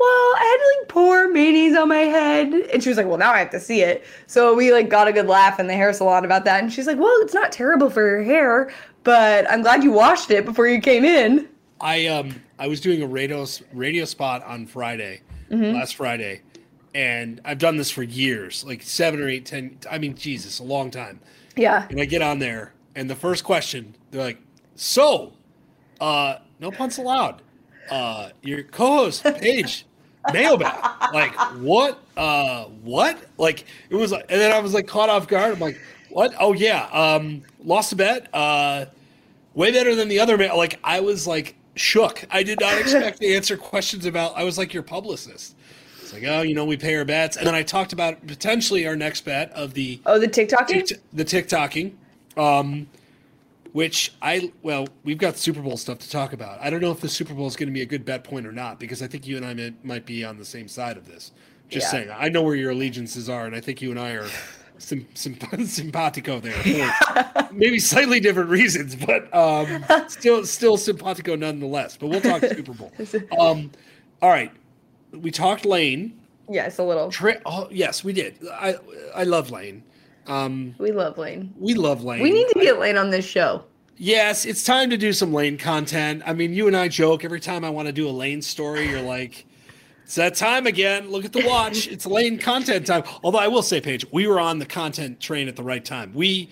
Well, 0.00 0.08
I 0.08 0.38
had 0.38 0.56
to 0.56 0.80
like 0.80 0.88
pour 0.88 1.28
mayonnaise 1.28 1.76
on 1.76 1.88
my 1.88 1.96
head. 1.98 2.52
And 2.72 2.82
she 2.82 2.88
was 2.88 2.96
like, 2.96 3.06
Well, 3.06 3.18
now 3.18 3.32
I 3.32 3.38
have 3.40 3.50
to 3.50 3.60
see 3.60 3.82
it. 3.82 4.02
So 4.26 4.54
we 4.54 4.72
like 4.72 4.88
got 4.88 5.08
a 5.08 5.12
good 5.12 5.26
laugh 5.26 5.60
in 5.60 5.66
the 5.66 5.74
hair 5.74 5.92
salon 5.92 6.24
about 6.24 6.44
that. 6.46 6.62
And 6.62 6.72
she's 6.72 6.86
like, 6.86 6.98
Well, 6.98 7.12
it's 7.20 7.34
not 7.34 7.52
terrible 7.52 7.90
for 7.90 8.08
your 8.08 8.22
hair, 8.22 8.72
but 9.04 9.50
I'm 9.50 9.60
glad 9.60 9.84
you 9.84 9.92
washed 9.92 10.30
it 10.30 10.46
before 10.46 10.66
you 10.68 10.80
came 10.80 11.04
in. 11.04 11.48
I 11.82 12.06
um 12.06 12.40
I 12.58 12.66
was 12.66 12.80
doing 12.80 13.02
a 13.02 13.06
radio 13.06 13.46
radio 13.74 14.04
spot 14.06 14.42
on 14.44 14.66
Friday, 14.66 15.20
Mm-hmm. 15.50 15.74
last 15.76 15.96
Friday, 15.96 16.42
and 16.94 17.40
I've 17.44 17.58
done 17.58 17.76
this 17.76 17.90
for 17.90 18.02
years, 18.02 18.64
like 18.64 18.82
seven 18.82 19.20
or 19.20 19.28
eight, 19.28 19.44
ten. 19.46 19.78
I 19.90 19.98
mean, 19.98 20.14
Jesus, 20.14 20.60
a 20.60 20.62
long 20.64 20.90
time. 20.90 21.20
Yeah. 21.56 21.86
And 21.90 22.00
I 22.00 22.04
get 22.06 22.22
on 22.22 22.38
there, 22.38 22.72
and 22.94 23.10
the 23.10 23.16
first 23.16 23.42
question, 23.44 23.96
they're 24.12 24.22
like, 24.22 24.38
"So, 24.76 25.32
uh, 26.00 26.36
no 26.58 26.70
punts 26.70 26.96
allowed." 26.98 27.42
uh, 27.90 28.30
your 28.42 28.62
co-host 28.62 29.24
Paige 29.24 29.84
mailbag. 30.32 30.82
Like 31.12 31.34
what? 31.58 32.02
Uh, 32.16 32.64
what? 32.82 33.18
Like 33.38 33.64
it 33.88 33.94
was, 33.94 34.12
and 34.12 34.24
then 34.28 34.52
I 34.52 34.58
was 34.60 34.74
like 34.74 34.86
caught 34.86 35.08
off 35.08 35.26
guard. 35.28 35.54
I'm 35.54 35.60
like, 35.60 35.78
what? 36.10 36.34
Oh 36.38 36.52
yeah, 36.52 36.84
um, 36.86 37.42
lost 37.62 37.92
a 37.92 37.96
bet. 37.96 38.32
Uh, 38.34 38.86
way 39.54 39.72
better 39.72 39.94
than 39.94 40.08
the 40.08 40.20
other 40.20 40.36
mail. 40.36 40.56
Like 40.56 40.78
I 40.84 41.00
was 41.00 41.26
like 41.26 41.56
shook. 41.74 42.24
I 42.30 42.42
did 42.42 42.60
not 42.60 42.78
expect 42.78 43.20
to 43.20 43.34
answer 43.34 43.56
questions 43.56 44.06
about. 44.06 44.36
I 44.36 44.44
was 44.44 44.58
like 44.58 44.74
your 44.74 44.82
publicist. 44.82 45.56
It's 46.00 46.12
like, 46.12 46.24
oh, 46.24 46.42
you 46.42 46.54
know, 46.54 46.64
we 46.64 46.76
pay 46.76 46.96
our 46.96 47.04
bets, 47.04 47.36
and 47.36 47.46
then 47.46 47.54
I 47.54 47.62
talked 47.62 47.92
about 47.92 48.26
potentially 48.26 48.86
our 48.86 48.96
next 48.96 49.22
bet 49.22 49.52
of 49.52 49.74
the 49.74 50.00
oh 50.06 50.18
the 50.18 50.28
TikToking, 50.28 50.88
Tikt- 50.88 50.98
the 51.12 51.24
TikToking, 51.24 51.92
um, 52.36 52.88
which 53.72 54.12
I 54.22 54.52
well, 54.62 54.88
we've 55.04 55.18
got 55.18 55.36
Super 55.36 55.60
Bowl 55.62 55.76
stuff 55.76 55.98
to 55.98 56.10
talk 56.10 56.32
about. 56.32 56.60
I 56.60 56.70
don't 56.70 56.80
know 56.80 56.90
if 56.92 57.00
the 57.00 57.08
Super 57.08 57.34
Bowl 57.34 57.46
is 57.46 57.56
going 57.56 57.68
to 57.68 57.72
be 57.72 57.82
a 57.82 57.86
good 57.86 58.04
bet 58.04 58.24
point 58.24 58.46
or 58.46 58.52
not 58.52 58.78
because 58.80 59.02
I 59.02 59.06
think 59.06 59.26
you 59.26 59.36
and 59.36 59.46
I 59.46 59.54
may, 59.54 59.72
might 59.82 60.06
be 60.06 60.24
on 60.24 60.38
the 60.38 60.44
same 60.44 60.68
side 60.68 60.96
of 60.96 61.06
this. 61.06 61.32
Just 61.68 61.86
Yeah. 61.86 61.90
saying, 61.90 62.10
I 62.16 62.28
know 62.28 62.42
where 62.42 62.56
your 62.56 62.72
allegiances 62.72 63.28
are, 63.28 63.46
and 63.46 63.54
I 63.54 63.60
think 63.60 63.80
you 63.80 63.90
and 63.90 64.00
I 64.00 64.10
are 64.12 64.26
sim, 64.78 65.06
sim, 65.14 65.36
simpatico 65.66 66.40
there. 66.40 66.52
for 66.54 67.48
maybe 67.52 67.78
slightly 67.78 68.18
different 68.18 68.50
reasons, 68.50 68.96
but 68.96 69.32
um, 69.34 69.84
still 70.08 70.44
still 70.44 70.76
simpatico 70.76 71.36
nonetheless. 71.36 71.96
But 71.96 72.08
we'll 72.08 72.20
talk 72.20 72.42
Super 72.42 72.72
Bowl. 72.72 72.92
Um, 73.38 73.70
all 74.20 74.30
right, 74.30 74.50
we 75.12 75.30
talked 75.30 75.64
Lane. 75.64 76.18
yes, 76.48 76.78
a 76.78 76.82
little. 76.82 77.10
Tra- 77.10 77.40
oh, 77.46 77.68
yes, 77.70 78.02
we 78.02 78.12
did. 78.12 78.36
I 78.52 78.74
I 79.14 79.22
love 79.24 79.50
Lane. 79.52 79.84
Um, 80.30 80.74
We 80.78 80.92
love 80.92 81.18
Lane. 81.18 81.52
we 81.58 81.74
love 81.74 82.04
Lane. 82.04 82.22
We 82.22 82.30
need 82.30 82.46
to 82.54 82.60
get 82.60 82.78
Lane 82.78 82.96
on 82.96 83.10
this 83.10 83.24
show. 83.24 83.64
Yes, 83.96 84.46
it's 84.46 84.62
time 84.64 84.88
to 84.90 84.96
do 84.96 85.12
some 85.12 85.32
Lane 85.34 85.58
content. 85.58 86.22
I 86.24 86.32
mean, 86.32 86.54
you 86.54 86.66
and 86.68 86.76
I 86.76 86.88
joke 86.88 87.24
every 87.24 87.40
time 87.40 87.64
I 87.64 87.70
want 87.70 87.86
to 87.86 87.92
do 87.92 88.08
a 88.08 88.10
Lane 88.10 88.40
story. 88.40 88.88
You're 88.88 89.02
like, 89.02 89.44
it's 90.04 90.14
that 90.14 90.36
time 90.36 90.66
again. 90.66 91.10
Look 91.10 91.24
at 91.24 91.32
the 91.32 91.44
watch. 91.46 91.88
It's 91.88 92.06
Lane 92.06 92.38
content 92.38 92.86
time. 92.86 93.02
Although 93.24 93.38
I 93.40 93.48
will 93.48 93.62
say, 93.62 93.80
Paige, 93.80 94.06
we 94.12 94.26
were 94.26 94.40
on 94.40 94.58
the 94.58 94.64
content 94.66 95.20
train 95.20 95.48
at 95.48 95.56
the 95.56 95.62
right 95.64 95.84
time. 95.84 96.12
We 96.14 96.48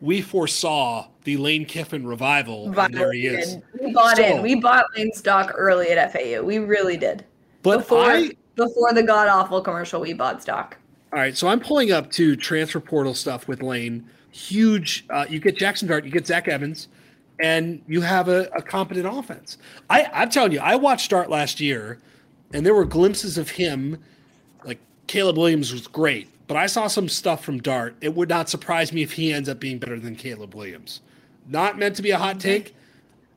we 0.00 0.20
foresaw 0.22 1.08
the 1.24 1.36
Lane 1.38 1.64
Kiffin 1.64 2.06
revival, 2.06 2.66
and 2.78 2.94
there 2.94 3.12
he 3.12 3.26
is. 3.26 3.58
We 3.80 3.92
bought 3.92 4.16
So- 4.18 4.24
in. 4.24 4.42
We 4.42 4.54
bought 4.54 4.84
Lane 4.96 5.12
stock 5.12 5.52
early 5.56 5.88
at 5.88 6.12
FAU. 6.12 6.42
We 6.42 6.58
really 6.58 6.96
did. 6.96 7.24
But 7.62 7.78
before 7.78 8.02
I 8.04 8.30
before 8.54 8.92
the 8.94 9.02
god 9.02 9.28
awful 9.28 9.60
commercial, 9.60 10.00
we 10.00 10.12
bought 10.14 10.40
stock. 10.40 10.76
All 11.16 11.22
right, 11.22 11.34
so 11.34 11.48
I'm 11.48 11.60
pulling 11.60 11.92
up 11.92 12.10
to 12.10 12.36
transfer 12.36 12.78
portal 12.78 13.14
stuff 13.14 13.48
with 13.48 13.62
Lane. 13.62 14.06
Huge. 14.32 15.06
Uh, 15.08 15.24
you 15.26 15.40
get 15.40 15.56
Jackson 15.56 15.88
Dart, 15.88 16.04
you 16.04 16.10
get 16.10 16.26
Zach 16.26 16.46
Evans, 16.46 16.88
and 17.40 17.80
you 17.88 18.02
have 18.02 18.28
a, 18.28 18.50
a 18.54 18.60
competent 18.60 19.06
offense. 19.06 19.56
I, 19.88 20.10
I'm 20.12 20.28
telling 20.28 20.52
you, 20.52 20.60
I 20.60 20.76
watched 20.76 21.08
Dart 21.08 21.30
last 21.30 21.58
year, 21.58 21.98
and 22.52 22.66
there 22.66 22.74
were 22.74 22.84
glimpses 22.84 23.38
of 23.38 23.48
him. 23.48 23.96
Like 24.62 24.78
Caleb 25.06 25.38
Williams 25.38 25.72
was 25.72 25.86
great, 25.86 26.28
but 26.48 26.58
I 26.58 26.66
saw 26.66 26.86
some 26.86 27.08
stuff 27.08 27.42
from 27.42 27.62
Dart. 27.62 27.96
It 28.02 28.14
would 28.14 28.28
not 28.28 28.50
surprise 28.50 28.92
me 28.92 29.02
if 29.02 29.12
he 29.12 29.32
ends 29.32 29.48
up 29.48 29.58
being 29.58 29.78
better 29.78 29.98
than 29.98 30.16
Caleb 30.16 30.54
Williams. 30.54 31.00
Not 31.48 31.78
meant 31.78 31.96
to 31.96 32.02
be 32.02 32.10
a 32.10 32.18
hot 32.18 32.38
take. 32.38 32.76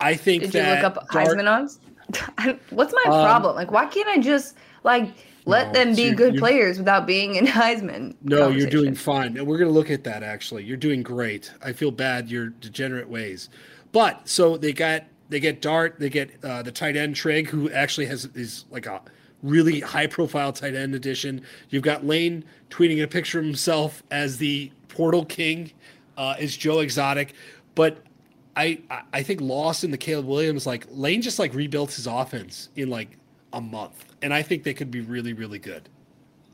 I 0.02 0.15
think 0.15 0.44
Did 0.44 0.54
you 0.54 0.63
look 0.63 0.84
up 0.84 1.10
Dart- 1.13 1.30
Heisman 1.30 1.50
odds? 1.50 1.80
What's 2.72 2.94
my 2.94 3.04
Um, 3.06 3.24
problem? 3.24 3.56
Like, 3.56 3.72
why 3.72 3.86
can't 3.86 4.10
I 4.10 4.18
just 4.18 4.58
like 4.84 5.13
let 5.49 5.67
No, 5.67 5.73
them 5.73 5.95
be 5.95 6.12
good 6.13 6.38
players 6.38 6.77
without 6.77 7.05
being 7.07 7.35
in 7.35 7.45
Heisman? 7.59 8.15
No, 8.21 8.49
you're 8.49 8.69
doing 8.69 8.95
fine. 8.95 9.38
And 9.38 9.45
we're 9.47 9.57
going 9.57 9.69
to 9.69 9.73
look 9.73 9.89
at 9.89 10.03
that 10.05 10.23
actually. 10.23 10.63
You're 10.63 10.77
doing 10.77 11.03
great. 11.03 11.51
I 11.63 11.73
feel 11.73 11.91
bad 11.91 12.29
your 12.29 12.49
degenerate 12.49 13.09
ways. 13.09 13.49
But 13.91 14.27
so 14.27 14.57
they 14.57 14.71
got 14.73 15.03
they 15.29 15.39
get 15.39 15.62
Dart, 15.62 15.95
they 15.99 16.09
get 16.09 16.31
uh, 16.43 16.62
the 16.63 16.71
tight 16.71 16.95
end 16.95 17.15
Trigg 17.15 17.49
who 17.49 17.69
actually 17.71 18.05
has 18.07 18.25
is 18.35 18.65
like 18.71 18.85
a 18.88 19.01
really 19.43 19.79
high 19.79 20.07
profile 20.07 20.51
tight 20.51 20.75
end 20.75 20.95
edition. 20.95 21.41
You've 21.69 21.83
got 21.83 22.05
Lane 22.05 22.43
tweeting 22.69 23.01
a 23.03 23.07
picture 23.07 23.39
of 23.39 23.45
himself 23.45 24.03
as 24.12 24.38
the 24.38 24.71
Portal 24.88 25.23
King 25.25 25.71
uh, 26.17 26.35
is 26.39 26.57
Joe 26.57 26.79
Exotic, 26.79 27.33
but 27.75 27.99
I 28.55 28.79
I- 28.89 29.03
I 29.13 29.23
think 29.23 29.39
lost 29.41 29.83
in 29.83 29.91
the 29.91 29.97
Caleb 29.97 30.25
Williams 30.25 30.65
like 30.65 30.85
Lane 30.91 31.21
just 31.21 31.39
like 31.39 31.53
rebuilt 31.53 31.93
his 31.93 32.07
offense 32.07 32.69
in 32.75 32.89
like 32.89 33.17
a 33.53 33.62
month, 33.62 34.05
and 34.21 34.33
I 34.33 34.41
think 34.41 34.63
they 34.63 34.73
could 34.73 34.91
be 34.91 35.01
really 35.01 35.33
really 35.33 35.59
good. 35.59 35.89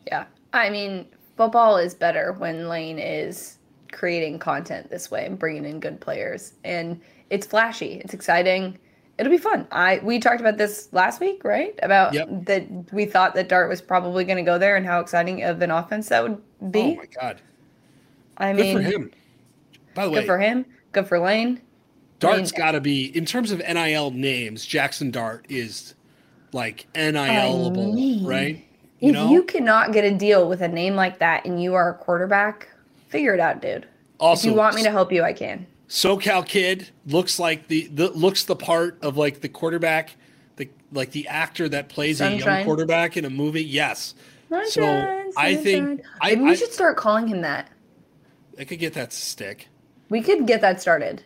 Yeah. 0.07 0.25
I 0.53 0.69
mean, 0.69 1.07
football 1.35 1.77
is 1.77 1.93
better 1.93 2.33
when 2.33 2.69
Lane 2.69 2.99
is 2.99 3.57
creating 3.91 4.39
content 4.39 4.89
this 4.89 5.09
way 5.11 5.25
and 5.25 5.37
bringing 5.37 5.65
in 5.65 5.79
good 5.79 5.99
players. 5.99 6.53
And 6.63 7.01
it's 7.29 7.47
flashy, 7.47 8.01
it's 8.03 8.13
exciting. 8.13 8.77
It'll 9.17 9.31
be 9.31 9.37
fun. 9.37 9.67
I 9.71 9.99
we 10.03 10.19
talked 10.19 10.41
about 10.41 10.57
this 10.57 10.89
last 10.91 11.19
week, 11.21 11.43
right? 11.43 11.77
About 11.81 12.13
Yep. 12.13 12.27
that 12.45 12.93
we 12.93 13.05
thought 13.05 13.33
that 13.35 13.47
Dart 13.49 13.69
was 13.69 13.81
probably 13.81 14.25
going 14.25 14.37
to 14.37 14.43
go 14.43 14.57
there 14.57 14.75
and 14.75 14.85
how 14.85 14.99
exciting 14.99 15.43
of 15.43 15.61
an 15.61 15.71
offense 15.71 16.09
that 16.09 16.21
would 16.23 16.41
be. 16.71 16.81
Oh 16.81 16.95
my 16.95 17.05
god. 17.21 17.41
I 18.37 18.51
Good 18.53 18.61
mean, 18.61 18.75
for 18.77 18.81
him. 18.81 19.11
By 19.93 20.05
the 20.05 20.11
way, 20.11 20.19
good 20.19 20.25
for 20.25 20.37
him. 20.37 20.65
Good 20.91 21.07
for 21.07 21.19
Lane. 21.19 21.61
Dart's 22.19 22.37
I 22.37 22.57
mean- 22.57 22.65
got 22.65 22.71
to 22.71 22.81
be 22.81 23.15
in 23.15 23.25
terms 23.25 23.51
of 23.51 23.59
NIL 23.59 24.11
names. 24.11 24.65
Jackson 24.65 25.11
Dart 25.11 25.45
is 25.49 25.95
like 26.55 26.87
I 26.95 27.11
mean, 27.11 28.25
right? 28.25 28.65
if 29.01 29.29
you 29.29 29.43
cannot 29.43 29.91
get 29.91 30.05
a 30.05 30.15
deal 30.15 30.47
with 30.49 30.61
a 30.61 30.67
name 30.67 30.95
like 30.95 31.19
that 31.19 31.45
and 31.45 31.61
you 31.61 31.75
are 31.75 31.89
a 31.89 31.93
quarterback, 31.93 32.69
figure 33.09 33.35
it 33.35 33.39
out, 33.39 33.61
dude. 33.61 33.85
also 34.19 34.47
if 34.47 34.51
you 34.51 34.57
want 34.57 34.75
me 34.75 34.81
to 34.83 34.89
help 34.89 35.11
you, 35.11 35.21
I 35.21 35.33
can. 35.33 35.67
SoCal 35.87 36.47
kid 36.47 36.89
looks 37.05 37.37
like 37.37 37.67
the, 37.67 37.87
the 37.87 38.09
looks 38.09 38.45
the 38.45 38.55
part 38.55 38.97
of 39.03 39.17
like 39.17 39.41
the 39.41 39.49
quarterback, 39.49 40.15
the 40.55 40.69
like 40.91 41.11
the 41.11 41.27
actor 41.27 41.69
that 41.69 41.89
plays 41.89 42.21
a 42.21 42.37
young 42.37 42.63
quarterback 42.63 43.17
in 43.17 43.25
a 43.25 43.29
movie. 43.29 43.63
Yes, 43.63 44.15
Sunshine, 44.49 45.31
so 45.33 45.39
I 45.39 45.55
think. 45.55 46.01
I, 46.21 46.29
Maybe 46.29 46.41
we 46.41 46.51
I, 46.51 46.55
should 46.55 46.71
start 46.71 46.97
calling 46.97 47.27
him 47.27 47.41
that. 47.41 47.69
I 48.57 48.63
could 48.63 48.79
get 48.79 48.93
that 48.93 49.13
stick. 49.13 49.67
We 50.09 50.21
could 50.21 50.47
get 50.47 50.61
that 50.61 50.81
started. 50.81 51.23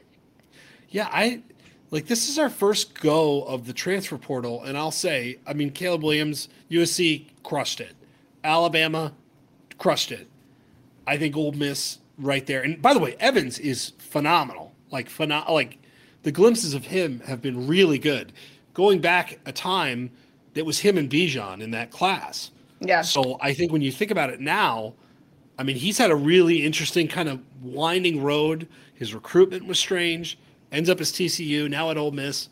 Yeah, 0.90 1.08
I 1.12 1.44
like 1.92 2.08
this 2.08 2.30
is 2.30 2.38
our 2.38 2.50
first 2.50 3.00
go 3.00 3.44
of 3.44 3.66
the 3.66 3.74
transfer 3.74 4.18
portal, 4.18 4.64
and 4.64 4.78
I'll 4.78 4.92
say, 4.92 5.40
I 5.48 5.54
mean, 5.54 5.72
Caleb 5.72 6.04
Williams, 6.04 6.50
USC 6.70 7.26
crushed 7.44 7.82
it. 7.82 7.96
Alabama 8.44 9.14
crushed 9.78 10.12
it. 10.12 10.28
I 11.08 11.18
think 11.18 11.36
Ole 11.36 11.54
Miss 11.54 12.00
right 12.18 12.46
there. 12.46 12.62
And 12.62 12.82
by 12.82 12.94
the 12.94 13.00
way, 13.00 13.16
Evans 13.20 13.58
is 13.60 13.94
phenomenal. 13.98 14.74
Like 14.92 15.10
phenom- 15.10 15.50
like 15.50 15.80
the 16.24 16.32
glimpses 16.32 16.74
of 16.74 16.86
him 16.86 17.22
have 17.22 17.42
been 17.42 17.68
really 17.68 17.98
good. 17.98 18.34
Going 18.74 19.00
back 19.00 19.40
a 19.46 19.52
time 19.52 20.12
that 20.54 20.66
was 20.66 20.80
him 20.80 20.98
and 20.98 21.10
Bijan 21.10 21.62
in 21.62 21.72
that 21.72 21.92
class. 21.92 22.52
Yeah. 22.80 23.02
So 23.02 23.38
I 23.42 23.54
think 23.54 23.72
when 23.72 23.82
you 23.82 23.92
think 23.92 24.12
about 24.12 24.30
it 24.30 24.40
now, 24.40 24.94
I 25.58 25.64
mean, 25.64 25.76
he's 25.76 25.98
had 25.98 26.12
a 26.12 26.16
really 26.16 26.66
interesting 26.66 27.08
kind 27.08 27.28
of 27.28 27.42
winding 27.62 28.24
road. 28.24 28.68
His 28.94 29.14
recruitment 29.14 29.66
was 29.66 29.80
strange. 29.80 30.38
Ends 30.72 30.90
up 30.90 31.02
as 31.02 31.12
TCU 31.12 31.70
now 31.70 31.90
at 31.90 31.98
Ole 31.98 32.12
Miss. 32.12 32.50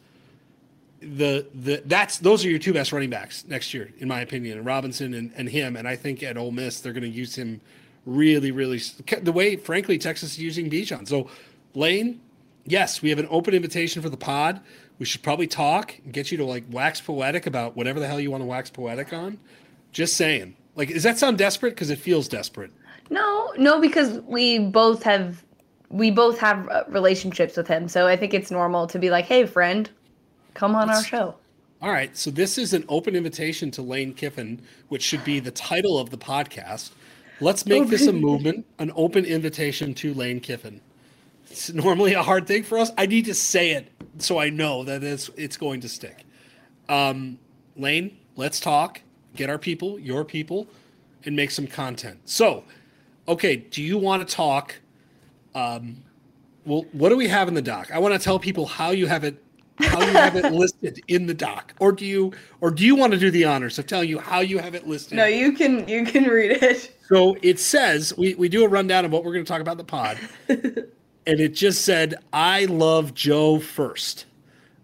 The 1.00 1.46
the 1.54 1.84
that's 1.86 2.18
those 2.18 2.44
are 2.44 2.50
your 2.50 2.58
two 2.58 2.74
best 2.74 2.92
running 2.92 3.12
backs 3.12 3.46
next 3.48 3.74
year, 3.74 3.94
in 4.00 4.08
my 4.08 4.22
opinion, 4.22 4.58
and 4.58 4.66
Robinson 4.66 5.14
and, 5.14 5.32
and 5.36 5.48
him. 5.48 5.76
And 5.76 5.88
I 5.88 5.96
think 5.96 6.24
at 6.24 6.38
Ole 6.38 6.52
Miss 6.52 6.80
they're 6.80 6.94
going 6.94 7.04
to 7.04 7.10
use 7.10 7.36
him 7.36 7.62
really, 8.06 8.52
really 8.52 8.82
the 9.22 9.32
way, 9.32 9.58
frankly, 9.58 9.98
Texas 9.98 10.32
is 10.32 10.40
using 10.40 10.70
Bijan. 10.70 11.08
So 11.08 11.30
Lane, 11.76 12.20
yes, 12.66 13.02
we 13.02 13.10
have 13.12 13.20
an 13.20 13.28
open 13.30 13.54
invitation 13.54 14.02
for 14.02 14.10
the 14.10 14.18
pod. 14.18 14.62
We 14.98 15.06
should 15.06 15.22
probably 15.22 15.46
talk 15.46 15.94
and 16.04 16.12
get 16.12 16.32
you 16.32 16.38
to 16.40 16.46
like 16.46 16.64
wax 16.72 17.00
poetic 17.00 17.46
about 17.46 17.76
whatever 17.76 18.00
the 18.00 18.08
hell 18.08 18.20
you 18.20 18.32
want 18.32 18.42
to 18.42 18.48
wax 18.48 18.70
poetic 18.72 19.14
on. 19.14 19.38
Just 19.92 20.18
saying. 20.18 20.56
Like, 20.76 20.90
does 20.90 21.04
that 21.04 21.18
sound 21.18 21.38
desperate? 21.38 21.72
Because 21.72 21.90
it 21.90 22.00
feels 22.00 22.28
desperate. 22.28 22.72
No, 23.10 23.54
no, 23.58 23.80
because 23.80 24.20
we 24.22 24.60
both 24.60 25.04
have 25.04 25.44
we 25.90 26.12
both 26.12 26.40
have 26.40 26.68
uh, 26.70 26.84
relationships 26.90 27.58
with 27.58 27.68
him, 27.68 27.88
so 27.88 28.08
I 28.08 28.16
think 28.16 28.34
it's 28.34 28.52
normal 28.52 28.88
to 28.88 29.00
be 29.00 29.10
like, 29.10 29.26
"Hey, 29.26 29.46
friend, 29.46 29.90
come 30.54 30.76
on 30.76 30.90
our 30.90 31.04
show." 31.04 31.36
All 31.82 31.92
right. 31.92 32.16
So 32.18 32.32
this 32.32 32.58
is 32.58 32.74
an 32.74 32.84
open 32.90 33.16
invitation 33.16 33.70
to 33.72 33.82
Lane 33.82 34.14
Kiffin, 34.14 34.62
which 34.90 35.04
should 35.04 35.24
be 35.24 35.40
the 35.40 35.52
title 35.52 36.00
of 36.00 36.10
the 36.10 36.18
podcast. 36.18 36.92
Let's 37.40 37.66
make 37.68 37.88
this 37.88 38.08
a 38.08 38.14
movement, 38.14 38.66
an 38.80 38.92
open 38.96 39.24
invitation 39.26 39.94
to 39.96 40.14
Lane 40.14 40.40
Kiffin. 40.40 40.82
It's 41.50 41.72
normally 41.72 42.14
a 42.14 42.24
hard 42.24 42.48
thing 42.48 42.64
for 42.64 42.80
us. 42.80 42.92
I 42.98 43.06
need 43.06 43.26
to 43.26 43.36
say 43.36 43.72
it 43.72 43.92
so 44.18 44.40
I 44.40 44.50
know 44.50 44.84
that 44.84 45.04
it's 45.04 45.30
it's 45.38 45.56
going 45.56 45.82
to 45.82 45.90
stick. 45.90 46.26
Um, 46.90 47.38
Lane, 47.76 48.18
let's 48.36 48.60
talk. 48.60 49.02
Get 49.36 49.50
our 49.50 49.60
people, 49.60 50.00
your 50.00 50.26
people, 50.26 50.68
and 51.26 51.36
make 51.36 51.52
some 51.52 51.68
content. 51.68 52.22
So, 52.26 52.64
okay, 53.28 53.56
do 53.58 53.84
you 53.84 54.00
want 54.00 54.28
to 54.28 54.36
talk? 54.36 54.76
Um, 55.58 56.04
well, 56.66 56.86
what 56.92 57.10
do 57.10 57.18
we 57.18 57.28
have 57.28 57.48
in 57.48 57.56
the 57.56 57.62
doc? 57.62 57.90
I 57.92 57.98
want 57.98 58.14
to 58.14 58.20
tell 58.20 58.38
people 58.38 58.68
how 58.68 58.92
you 58.92 59.08
have 59.08 59.24
it, 59.24 59.44
how 59.80 60.00
you 60.02 60.12
have 60.12 60.36
it 60.36 60.46
listed 60.54 61.02
in 61.08 61.26
the 61.26 61.34
doc, 61.34 61.74
or 61.80 61.92
do 61.92 62.06
you, 62.06 62.32
or 62.62 62.70
do 62.70 62.86
you 62.86 62.96
want 62.96 63.14
to 63.14 63.18
do 63.18 63.32
the 63.32 63.46
honors 63.46 63.80
of 63.80 63.88
telling 63.88 64.08
you 64.08 64.20
how 64.20 64.42
you 64.42 64.60
have 64.60 64.76
it 64.76 64.88
listed? 64.88 65.18
No, 65.18 65.26
you 65.26 65.54
can 65.54 65.88
you 65.88 66.06
can 66.06 66.26
read 66.26 66.52
it. 66.52 66.96
So 67.08 67.38
it 67.42 67.60
says 67.60 68.16
we 68.18 68.36
we 68.36 68.50
do 68.50 68.64
a 68.66 68.68
rundown 68.68 69.04
of 69.04 69.12
what 69.12 69.24
we're 69.24 69.34
going 69.34 69.46
to 69.46 69.50
talk 69.52 69.62
about 69.62 69.72
in 69.72 69.78
the 69.78 69.84
pod, 69.84 70.20
and 70.48 71.40
it 71.40 71.56
just 71.56 71.84
said 71.86 72.16
I 72.34 72.66
love 72.66 73.16
Joe 73.16 73.60
first. 73.60 74.26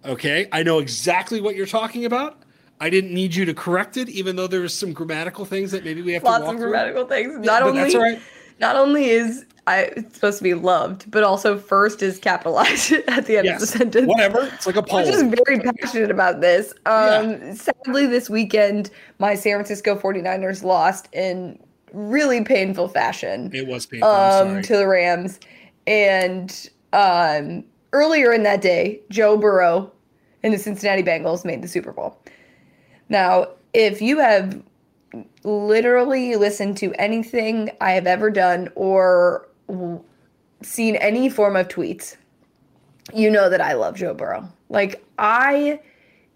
Okay, 0.05 0.47
I 0.51 0.63
know 0.63 0.79
exactly 0.79 1.39
what 1.39 1.55
you're 1.55 1.67
talking 1.67 2.05
about. 2.05 2.39
I 2.79 2.89
didn't 2.89 3.13
need 3.13 3.35
you 3.35 3.45
to 3.45 3.53
correct 3.53 3.95
it, 3.97 4.09
even 4.09 4.35
though 4.35 4.47
there's 4.47 4.73
some 4.73 4.91
grammatical 4.91 5.45
things 5.45 5.69
that 5.71 5.85
maybe 5.85 6.01
we 6.01 6.13
have 6.13 6.23
Lots 6.23 6.39
to 6.39 6.45
walk 6.45 6.53
of 6.55 6.59
through. 6.61 6.69
grammatical 6.71 7.05
things. 7.05 7.33
Not 7.45 7.61
but 7.61 7.69
only 7.69 7.81
that's 7.83 7.95
all 7.95 8.01
right. 8.01 8.21
not 8.59 8.75
only 8.75 9.09
is 9.09 9.45
I 9.65 9.83
it's 9.95 10.15
supposed 10.15 10.39
to 10.39 10.43
be 10.43 10.53
loved, 10.53 11.09
but 11.09 11.23
also 11.23 11.57
first 11.57 12.01
is 12.01 12.19
capitalized 12.19 12.91
at 13.07 13.25
the 13.25 13.37
end 13.37 13.47
of 13.47 13.59
the 13.59 13.65
Yes, 13.65 13.69
sentence. 13.69 14.07
whatever. 14.07 14.49
It's 14.53 14.65
like 14.67 14.75
a 14.75 14.83
I'm 14.93 15.05
just 15.05 15.25
very 15.45 15.59
passionate 15.59 16.11
about 16.11 16.41
this. 16.41 16.73
Um, 16.85 17.55
Sadly, 17.55 18.05
this 18.07 18.29
weekend, 18.29 18.89
my 19.19 19.35
San 19.35 19.53
Francisco 19.55 19.95
49ers 19.97 20.63
lost 20.63 21.07
in 21.13 21.57
really 21.93 22.43
painful 22.43 22.87
fashion 22.89 23.51
It 23.53 23.67
was 23.67 23.85
painful. 23.85 24.09
Um, 24.09 24.47
sorry. 24.49 24.63
to 24.63 24.77
the 24.77 24.87
Rams. 24.87 25.39
And 25.87 26.69
um, 26.91 27.63
earlier 27.93 28.33
in 28.33 28.43
that 28.43 28.61
day, 28.61 28.99
Joe 29.09 29.37
Burrow 29.37 29.91
and 30.43 30.53
the 30.53 30.57
Cincinnati 30.57 31.03
Bengals 31.03 31.45
made 31.45 31.61
the 31.61 31.67
Super 31.69 31.91
Bowl. 31.93 32.19
Now, 33.09 33.47
if 33.73 34.01
you 34.01 34.19
have 34.19 34.61
literally 35.43 36.35
listened 36.35 36.77
to 36.77 36.93
anything 36.95 37.69
I 37.79 37.91
have 37.91 38.07
ever 38.07 38.29
done 38.29 38.69
or 38.75 39.47
seen 40.61 40.95
any 40.97 41.29
form 41.29 41.55
of 41.55 41.67
tweets, 41.67 42.17
you 43.13 43.29
know 43.29 43.49
that 43.49 43.61
I 43.61 43.73
love 43.73 43.95
Joe 43.95 44.13
Burrow. 44.13 44.47
Like, 44.69 45.05
I 45.17 45.79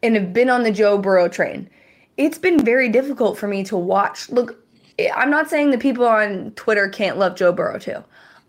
and 0.03 0.15
have 0.15 0.34
been 0.34 0.49
on 0.49 0.63
the 0.63 0.71
Joe 0.71 0.97
Burrow 0.97 1.28
train. 1.28 1.69
It's 2.17 2.38
been 2.38 2.63
very 2.63 2.89
difficult 2.89 3.38
for 3.38 3.47
me 3.47 3.63
to 3.65 3.78
watch. 3.78 4.30
Look, 4.30 4.63
I'm 5.15 5.30
not 5.30 5.49
saying 5.49 5.71
that 5.71 5.80
people 5.80 6.05
on 6.05 6.51
Twitter 6.51 6.89
can't 6.89 7.17
love 7.17 7.36
Joe 7.36 7.51
Burrow 7.51 7.80
too. 7.80 8.03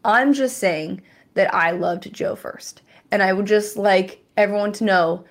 I'm 0.04 0.32
just 0.32 0.58
saying 0.58 1.02
that 1.34 1.52
I 1.54 1.72
loved 1.72 2.12
Joe 2.12 2.34
first. 2.34 2.82
And 3.10 3.22
I 3.22 3.32
would 3.32 3.46
just 3.46 3.76
like 3.76 4.22
everyone 4.36 4.72
to 4.74 4.84
know 4.84 5.24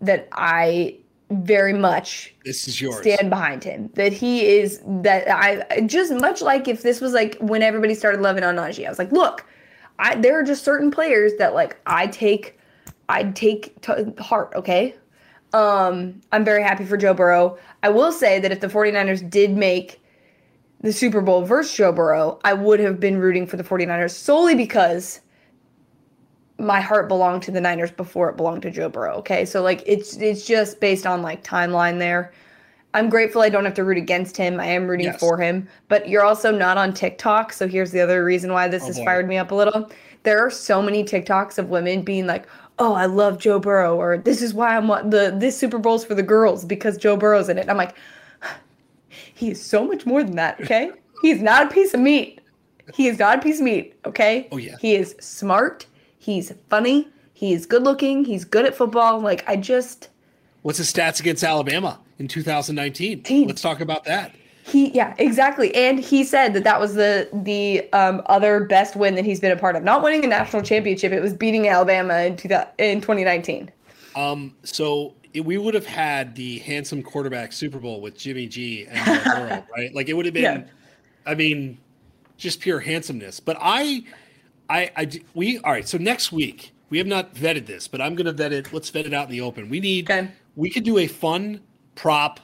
that 0.00 0.28
I 0.32 0.96
very 1.30 1.72
much 1.72 2.34
This 2.44 2.66
is 2.66 2.80
yours. 2.80 2.98
stand 2.98 3.30
behind 3.30 3.62
him. 3.64 3.90
That 3.94 4.12
he 4.12 4.46
is 4.46 4.80
that 4.84 5.28
I 5.28 5.82
just 5.82 6.12
much 6.14 6.42
like 6.42 6.66
if 6.68 6.82
this 6.82 7.00
was 7.00 7.12
like 7.12 7.36
when 7.40 7.62
everybody 7.62 7.94
started 7.94 8.20
loving 8.20 8.42
on 8.44 8.56
Najee. 8.56 8.86
I 8.86 8.88
was 8.88 8.98
like, 8.98 9.12
look, 9.12 9.46
I 9.98 10.16
there 10.16 10.38
are 10.38 10.42
just 10.42 10.64
certain 10.64 10.90
players 10.90 11.32
that 11.38 11.54
like 11.54 11.80
I 11.86 12.08
take 12.08 12.58
I 13.08 13.24
take 13.24 13.80
to 13.82 14.12
heart, 14.18 14.52
okay? 14.56 14.94
Um 15.52 16.20
I'm 16.32 16.44
very 16.44 16.62
happy 16.62 16.84
for 16.84 16.96
Joe 16.96 17.14
Burrow. 17.14 17.58
I 17.82 17.90
will 17.90 18.12
say 18.12 18.40
that 18.40 18.50
if 18.52 18.60
the 18.60 18.68
49ers 18.68 19.28
did 19.28 19.52
make 19.56 20.00
the 20.80 20.92
Super 20.92 21.20
Bowl 21.20 21.42
versus 21.42 21.74
Joe 21.76 21.92
Burrow, 21.92 22.40
I 22.42 22.54
would 22.54 22.80
have 22.80 22.98
been 22.98 23.18
rooting 23.18 23.46
for 23.46 23.56
the 23.56 23.64
49ers 23.64 24.12
solely 24.12 24.54
because 24.54 25.20
my 26.60 26.80
heart 26.80 27.08
belonged 27.08 27.42
to 27.44 27.50
the 27.50 27.60
Niners 27.60 27.90
before 27.90 28.28
it 28.28 28.36
belonged 28.36 28.62
to 28.62 28.70
Joe 28.70 28.88
Burrow. 28.88 29.14
Okay, 29.16 29.44
so 29.44 29.62
like 29.62 29.82
it's 29.86 30.16
it's 30.18 30.44
just 30.46 30.80
based 30.80 31.06
on 31.06 31.22
like 31.22 31.42
timeline 31.44 31.98
there. 31.98 32.32
I'm 32.92 33.08
grateful 33.08 33.40
I 33.42 33.48
don't 33.48 33.64
have 33.64 33.74
to 33.74 33.84
root 33.84 33.98
against 33.98 34.36
him. 34.36 34.58
I 34.58 34.66
am 34.66 34.86
rooting 34.88 35.06
Yes. 35.06 35.20
for 35.20 35.38
him, 35.38 35.68
but 35.88 36.08
you're 36.08 36.24
also 36.24 36.50
not 36.50 36.76
on 36.76 36.92
TikTok. 36.92 37.52
So 37.52 37.68
here's 37.68 37.92
the 37.92 38.00
other 38.00 38.24
reason 38.24 38.52
why 38.52 38.66
this 38.68 38.82
Oh, 38.82 38.86
has 38.86 38.98
boy. 38.98 39.04
fired 39.04 39.28
me 39.28 39.36
up 39.38 39.52
a 39.52 39.54
little. 39.54 39.90
There 40.24 40.44
are 40.44 40.50
so 40.50 40.82
many 40.82 41.04
TikToks 41.04 41.56
of 41.58 41.68
women 41.70 42.02
being 42.02 42.26
like, 42.26 42.46
"Oh, 42.78 42.92
I 42.94 43.06
love 43.06 43.38
Joe 43.38 43.58
Burrow," 43.58 43.96
or 43.96 44.18
"This 44.18 44.42
is 44.42 44.52
why 44.52 44.76
I'm 44.76 44.88
the 45.10 45.32
this 45.36 45.56
Super 45.56 45.78
Bowl's 45.78 46.04
for 46.04 46.14
the 46.14 46.22
girls 46.22 46.64
because 46.64 46.98
Joe 46.98 47.16
Burrow's 47.16 47.48
in 47.48 47.58
it." 47.58 47.62
And 47.62 47.70
I'm 47.70 47.76
like, 47.76 47.94
he 49.08 49.50
is 49.50 49.62
so 49.64 49.86
much 49.86 50.04
more 50.04 50.22
than 50.22 50.36
that. 50.36 50.60
Okay, 50.60 50.90
he's 51.22 51.40
not 51.40 51.66
a 51.66 51.70
piece 51.70 51.94
of 51.94 52.00
meat. 52.00 52.40
He 52.94 53.06
is 53.06 53.20
not 53.20 53.38
a 53.38 53.40
piece 53.40 53.58
of 53.60 53.64
meat. 53.64 53.94
Okay. 54.04 54.48
Oh, 54.50 54.56
yeah. 54.56 54.74
He 54.80 54.96
is 54.96 55.14
smart. 55.20 55.86
He's 56.20 56.52
funny. 56.68 57.08
He's 57.34 57.66
good 57.66 57.82
looking. 57.82 58.24
He's 58.24 58.44
good 58.44 58.64
at 58.66 58.76
football. 58.76 59.18
Like 59.20 59.42
I 59.48 59.56
just 59.56 60.08
What's 60.62 60.78
his 60.78 60.92
stats 60.92 61.18
against 61.20 61.42
Alabama 61.42 61.98
in 62.18 62.28
2019? 62.28 63.22
Team. 63.22 63.48
Let's 63.48 63.62
talk 63.62 63.80
about 63.80 64.04
that. 64.04 64.34
he 64.62 64.90
yeah 64.90 65.14
exactly. 65.18 65.74
And 65.74 65.98
he 65.98 66.22
said 66.22 66.52
that 66.52 66.64
that 66.64 66.78
was 66.78 66.94
the 66.94 67.28
the 67.32 67.90
um, 67.94 68.22
other 68.26 68.64
best 68.64 68.94
win 68.94 69.14
that 69.16 69.24
he's 69.24 69.40
been 69.40 69.52
a 69.52 69.56
part 69.56 69.74
of. 69.74 69.82
Not 69.82 70.02
winning 70.02 70.22
a 70.24 70.28
national 70.28 70.62
championship. 70.62 71.12
It 71.12 71.22
was 71.22 71.32
beating 71.32 71.66
Alabama 71.68 72.20
in 72.20 72.36
2000, 72.36 72.68
in 72.78 73.00
2019. 73.00 73.70
Um, 74.14 74.54
so 74.62 75.14
it- 75.32 75.44
we 75.46 75.56
would 75.56 75.72
have 75.74 75.86
had 75.86 76.34
the 76.36 76.58
handsome 76.58 77.02
quarterback 77.02 77.52
Super 77.54 77.78
Bowl 77.78 78.02
with 78.02 78.18
Jimmy 78.18 78.46
G 78.46 78.86
and 78.90 79.24
Burrow, 79.24 79.64
right? 79.76 79.94
Like 79.94 80.08
it 80.10 80.12
would 80.14 80.26
have 80.26 80.34
been, 80.34 80.42
Yeah. 80.42 80.62
I 81.24 81.34
mean, 81.34 81.78
just 82.36 82.60
pure 82.60 82.80
handsomeness. 82.80 83.40
But 83.40 83.56
I, 83.60 84.02
I, 84.70 84.90
I, 84.96 85.10
we 85.34 85.58
all 85.58 85.72
right. 85.72 85.86
So 85.86 85.98
next 85.98 86.30
week 86.30 86.72
we 86.88 86.98
have 86.98 87.06
not 87.06 87.34
vetted 87.34 87.66
this, 87.66 87.88
but 87.88 88.00
I'm 88.00 88.14
going 88.14 88.26
to 88.26 88.32
vet 88.32 88.52
it. 88.52 88.72
Let's 88.72 88.88
vet 88.88 89.04
it 89.04 89.12
out 89.12 89.26
in 89.26 89.32
the 89.32 89.40
open. 89.40 89.68
We 89.68 89.80
need. 89.80 90.08
Okay. 90.10 90.30
We 90.54 90.70
could 90.70 90.84
do 90.84 90.98
a 90.98 91.06
fun 91.08 91.60
prop 91.96 92.40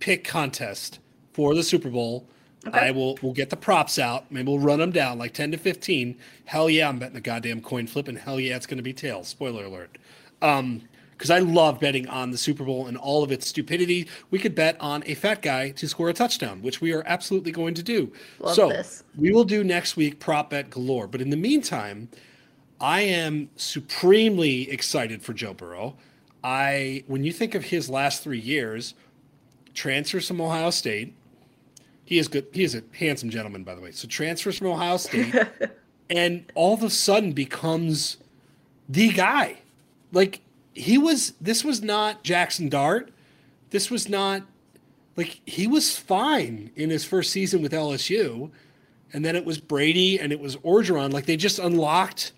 pick 0.00 0.24
contest 0.24 0.98
for 1.32 1.54
the 1.54 1.62
Super 1.62 1.90
Bowl. 1.90 2.26
Okay. 2.66 2.78
I 2.78 2.90
will. 2.92 3.18
We'll 3.20 3.34
get 3.34 3.50
the 3.50 3.56
props 3.56 3.98
out. 3.98 4.32
Maybe 4.32 4.48
we'll 4.48 4.58
run 4.58 4.78
them 4.78 4.90
down 4.90 5.18
like 5.18 5.34
ten 5.34 5.50
to 5.50 5.58
fifteen. 5.58 6.16
Hell 6.46 6.70
yeah, 6.70 6.88
I'm 6.88 6.98
betting 6.98 7.14
the 7.14 7.20
goddamn 7.20 7.60
coin 7.60 7.86
flip, 7.86 8.08
and 8.08 8.16
hell 8.16 8.40
yeah, 8.40 8.56
it's 8.56 8.66
going 8.66 8.78
to 8.78 8.82
be 8.82 8.94
tails. 8.94 9.28
Spoiler 9.28 9.66
alert. 9.66 9.98
Um, 10.40 10.82
because 11.16 11.30
I 11.30 11.38
love 11.38 11.80
betting 11.80 12.08
on 12.08 12.30
the 12.30 12.38
Super 12.38 12.64
Bowl 12.64 12.86
and 12.86 12.96
all 12.96 13.22
of 13.22 13.32
its 13.32 13.48
stupidity. 13.48 14.08
We 14.30 14.38
could 14.38 14.54
bet 14.54 14.76
on 14.80 15.02
a 15.06 15.14
fat 15.14 15.42
guy 15.42 15.70
to 15.70 15.88
score 15.88 16.08
a 16.08 16.12
touchdown, 16.12 16.60
which 16.62 16.80
we 16.80 16.92
are 16.92 17.02
absolutely 17.06 17.52
going 17.52 17.74
to 17.74 17.82
do. 17.82 18.12
Love 18.40 18.54
so 18.54 18.68
this. 18.68 19.04
we 19.16 19.32
will 19.32 19.44
do 19.44 19.64
next 19.64 19.96
week 19.96 20.20
prop 20.20 20.50
bet 20.50 20.70
galore. 20.70 21.06
But 21.06 21.20
in 21.20 21.30
the 21.30 21.36
meantime, 21.36 22.08
I 22.80 23.02
am 23.02 23.48
supremely 23.56 24.70
excited 24.70 25.22
for 25.22 25.32
Joe 25.32 25.54
Burrow. 25.54 25.96
I 26.42 27.04
when 27.06 27.24
you 27.24 27.32
think 27.32 27.54
of 27.54 27.64
his 27.64 27.88
last 27.88 28.22
three 28.22 28.38
years, 28.38 28.94
transfers 29.72 30.28
from 30.28 30.40
Ohio 30.40 30.70
State. 30.70 31.14
He 32.04 32.18
is 32.18 32.28
good. 32.28 32.46
He 32.52 32.64
is 32.64 32.74
a 32.74 32.82
handsome 32.92 33.30
gentleman, 33.30 33.64
by 33.64 33.74
the 33.74 33.80
way. 33.80 33.92
So 33.92 34.06
transfers 34.06 34.58
from 34.58 34.66
Ohio 34.68 34.98
State, 34.98 35.34
and 36.10 36.44
all 36.54 36.74
of 36.74 36.82
a 36.82 36.90
sudden 36.90 37.32
becomes 37.32 38.18
the 38.88 39.10
guy. 39.10 39.58
Like 40.12 40.42
he 40.74 40.98
was. 40.98 41.32
This 41.40 41.64
was 41.64 41.82
not 41.82 42.22
Jackson 42.22 42.68
Dart. 42.68 43.10
This 43.70 43.90
was 43.90 44.08
not 44.08 44.42
like 45.16 45.40
he 45.46 45.66
was 45.66 45.96
fine 45.96 46.70
in 46.76 46.90
his 46.90 47.04
first 47.04 47.30
season 47.30 47.62
with 47.62 47.72
LSU, 47.72 48.50
and 49.12 49.24
then 49.24 49.36
it 49.36 49.44
was 49.44 49.58
Brady 49.58 50.18
and 50.18 50.32
it 50.32 50.40
was 50.40 50.56
Orgeron. 50.56 51.12
Like 51.12 51.26
they 51.26 51.36
just 51.36 51.58
unlocked 51.58 52.32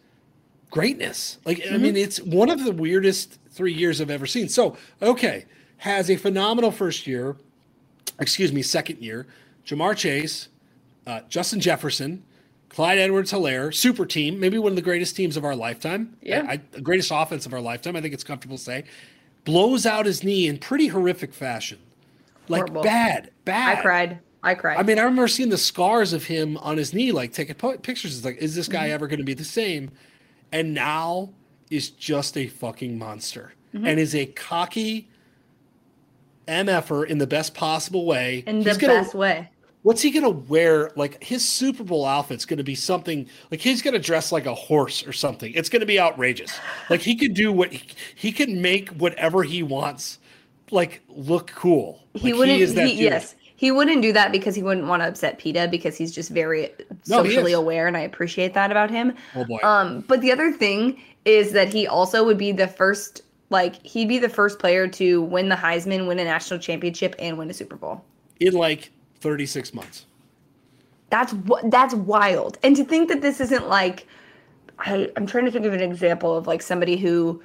greatness. 0.71 1.39
Like 1.45 1.63
I 1.71 1.77
mean, 1.79 1.97
it's 1.97 2.21
one 2.21 2.51
of 2.51 2.65
the 2.65 2.73
weirdest 2.73 3.39
three 3.51 3.73
years 3.73 4.01
I've 4.01 4.11
ever 4.11 4.27
seen. 4.27 4.49
So 4.49 4.77
okay, 5.01 5.47
has 5.79 6.11
a 6.11 6.17
phenomenal 6.17 6.71
first 6.71 7.07
year. 7.07 7.37
Excuse 8.19 8.53
me, 8.53 8.63
second 8.63 9.03
year. 9.03 9.27
Ja'Marr 9.67 9.97
Chase, 9.97 10.49
uh, 11.07 11.21
Justin 11.29 11.61
Jefferson, 11.61 12.23
Clyde 12.69 12.99
Edwards-Hilaire, 12.99 13.73
super 13.73 14.05
team, 14.05 14.39
maybe 14.41 14.59
one 14.59 14.73
of 14.73 14.77
the 14.77 14.83
greatest 14.83 15.17
teams 15.17 15.37
of 15.37 15.45
our 15.45 15.55
lifetime. 15.57 16.17
Yeah. 16.21 16.45
I, 16.47 16.53
I, 16.55 16.61
the 16.73 16.81
greatest 16.81 17.11
offense 17.15 17.47
of 17.47 17.55
our 17.55 17.61
lifetime. 17.61 17.97
I 17.97 18.01
think 18.01 18.13
it's 18.13 18.25
comfortable 18.25 18.57
to 18.59 18.63
say. 18.63 18.85
Blows 19.45 19.87
out 19.87 20.07
his 20.07 20.23
knee 20.25 20.47
in 20.49 20.59
pretty 20.59 20.89
horrific 20.89 21.33
fashion, 21.33 21.79
like 22.49 22.61
Horrible. 22.63 22.83
bad, 22.83 23.31
bad. 23.45 23.79
I 23.79 23.83
cried. 23.83 24.19
I 24.43 24.55
cried. 24.55 24.77
I 24.79 24.83
mean, 24.83 24.99
I 24.99 25.03
remember 25.03 25.29
seeing 25.29 25.49
the 25.49 25.57
scars 25.59 26.13
of 26.13 26.25
him 26.25 26.57
on 26.59 26.77
his 26.77 26.93
knee, 26.93 27.13
like 27.13 27.33
taking 27.33 27.55
po- 27.55 27.79
pictures. 27.79 28.17
It's 28.17 28.25
like, 28.25 28.39
is 28.39 28.55
this 28.55 28.67
Mm-hmm. 28.69 28.73
guy 28.77 28.91
ever 28.91 29.07
going 29.07 29.19
to 29.21 29.25
be 29.25 29.35
the 29.35 29.45
same? 29.45 29.91
And 30.53 30.75
now 30.75 31.31
is 31.71 31.91
just 31.91 32.37
a 32.37 32.47
fucking 32.49 32.99
monster 32.99 33.53
Mm-hmm. 33.75 33.87
and 33.87 33.99
is 34.01 34.15
a 34.15 34.27
cocky 34.27 35.09
MFer 36.49 37.07
in 37.07 37.19
the 37.19 37.27
best 37.27 37.55
possible 37.55 38.07
way. 38.07 38.45
in 38.47 38.61
the 38.63 38.75
gonna- 38.77 38.95
best 39.03 39.15
way. 39.15 39.51
What's 39.87 40.03
he 40.03 40.11
gonna 40.11 40.31
wear? 40.31 40.91
Like 40.97 41.23
his 41.23 41.49
Super 41.49 41.85
Bowl 41.85 42.05
outfit's 42.05 42.45
gonna 42.45 42.65
be 42.65 42.75
something 42.75 43.29
like 43.53 43.61
he's 43.61 43.83
gonna 43.83 44.01
dress 44.01 44.33
like 44.33 44.47
a 44.47 44.55
horse 44.55 45.07
or 45.07 45.13
something. 45.13 45.53
It's 45.55 45.69
gonna 45.69 45.87
be 45.87 46.01
outrageous. 46.01 46.59
Like 46.91 47.03
he 47.03 47.15
could 47.15 47.35
do 47.35 47.53
what 47.53 47.73
he, 47.73 47.89
he 48.17 48.33
can 48.33 48.61
make 48.61 48.89
whatever 48.91 49.45
he 49.45 49.63
wants, 49.63 50.19
like 50.73 51.03
look 51.09 51.53
cool. 51.55 52.01
He 52.15 52.33
Like, 52.33 52.39
wouldn't. 52.41 52.75
that 52.75 52.89
he, 52.89 53.05
yes, 53.05 53.37
he 53.55 53.71
wouldn't 53.71 54.03
do 54.03 54.13
that 54.13 54.33
because 54.33 54.57
he 54.57 54.63
wouldn't 54.65 54.89
want 54.89 55.03
to 55.03 55.09
upset 55.09 55.39
PETA 55.39 55.69
because 55.71 55.97
he's 55.97 56.13
just 56.13 56.31
very 56.31 56.71
No, 57.07 57.23
socially 57.23 57.53
aware, 57.53 57.87
and 57.87 57.97
I 57.97 58.01
appreciate 58.01 58.55
that 58.55 58.73
about 58.73 58.91
him. 58.91 59.15
Oh 59.37 59.45
boy. 59.45 59.61
Um, 59.63 60.01
but 60.09 60.21
the 60.21 60.33
other 60.33 60.51
thing 60.53 61.01
is 61.25 61.53
that 61.53 61.69
he 61.69 61.87
also 61.87 62.25
would 62.25 62.39
be 62.39 62.51
the 62.51 62.67
first, 62.67 63.23
like 63.51 63.81
he'd 63.87 64.09
be 64.09 64.19
the 64.19 64.29
first 64.29 64.59
player 64.59 64.89
to 64.89 65.23
win 65.23 65.49
the 65.49 65.55
Heisman, 65.57 66.09
win 66.09 66.19
a 66.19 66.25
national 66.25 66.59
championship, 66.59 67.15
and 67.21 67.39
win 67.39 67.49
a 67.51 67.55
Super 67.55 67.77
Bowl. 67.77 68.05
in 68.41 68.53
like 68.55 68.91
36 69.21 69.75
months. 69.75 70.07
That's 71.11 71.35
that's 71.65 71.95
wild. 71.95 72.59
And 72.63 72.75
to 72.77 72.85
think 72.85 73.09
that 73.09 73.23
this 73.23 73.41
isn't 73.41 73.69
like 73.69 74.07
I, 74.79 75.11
I'm 75.17 75.27
trying 75.27 75.45
to 75.45 75.51
think 75.51 75.65
of 75.65 75.73
an 75.73 75.81
example 75.81 76.37
of 76.37 76.47
like 76.47 76.63
somebody 76.63 76.97
who 76.97 77.43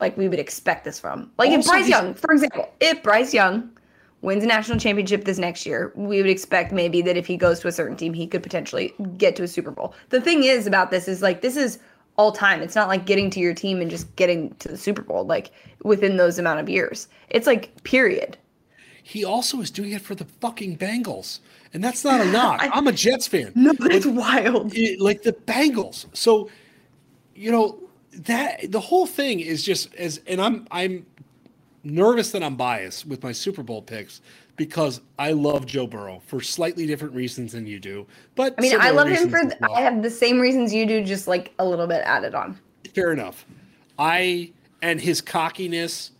like 0.00 0.16
we 0.16 0.28
would 0.28 0.38
expect 0.38 0.84
this 0.84 0.98
from. 0.98 1.30
Like 1.38 1.50
if 1.50 1.64
Bryce 1.64 1.88
Young, 1.88 2.14
for 2.14 2.32
example, 2.32 2.72
if 2.80 3.02
Bryce 3.02 3.32
Young 3.32 3.70
wins 4.20 4.44
a 4.44 4.46
national 4.46 4.78
championship 4.78 5.24
this 5.24 5.38
next 5.38 5.64
year, 5.64 5.92
we 5.94 6.20
would 6.20 6.30
expect 6.30 6.72
maybe 6.72 7.02
that 7.02 7.16
if 7.16 7.26
he 7.26 7.36
goes 7.36 7.60
to 7.60 7.68
a 7.68 7.72
certain 7.72 7.96
team, 7.96 8.12
he 8.12 8.26
could 8.26 8.42
potentially 8.42 8.92
get 9.16 9.36
to 9.36 9.44
a 9.44 9.48
Super 9.48 9.70
Bowl. 9.70 9.94
The 10.10 10.20
thing 10.20 10.44
is 10.44 10.66
about 10.66 10.90
this 10.90 11.08
is 11.08 11.22
like 11.22 11.40
this 11.40 11.56
is 11.56 11.78
all 12.16 12.32
time. 12.32 12.60
It's 12.60 12.74
not 12.74 12.88
like 12.88 13.06
getting 13.06 13.30
to 13.30 13.40
your 13.40 13.54
team 13.54 13.80
and 13.80 13.90
just 13.90 14.14
getting 14.16 14.54
to 14.56 14.68
the 14.68 14.76
Super 14.76 15.02
Bowl 15.02 15.24
like 15.24 15.50
within 15.84 16.16
those 16.16 16.38
amount 16.38 16.60
of 16.60 16.68
years. 16.68 17.08
It's 17.30 17.46
like 17.46 17.82
period. 17.84 18.36
He 19.02 19.24
also 19.24 19.60
is 19.60 19.70
doing 19.70 19.92
it 19.92 20.02
for 20.02 20.14
the 20.14 20.24
fucking 20.24 20.78
Bengals. 20.78 21.40
And 21.74 21.82
that's 21.82 22.04
not 22.04 22.20
a 22.20 22.24
knock. 22.32 22.62
I, 22.62 22.76
am 22.76 22.86
a 22.86 22.92
Jets 22.92 23.26
fan. 23.26 23.52
No, 23.54 23.72
that's 23.72 24.06
like, 24.06 24.16
wild. 24.16 24.72
It, 24.74 25.00
like 25.00 25.22
the 25.22 25.32
Bengals. 25.32 26.06
So, 26.12 26.48
you 27.34 27.50
know, 27.50 27.78
that 28.12 28.70
the 28.70 28.80
whole 28.80 29.06
thing 29.06 29.40
is 29.40 29.62
just 29.62 29.94
as 29.94 30.20
and 30.26 30.40
I'm 30.40 30.66
I'm 30.70 31.06
nervous 31.82 32.30
that 32.32 32.42
I'm 32.42 32.56
biased 32.56 33.06
with 33.06 33.22
my 33.22 33.32
Super 33.32 33.62
Bowl 33.62 33.82
picks 33.82 34.20
because 34.56 35.00
I 35.18 35.32
love 35.32 35.66
Joe 35.66 35.86
Burrow 35.86 36.20
for 36.26 36.40
slightly 36.40 36.86
different 36.86 37.14
reasons 37.14 37.52
than 37.52 37.66
you 37.66 37.80
do. 37.80 38.06
But 38.34 38.54
I 38.58 38.60
mean, 38.60 38.76
I 38.78 38.90
love 38.90 39.08
him 39.08 39.30
for 39.30 39.42
well. 39.60 39.74
I 39.74 39.80
have 39.80 40.02
the 40.02 40.10
same 40.10 40.38
reasons 40.38 40.72
you 40.74 40.86
do, 40.86 41.02
just 41.02 41.26
like 41.26 41.52
a 41.58 41.64
little 41.64 41.86
bit 41.86 42.02
added 42.04 42.34
on. 42.34 42.58
Fair 42.94 43.12
enough. 43.12 43.46
I 43.98 44.52
and 44.82 45.00
his 45.00 45.20
cockiness, 45.20 46.10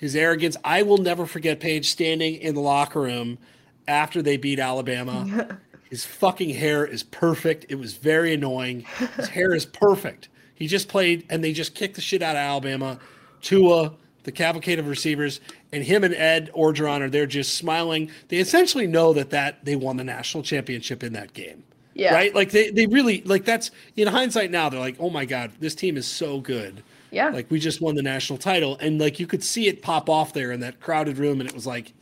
his 0.00 0.16
arrogance. 0.16 0.56
I 0.64 0.82
will 0.82 0.98
never 0.98 1.26
forget 1.26 1.60
Paige 1.60 1.90
standing 1.90 2.36
in 2.36 2.54
the 2.54 2.60
locker 2.60 3.02
room 3.02 3.38
after 3.86 4.22
they 4.22 4.38
beat 4.38 4.58
Alabama. 4.58 5.58
his 5.90 6.04
fucking 6.04 6.50
hair 6.50 6.86
is 6.86 7.02
perfect. 7.02 7.66
It 7.68 7.74
was 7.74 7.94
very 7.94 8.32
annoying. 8.32 8.86
His 9.16 9.28
hair 9.28 9.54
is 9.54 9.66
perfect. 9.66 10.28
He 10.54 10.66
just 10.66 10.88
played, 10.88 11.26
and 11.28 11.44
they 11.44 11.52
just 11.52 11.74
kicked 11.74 11.96
the 11.96 12.00
shit 12.00 12.22
out 12.22 12.36
of 12.36 12.40
Alabama. 12.40 12.98
Tua 13.42 13.92
the 14.24 14.32
cavalcade 14.32 14.78
of 14.78 14.86
receivers, 14.86 15.40
and 15.72 15.82
him 15.84 16.04
and 16.04 16.14
Ed 16.14 16.50
Orgeron 16.54 17.00
are 17.00 17.10
there 17.10 17.26
just 17.26 17.54
smiling. 17.54 18.10
They 18.28 18.38
essentially 18.38 18.86
know 18.86 19.12
that 19.12 19.30
that 19.30 19.64
they 19.64 19.76
won 19.76 19.96
the 19.96 20.04
national 20.04 20.42
championship 20.42 21.02
in 21.02 21.12
that 21.14 21.32
game. 21.32 21.64
Yeah. 21.94 22.14
Right? 22.14 22.34
Like 22.34 22.50
they, 22.50 22.70
they 22.70 22.86
really 22.86 23.22
like 23.22 23.44
that's 23.44 23.70
in 23.96 24.08
hindsight 24.08 24.50
now, 24.50 24.68
they're 24.68 24.80
like, 24.80 24.96
oh 24.98 25.10
my 25.10 25.24
God, 25.24 25.52
this 25.60 25.74
team 25.74 25.96
is 25.96 26.06
so 26.06 26.40
good. 26.40 26.82
Yeah. 27.10 27.30
Like 27.30 27.50
we 27.50 27.58
just 27.58 27.80
won 27.80 27.94
the 27.94 28.02
national 28.02 28.38
title. 28.38 28.76
And 28.78 29.00
like 29.00 29.20
you 29.20 29.26
could 29.26 29.42
see 29.42 29.68
it 29.68 29.82
pop 29.82 30.08
off 30.08 30.32
there 30.32 30.52
in 30.52 30.60
that 30.60 30.80
crowded 30.80 31.18
room, 31.18 31.40
and 31.40 31.48
it 31.48 31.54
was 31.54 31.66
like, 31.66 31.92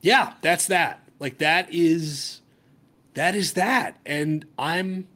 Yeah, 0.00 0.34
that's 0.40 0.66
that. 0.66 1.00
Like 1.18 1.38
that 1.38 1.72
is 1.72 2.40
that 3.14 3.34
is 3.34 3.54
that. 3.54 3.98
And 4.06 4.44
I'm 4.58 5.06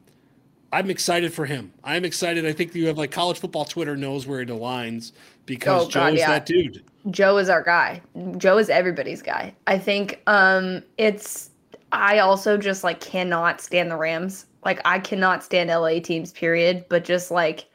I'm 0.71 0.89
excited 0.89 1.33
for 1.33 1.45
him. 1.45 1.73
I'm 1.83 2.03
excited. 2.05 2.45
I 2.45 2.51
think 2.51 2.75
you 2.75 2.87
have 2.87 2.97
like 2.97 3.11
college 3.11 3.39
football 3.39 3.65
Twitter 3.65 3.95
knows 3.95 4.27
where 4.27 4.41
it 4.41 4.49
aligns 4.49 5.13
because 5.45 5.85
oh, 5.85 5.89
Joe's 5.89 6.19
yeah. 6.19 6.27
that 6.27 6.45
dude. 6.45 6.83
Joe 7.09 7.37
is 7.37 7.49
our 7.49 7.63
guy. 7.63 8.01
Joe 8.37 8.57
is 8.57 8.69
everybody's 8.69 9.21
guy. 9.21 9.53
I 9.65 9.77
think 9.77 10.21
um 10.27 10.83
it's 10.97 11.51
I 11.91 12.19
also 12.19 12.57
just 12.57 12.83
like 12.83 12.99
cannot 12.99 13.61
stand 13.61 13.89
the 13.89 13.95
Rams. 13.95 14.45
Like 14.65 14.81
I 14.83 14.99
cannot 14.99 15.43
stand 15.43 15.69
LA 15.69 15.99
teams 15.99 16.33
period, 16.33 16.85
but 16.89 17.05
just 17.05 17.31
like 17.31 17.65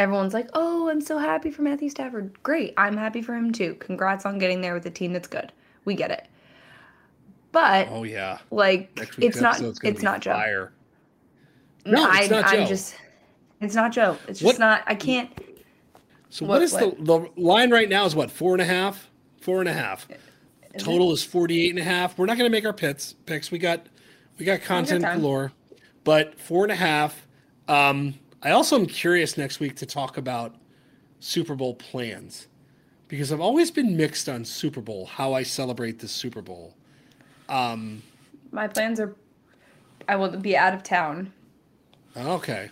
everyone's 0.00 0.34
like, 0.34 0.48
"Oh, 0.54 0.88
I'm 0.88 1.00
so 1.00 1.18
happy 1.18 1.50
for 1.50 1.62
Matthew 1.62 1.90
Stafford." 1.90 2.42
Great. 2.42 2.74
I'm 2.76 2.96
happy 2.96 3.22
for 3.22 3.34
him 3.34 3.52
too. 3.52 3.74
Congrats 3.78 4.26
on 4.26 4.38
getting 4.38 4.60
there 4.60 4.74
with 4.74 4.86
a 4.86 4.90
team 4.90 5.12
that's 5.12 5.28
good. 5.28 5.52
We 5.84 5.94
get 5.94 6.10
it. 6.10 6.26
But 7.52 7.88
Oh 7.90 8.04
yeah. 8.04 8.38
Like 8.50 8.90
it's 9.18 9.40
not 9.40 9.60
it's 9.82 10.02
not 10.02 10.20
Joe. 10.20 10.68
No, 11.84 12.08
I, 12.08 12.20
it's 12.22 12.30
not 12.30 12.44
I'm 12.46 12.60
Joe. 12.60 12.66
just 12.66 12.94
it's 13.60 13.74
not 13.74 13.92
Joe. 13.92 14.16
It's 14.28 14.40
just 14.40 14.44
what, 14.44 14.58
not 14.58 14.82
I 14.86 14.94
can't 14.94 15.30
so 16.30 16.46
what, 16.46 16.54
what 16.54 16.62
is 16.62 16.72
what? 16.72 16.98
the 16.98 17.04
the 17.04 17.40
line 17.40 17.70
right 17.70 17.88
now 17.88 18.06
is 18.06 18.14
what 18.14 18.30
four 18.30 18.52
and 18.52 18.62
a 18.62 18.64
half, 18.64 19.10
four 19.40 19.60
and 19.60 19.68
a 19.68 19.72
half. 19.72 20.08
Is 20.74 20.82
Total 20.82 21.10
it? 21.10 21.14
is 21.14 21.24
48 21.24 21.70
and 21.70 21.78
a 21.80 21.82
half. 21.82 22.16
We're 22.16 22.26
not 22.26 22.38
going 22.38 22.48
to 22.48 22.56
make 22.56 22.64
our 22.64 22.72
pits 22.72 23.14
picks. 23.26 23.50
We 23.50 23.58
got 23.58 23.86
we 24.38 24.44
got 24.44 24.62
content 24.62 25.02
galore, 25.04 25.52
but 26.04 26.40
four 26.40 26.64
and 26.64 26.72
a 26.72 26.76
half. 26.76 27.26
Um, 27.66 28.14
I 28.42 28.50
also 28.52 28.78
am 28.78 28.86
curious 28.86 29.36
next 29.36 29.60
week 29.60 29.76
to 29.76 29.86
talk 29.86 30.16
about 30.16 30.54
Super 31.20 31.54
Bowl 31.54 31.74
plans 31.74 32.48
because 33.08 33.32
I've 33.32 33.40
always 33.40 33.70
been 33.70 33.96
mixed 33.96 34.28
on 34.28 34.44
Super 34.44 34.80
Bowl, 34.80 35.06
how 35.06 35.32
I 35.34 35.42
celebrate 35.42 35.98
the 35.98 36.08
Super 36.08 36.40
Bowl. 36.40 36.74
Um, 37.48 38.02
My 38.52 38.66
plans 38.66 39.00
are 39.00 39.14
I 40.08 40.16
will 40.16 40.36
be 40.36 40.56
out 40.56 40.74
of 40.74 40.82
town. 40.82 41.32
Okay. 42.16 42.70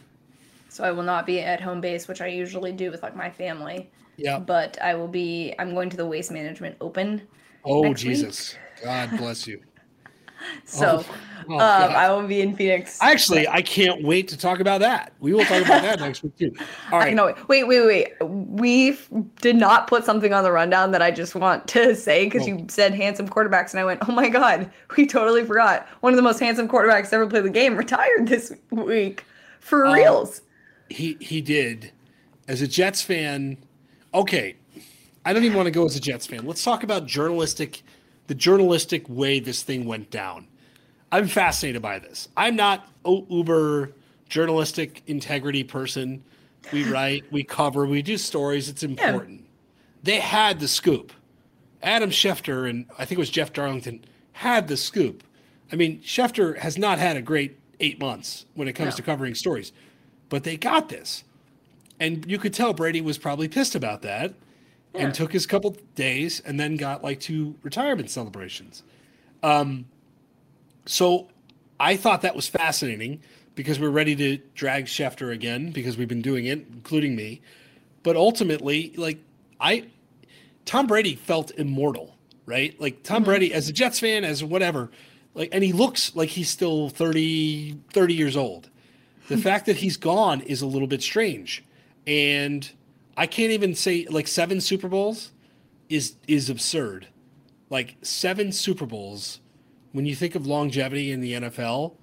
So 0.70 0.84
I 0.84 0.90
will 0.90 1.02
not 1.02 1.26
be 1.26 1.40
at 1.40 1.60
home 1.60 1.80
base, 1.80 2.08
which 2.08 2.20
I 2.20 2.26
usually 2.26 2.72
do 2.72 2.90
with 2.90 3.02
like 3.02 3.14
my 3.14 3.30
family. 3.30 3.90
Yeah. 4.16 4.38
But 4.38 4.80
I 4.82 4.94
will 4.94 5.08
be. 5.08 5.54
I'm 5.58 5.74
going 5.74 5.90
to 5.90 5.96
the 5.96 6.06
Waste 6.06 6.32
Management 6.32 6.76
Open. 6.80 7.22
Oh 7.64 7.94
Jesus! 7.94 8.54
Week. 8.54 8.84
God 8.84 9.16
bless 9.18 9.46
you. 9.46 9.60
so 10.64 11.04
oh, 11.08 11.16
oh, 11.48 11.54
um, 11.54 11.60
I 11.60 12.10
will 12.10 12.26
be 12.26 12.40
in 12.40 12.56
Phoenix. 12.56 12.98
Actually, 13.00 13.48
I 13.48 13.62
can't 13.62 14.02
wait 14.02 14.28
to 14.28 14.36
talk 14.36 14.60
about 14.60 14.80
that. 14.80 15.12
We 15.20 15.32
will 15.32 15.44
talk 15.44 15.64
about 15.64 15.82
that 15.82 16.00
next 16.00 16.22
week 16.22 16.36
too. 16.36 16.52
All 16.92 16.98
right. 16.98 17.14
No, 17.14 17.34
wait, 17.48 17.64
wait, 17.64 17.86
wait. 17.86 18.12
We 18.20 18.98
did 19.40 19.56
not 19.56 19.86
put 19.86 20.04
something 20.04 20.32
on 20.32 20.44
the 20.44 20.52
rundown 20.52 20.90
that 20.92 21.02
I 21.02 21.10
just 21.10 21.34
want 21.34 21.68
to 21.68 21.94
say 21.94 22.24
because 22.24 22.42
oh. 22.42 22.46
you 22.46 22.66
said 22.68 22.94
handsome 22.94 23.28
quarterbacks, 23.28 23.70
and 23.70 23.80
I 23.80 23.84
went, 23.84 24.08
oh 24.08 24.12
my 24.12 24.28
god, 24.28 24.70
we 24.96 25.06
totally 25.06 25.44
forgot. 25.44 25.86
One 26.00 26.12
of 26.12 26.16
the 26.16 26.22
most 26.22 26.40
handsome 26.40 26.68
quarterbacks 26.68 27.12
ever 27.12 27.26
played 27.26 27.44
the 27.44 27.50
game 27.50 27.76
retired 27.76 28.26
this 28.26 28.52
week 28.70 29.24
for 29.60 29.86
uh, 29.86 29.94
reals 29.94 30.42
he 30.90 31.16
he 31.20 31.40
did. 31.40 31.92
As 32.46 32.62
a 32.62 32.68
Jets 32.68 33.02
fan, 33.02 33.58
okay, 34.14 34.56
I 35.24 35.32
don't 35.32 35.44
even 35.44 35.56
want 35.56 35.66
to 35.66 35.70
go 35.70 35.84
as 35.84 35.96
a 35.96 36.00
Jets 36.00 36.26
fan. 36.26 36.46
Let's 36.46 36.64
talk 36.64 36.82
about 36.82 37.06
journalistic, 37.06 37.82
the 38.28 38.34
journalistic 38.34 39.08
way 39.08 39.40
this 39.40 39.62
thing 39.62 39.84
went 39.84 40.10
down. 40.10 40.46
I'm 41.10 41.26
fascinated 41.26 41.82
by 41.82 41.98
this. 41.98 42.28
I'm 42.36 42.56
not 42.56 42.88
uber 43.04 43.92
journalistic 44.28 45.02
integrity 45.06 45.64
person. 45.64 46.22
We 46.72 46.84
write, 46.90 47.24
we 47.32 47.42
cover, 47.42 47.86
we 47.86 48.02
do 48.02 48.16
stories. 48.16 48.68
It's 48.68 48.82
important. 48.82 49.40
Yeah. 49.40 49.46
They 50.04 50.20
had 50.20 50.60
the 50.60 50.68
scoop. 50.68 51.12
Adam 51.82 52.10
Schefter 52.10 52.68
and 52.68 52.86
I 52.92 53.04
think 53.04 53.12
it 53.12 53.18
was 53.18 53.30
Jeff 53.30 53.52
Darlington 53.52 54.04
had 54.32 54.68
the 54.68 54.76
scoop. 54.76 55.24
I 55.72 55.76
mean, 55.76 56.00
Schefter 56.00 56.56
has 56.58 56.78
not 56.78 56.98
had 56.98 57.16
a 57.16 57.22
great 57.22 57.58
eight 57.80 58.00
months 58.00 58.46
when 58.54 58.68
it 58.68 58.74
comes 58.74 58.94
no. 58.94 58.96
to 58.96 59.02
covering 59.02 59.34
stories 59.34 59.72
but 60.28 60.44
they 60.44 60.56
got 60.56 60.88
this. 60.88 61.24
And 62.00 62.28
you 62.30 62.38
could 62.38 62.54
tell 62.54 62.72
Brady 62.72 63.00
was 63.00 63.18
probably 63.18 63.48
pissed 63.48 63.74
about 63.74 64.02
that 64.02 64.34
yeah. 64.98 65.06
and 65.06 65.14
took 65.14 65.32
his 65.32 65.46
couple 65.46 65.76
days 65.94 66.40
and 66.40 66.58
then 66.58 66.76
got 66.76 67.02
like 67.02 67.20
two 67.20 67.54
retirement 67.62 68.10
celebrations. 68.10 68.82
Um, 69.42 69.86
so 70.86 71.28
I 71.78 71.96
thought 71.96 72.22
that 72.22 72.34
was 72.34 72.48
fascinating 72.48 73.20
because 73.54 73.80
we're 73.80 73.90
ready 73.90 74.14
to 74.16 74.38
drag 74.54 74.86
Schefter 74.86 75.32
again 75.32 75.70
because 75.70 75.96
we've 75.96 76.08
been 76.08 76.22
doing 76.22 76.46
it, 76.46 76.66
including 76.72 77.16
me. 77.16 77.40
But 78.02 78.16
ultimately, 78.16 78.92
like 78.96 79.18
I, 79.60 79.86
Tom 80.64 80.86
Brady 80.86 81.16
felt 81.16 81.50
immortal, 81.52 82.16
right? 82.46 82.78
Like 82.80 83.02
Tom 83.02 83.18
mm-hmm. 83.18 83.24
Brady, 83.24 83.54
as 83.54 83.68
a 83.68 83.72
Jets 83.72 84.00
fan, 84.00 84.24
as 84.24 84.42
whatever, 84.44 84.90
like, 85.34 85.50
and 85.52 85.62
he 85.62 85.72
looks 85.72 86.14
like 86.16 86.30
he's 86.30 86.48
still 86.48 86.88
30, 86.88 87.78
30 87.92 88.14
years 88.14 88.36
old. 88.36 88.70
The 89.28 89.36
fact 89.38 89.66
that 89.66 89.76
he's 89.76 89.96
gone 89.96 90.40
is 90.40 90.62
a 90.62 90.66
little 90.66 90.88
bit 90.88 91.02
strange. 91.02 91.64
And 92.06 92.68
I 93.18 93.26
can't 93.26 93.50
even 93.50 93.74
say 93.74 94.06
like 94.08 94.28
seven 94.28 94.60
Super 94.60 94.88
Bowls 94.88 95.32
is 95.88 96.14
is 96.28 96.48
absurd. 96.48 97.08
Like 97.68 97.96
seven 98.00 98.52
Super 98.52 98.86
Bowls, 98.86 99.40
when 99.90 100.06
you 100.06 100.14
think 100.14 100.36
of 100.36 100.46
longevity 100.46 101.10
in 101.10 101.20
the 101.20 101.32
NFL, 101.34 101.96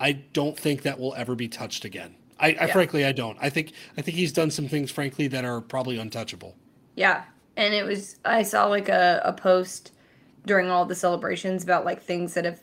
I 0.00 0.12
don't 0.12 0.58
think 0.58 0.82
that 0.82 0.98
will 0.98 1.14
ever 1.14 1.36
be 1.36 1.46
touched 1.46 1.84
again. 1.84 2.16
I, 2.40 2.48
I 2.60 2.66
frankly 2.66 3.04
I 3.04 3.12
don't. 3.12 3.38
I 3.40 3.48
think 3.48 3.72
I 3.96 4.02
think 4.02 4.16
he's 4.16 4.32
done 4.32 4.50
some 4.50 4.66
things 4.66 4.90
frankly 4.90 5.28
that 5.28 5.44
are 5.44 5.60
probably 5.60 5.98
untouchable. 5.98 6.56
Yeah. 6.96 7.22
And 7.56 7.72
it 7.72 7.84
was 7.84 8.16
I 8.24 8.42
saw 8.42 8.66
like 8.66 8.88
a, 8.88 9.22
a 9.24 9.32
post 9.32 9.92
during 10.46 10.68
all 10.68 10.84
the 10.84 10.96
celebrations 10.96 11.62
about 11.62 11.84
like 11.84 12.02
things 12.02 12.34
that 12.34 12.44
have 12.44 12.60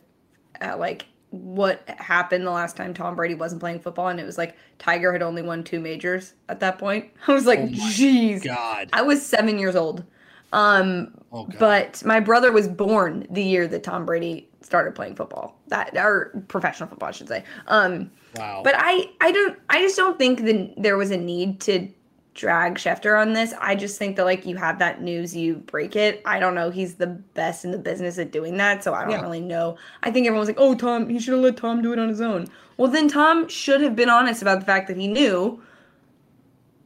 uh, 0.62 0.78
like 0.78 1.06
what 1.34 1.82
happened 1.90 2.46
the 2.46 2.52
last 2.52 2.78
time 2.78 2.94
Tom 2.94 3.16
Brady 3.16 3.34
wasn't 3.34 3.60
playing 3.60 3.80
football, 3.80 4.10
and 4.10 4.20
it 4.20 4.26
was 4.26 4.38
like 4.38 4.56
Tiger 4.78 5.12
had 5.12 5.24
only 5.24 5.42
won 5.42 5.64
two 5.64 5.80
majors 5.80 6.36
at 6.48 6.60
that 6.60 6.78
point. 6.78 7.10
I 7.28 7.34
was 7.34 7.48
like, 7.48 7.58
oh 7.58 7.68
"Jeez, 7.68 8.44
God!" 8.44 8.90
I 8.94 9.02
was 9.02 9.26
seven 9.26 9.58
years 9.58 9.76
old, 9.76 10.04
um, 10.52 11.12
oh 11.32 11.48
but 11.58 12.04
my 12.06 12.20
brother 12.20 12.52
was 12.52 12.68
born 12.68 13.26
the 13.32 13.42
year 13.42 13.68
that 13.68 13.82
Tom 13.82 14.06
Brady 14.06 14.48
started 14.62 14.94
playing 14.94 15.16
football. 15.16 15.60
That 15.70 15.98
or 15.98 16.44
professional 16.50 16.88
football, 16.88 17.10
I 17.10 17.14
should 17.14 17.28
say. 17.28 17.44
Um, 17.68 18.12
wow. 18.36 18.62
But 18.64 18.76
I, 18.78 19.10
I 19.20 19.32
don't, 19.32 19.58
I 19.70 19.82
just 19.82 19.98
don't 19.98 20.20
think 20.20 20.44
that 20.46 20.76
there 20.78 20.98
was 20.98 21.10
a 21.10 21.18
need 21.18 21.62
to 21.62 21.88
drag 22.34 22.76
Schefter 22.76 23.20
on 23.20 23.34
this. 23.34 23.54
I 23.60 23.76
just 23.76 23.98
think 23.98 24.16
that 24.16 24.26
like 24.26 24.46
you 24.46 24.56
have 24.58 24.80
that 24.80 25.02
news, 25.02 25.36
you 25.36 25.56
break 25.56 25.96
it. 25.96 26.22
I 26.26 26.40
don't 26.40 26.56
know. 26.56 26.70
He's 26.70 26.96
the 26.96 27.08
best 27.08 27.66
in 27.66 27.72
the 27.72 27.78
business 27.78 28.18
at 28.18 28.32
doing 28.32 28.58
that, 28.58 28.84
so 28.84 28.94
I 28.94 29.04
don't 29.04 29.12
yeah. 29.12 29.22
really 29.22 29.42
know. 29.42 29.78
I 30.04 30.12
think 30.12 30.28
everyone's 30.28 30.50
like, 30.50 30.60
"Oh, 30.60 30.76
Tom, 30.76 31.10
he 31.10 31.20
should 31.20 31.34
have 31.34 31.44
let 31.44 31.58
Tom 31.58 31.82
do 31.82 31.94
it 31.94 32.00
on 32.00 32.10
his 32.10 32.22
own." 32.22 32.48
Well, 32.78 32.90
then 32.90 33.08
Tom 33.08 33.48
should 33.48 33.82
have 33.82 33.96
been 33.96 34.10
honest 34.10 34.42
about 34.42 34.60
the 34.60 34.66
fact 34.66 34.88
that 34.88 34.98
he 34.98 35.08
knew 35.08 35.62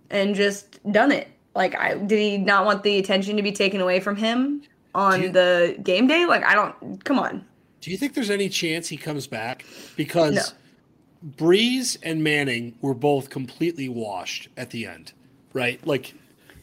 and 0.09 0.35
just 0.35 0.81
done 0.91 1.11
it. 1.11 1.29
Like, 1.55 1.75
I 1.75 1.95
did 1.95 2.19
he 2.19 2.37
not 2.37 2.65
want 2.65 2.83
the 2.83 2.97
attention 2.97 3.37
to 3.37 3.43
be 3.43 3.51
taken 3.51 3.81
away 3.81 3.99
from 3.99 4.15
him 4.15 4.61
on 4.93 5.23
you, 5.23 5.29
the 5.29 5.77
game 5.81 6.07
day? 6.07 6.25
Like, 6.25 6.43
I 6.43 6.55
don't. 6.55 7.03
Come 7.03 7.19
on. 7.19 7.45
Do 7.81 7.91
you 7.91 7.97
think 7.97 8.13
there's 8.13 8.29
any 8.29 8.49
chance 8.49 8.89
he 8.89 8.97
comes 8.97 9.27
back? 9.27 9.65
Because. 9.95 10.35
No 10.35 10.43
Brees 11.25 11.97
and 12.03 12.23
Manning 12.23 12.77
were 12.81 12.93
both 12.93 13.29
completely 13.29 13.89
washed 13.89 14.49
at 14.55 14.69
the 14.69 14.85
end, 14.85 15.13
right? 15.53 15.85
Like, 15.85 16.13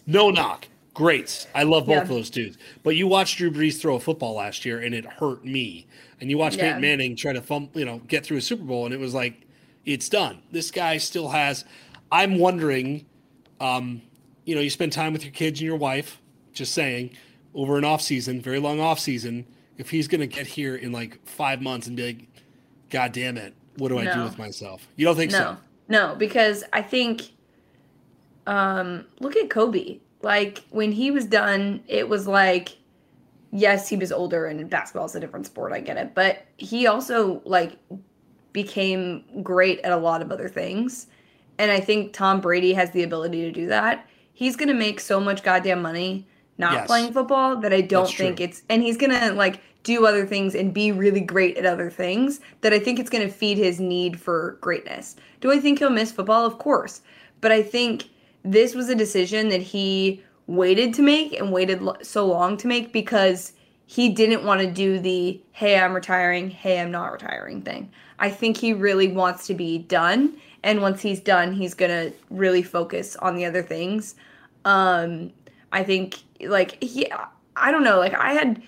no 0.06 0.30
knock. 0.30 0.68
Greats. 0.94 1.46
I 1.54 1.64
love 1.64 1.86
both 1.86 1.96
Yeah. 1.96 2.02
of 2.02 2.08
those 2.08 2.30
dudes. 2.30 2.56
But 2.84 2.94
you 2.96 3.06
watched 3.08 3.38
Drew 3.38 3.50
Brees 3.50 3.80
throw 3.80 3.96
a 3.96 4.00
football 4.00 4.34
last 4.34 4.64
year 4.64 4.78
and 4.80 4.94
it 4.94 5.04
hurt 5.04 5.44
me. 5.44 5.86
And 6.20 6.30
you 6.30 6.38
watched 6.38 6.56
Yeah. 6.58 6.66
Peyton 6.68 6.82
Manning 6.82 7.16
try 7.16 7.32
to 7.32 7.42
fum- 7.42 7.70
you 7.74 7.84
know, 7.84 7.98
get 8.06 8.24
through 8.24 8.36
a 8.36 8.40
Super 8.40 8.62
Bowl 8.64 8.84
and 8.84 8.94
it 8.94 9.00
was 9.00 9.12
like, 9.14 9.40
it's 9.84 10.08
done. 10.08 10.38
This 10.52 10.70
guy 10.70 10.98
still 10.98 11.28
has 11.30 11.64
I'm 12.12 12.38
wondering, 12.38 13.06
um, 13.60 14.00
you 14.44 14.54
know, 14.54 14.60
you 14.60 14.70
spend 14.70 14.92
time 14.92 15.12
with 15.12 15.24
your 15.24 15.32
kids 15.32 15.58
and 15.58 15.66
your 15.66 15.76
wife, 15.76 16.20
just 16.52 16.72
saying, 16.72 17.10
over 17.54 17.76
an 17.76 17.84
off 17.84 18.02
season, 18.02 18.40
very 18.40 18.60
long 18.60 18.78
off 18.78 19.00
season, 19.00 19.44
if 19.78 19.90
he's 19.90 20.06
gonna 20.06 20.26
get 20.28 20.46
here 20.46 20.76
in 20.76 20.92
like 20.92 21.18
five 21.26 21.60
months 21.60 21.88
and 21.88 21.96
be 21.96 22.06
like, 22.06 22.28
God 22.90 23.10
damn 23.12 23.36
it, 23.36 23.52
what 23.78 23.88
do 23.88 23.98
I 23.98 24.14
do 24.14 24.22
with 24.22 24.38
myself? 24.38 24.86
You 24.94 25.06
don't 25.06 25.16
think 25.16 25.32
No, 25.32 25.38
so? 25.38 25.56
no, 25.88 26.14
because 26.14 26.62
I 26.72 26.82
think, 26.82 27.22
um, 28.46 29.04
look 29.20 29.36
at 29.36 29.50
Kobe. 29.50 29.98
Like 30.22 30.62
when 30.70 30.92
he 30.92 31.10
was 31.10 31.26
done, 31.26 31.82
it 31.86 32.08
was 32.08 32.26
like, 32.26 32.76
yes, 33.52 33.88
he 33.88 33.96
was 33.96 34.10
older 34.12 34.46
and 34.46 34.68
basketball's 34.70 35.14
a 35.14 35.20
different 35.20 35.46
sport. 35.46 35.72
I 35.72 35.80
get 35.80 35.96
it, 35.96 36.14
but 36.14 36.44
he 36.56 36.86
also 36.86 37.42
like 37.44 37.76
became 38.52 39.24
great 39.42 39.80
at 39.80 39.92
a 39.92 39.96
lot 39.96 40.22
of 40.22 40.30
other 40.32 40.48
things, 40.48 41.08
and 41.58 41.70
I 41.70 41.80
think 41.80 42.12
Tom 42.12 42.40
Brady 42.40 42.72
has 42.72 42.90
the 42.90 43.02
ability 43.02 43.42
to 43.42 43.52
do 43.52 43.66
that. 43.66 44.08
He's 44.32 44.56
gonna 44.56 44.74
make 44.74 44.98
so 45.00 45.20
much 45.20 45.42
goddamn 45.42 45.82
money 45.82 46.26
not 46.56 46.72
Yes. 46.72 46.86
playing 46.86 47.12
football 47.12 47.56
that 47.56 47.72
I 47.72 47.80
don't 47.80 48.04
That's 48.04 48.16
think 48.16 48.36
true. 48.36 48.44
it's, 48.44 48.62
and 48.68 48.82
he's 48.82 48.96
gonna 48.96 49.32
like 49.32 49.60
do 49.82 50.06
other 50.06 50.24
things 50.24 50.54
and 50.54 50.72
be 50.72 50.90
really 50.92 51.20
great 51.20 51.56
at 51.58 51.66
other 51.66 51.90
things 51.90 52.40
that 52.62 52.72
I 52.72 52.78
think 52.78 52.98
it's 52.98 53.10
going 53.10 53.26
to 53.26 53.32
feed 53.32 53.58
his 53.58 53.78
need 53.78 54.18
for 54.18 54.56
greatness. 54.62 55.14
Do 55.42 55.52
I 55.52 55.60
think 55.60 55.78
he'll 55.78 55.90
miss 55.90 56.10
football? 56.10 56.46
Of 56.46 56.56
course. 56.58 57.02
But 57.42 57.52
I 57.52 57.62
think 57.62 58.08
this 58.44 58.74
was 58.74 58.88
a 58.88 58.94
decision 58.94 59.48
that 59.48 59.62
he 59.62 60.22
waited 60.46 60.92
to 60.94 61.02
make 61.02 61.32
and 61.38 61.52
waited 61.52 61.82
lo- 61.82 61.96
so 62.02 62.26
long 62.26 62.56
to 62.58 62.66
make 62.66 62.92
because 62.92 63.52
he 63.86 64.08
didn't 64.08 64.44
want 64.44 64.60
to 64.60 64.70
do 64.70 64.98
the 64.98 65.40
hey, 65.52 65.78
I'm 65.78 65.94
retiring, 65.94 66.50
hey, 66.50 66.80
I'm 66.80 66.90
not 66.90 67.12
retiring 67.12 67.62
thing. 67.62 67.90
I 68.18 68.30
think 68.30 68.56
he 68.56 68.72
really 68.72 69.08
wants 69.08 69.46
to 69.48 69.54
be 69.54 69.78
done. 69.78 70.36
And 70.62 70.80
once 70.80 71.02
he's 71.02 71.20
done, 71.20 71.52
he's 71.52 71.74
going 71.74 71.90
to 71.90 72.16
really 72.30 72.62
focus 72.62 73.16
on 73.16 73.34
the 73.34 73.44
other 73.44 73.62
things. 73.62 74.14
Um, 74.64 75.32
I 75.72 75.82
think, 75.84 76.22
like, 76.40 76.82
he, 76.82 77.10
I 77.56 77.70
don't 77.70 77.84
know, 77.84 77.98
like, 77.98 78.14
I 78.14 78.32
had 78.32 78.62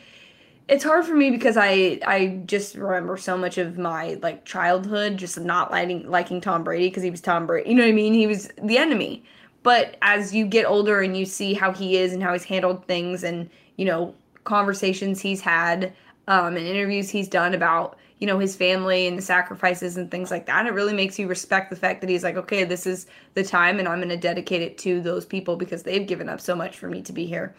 it's 0.69 0.83
hard 0.83 1.05
for 1.05 1.15
me 1.15 1.31
because 1.31 1.57
I 1.57 2.01
I 2.07 2.41
just 2.47 2.75
remember 2.75 3.17
so 3.17 3.37
much 3.37 3.57
of 3.59 3.79
my 3.79 4.19
like 4.23 4.45
childhood 4.45 5.17
just 5.17 5.39
not 5.39 5.71
liking 5.71 6.11
liking 6.11 6.41
Tom 6.41 6.65
Brady 6.65 6.89
because 6.89 7.03
he 7.03 7.11
was 7.11 7.21
Tom 7.21 7.47
Brady. 7.47 7.71
You 7.71 7.77
know 7.77 7.85
what 7.85 7.91
I 7.91 7.93
mean? 7.93 8.15
He 8.15 8.27
was 8.27 8.49
the 8.61 8.79
enemy. 8.79 9.25
But 9.67 9.97
as 10.01 10.33
you 10.33 10.47
get 10.47 10.65
older 10.65 11.01
and 11.01 11.17
you 11.17 11.25
see 11.27 11.53
how 11.53 11.73
he 11.73 11.97
is 11.97 12.13
and 12.13 12.23
how 12.23 12.33
he's 12.33 12.45
handled 12.45 12.87
things 12.87 13.25
and 13.25 13.51
you 13.75 13.85
know 13.85 14.15
conversations 14.45 15.21
he's 15.21 15.41
had 15.41 15.93
um, 16.29 16.57
and 16.57 16.65
interviews 16.65 17.11
he's 17.11 17.27
done 17.27 17.53
about 17.53 17.99
you 18.21 18.29
know 18.29 18.39
his 18.39 18.55
family 18.55 19.09
and 19.09 19.19
the 19.19 19.23
sacrifices 19.23 19.97
and 19.97 20.09
things 20.09 20.31
like 20.31 20.47
that, 20.47 20.67
it 20.67 20.73
really 20.73 20.93
makes 20.93 21.19
you 21.19 21.27
respect 21.27 21.71
the 21.71 21.75
fact 21.75 22.01
that 22.01 22.09
he's 22.09 22.23
like, 22.23 22.37
okay, 22.37 22.63
this 22.63 22.87
is 22.87 23.09
the 23.35 23.43
time 23.43 23.81
and 23.81 23.89
I'm 23.89 23.99
going 23.99 24.09
to 24.11 24.17
dedicate 24.17 24.63
it 24.63 24.79
to 24.79 25.01
those 25.01 25.27
people 25.27 25.57
because 25.57 25.83
they've 25.83 26.07
given 26.07 26.29
up 26.29 26.41
so 26.41 26.55
much 26.55 26.79
for 26.79 26.87
me 26.89 27.03
to 27.03 27.13
be 27.13 27.27
here. 27.27 27.53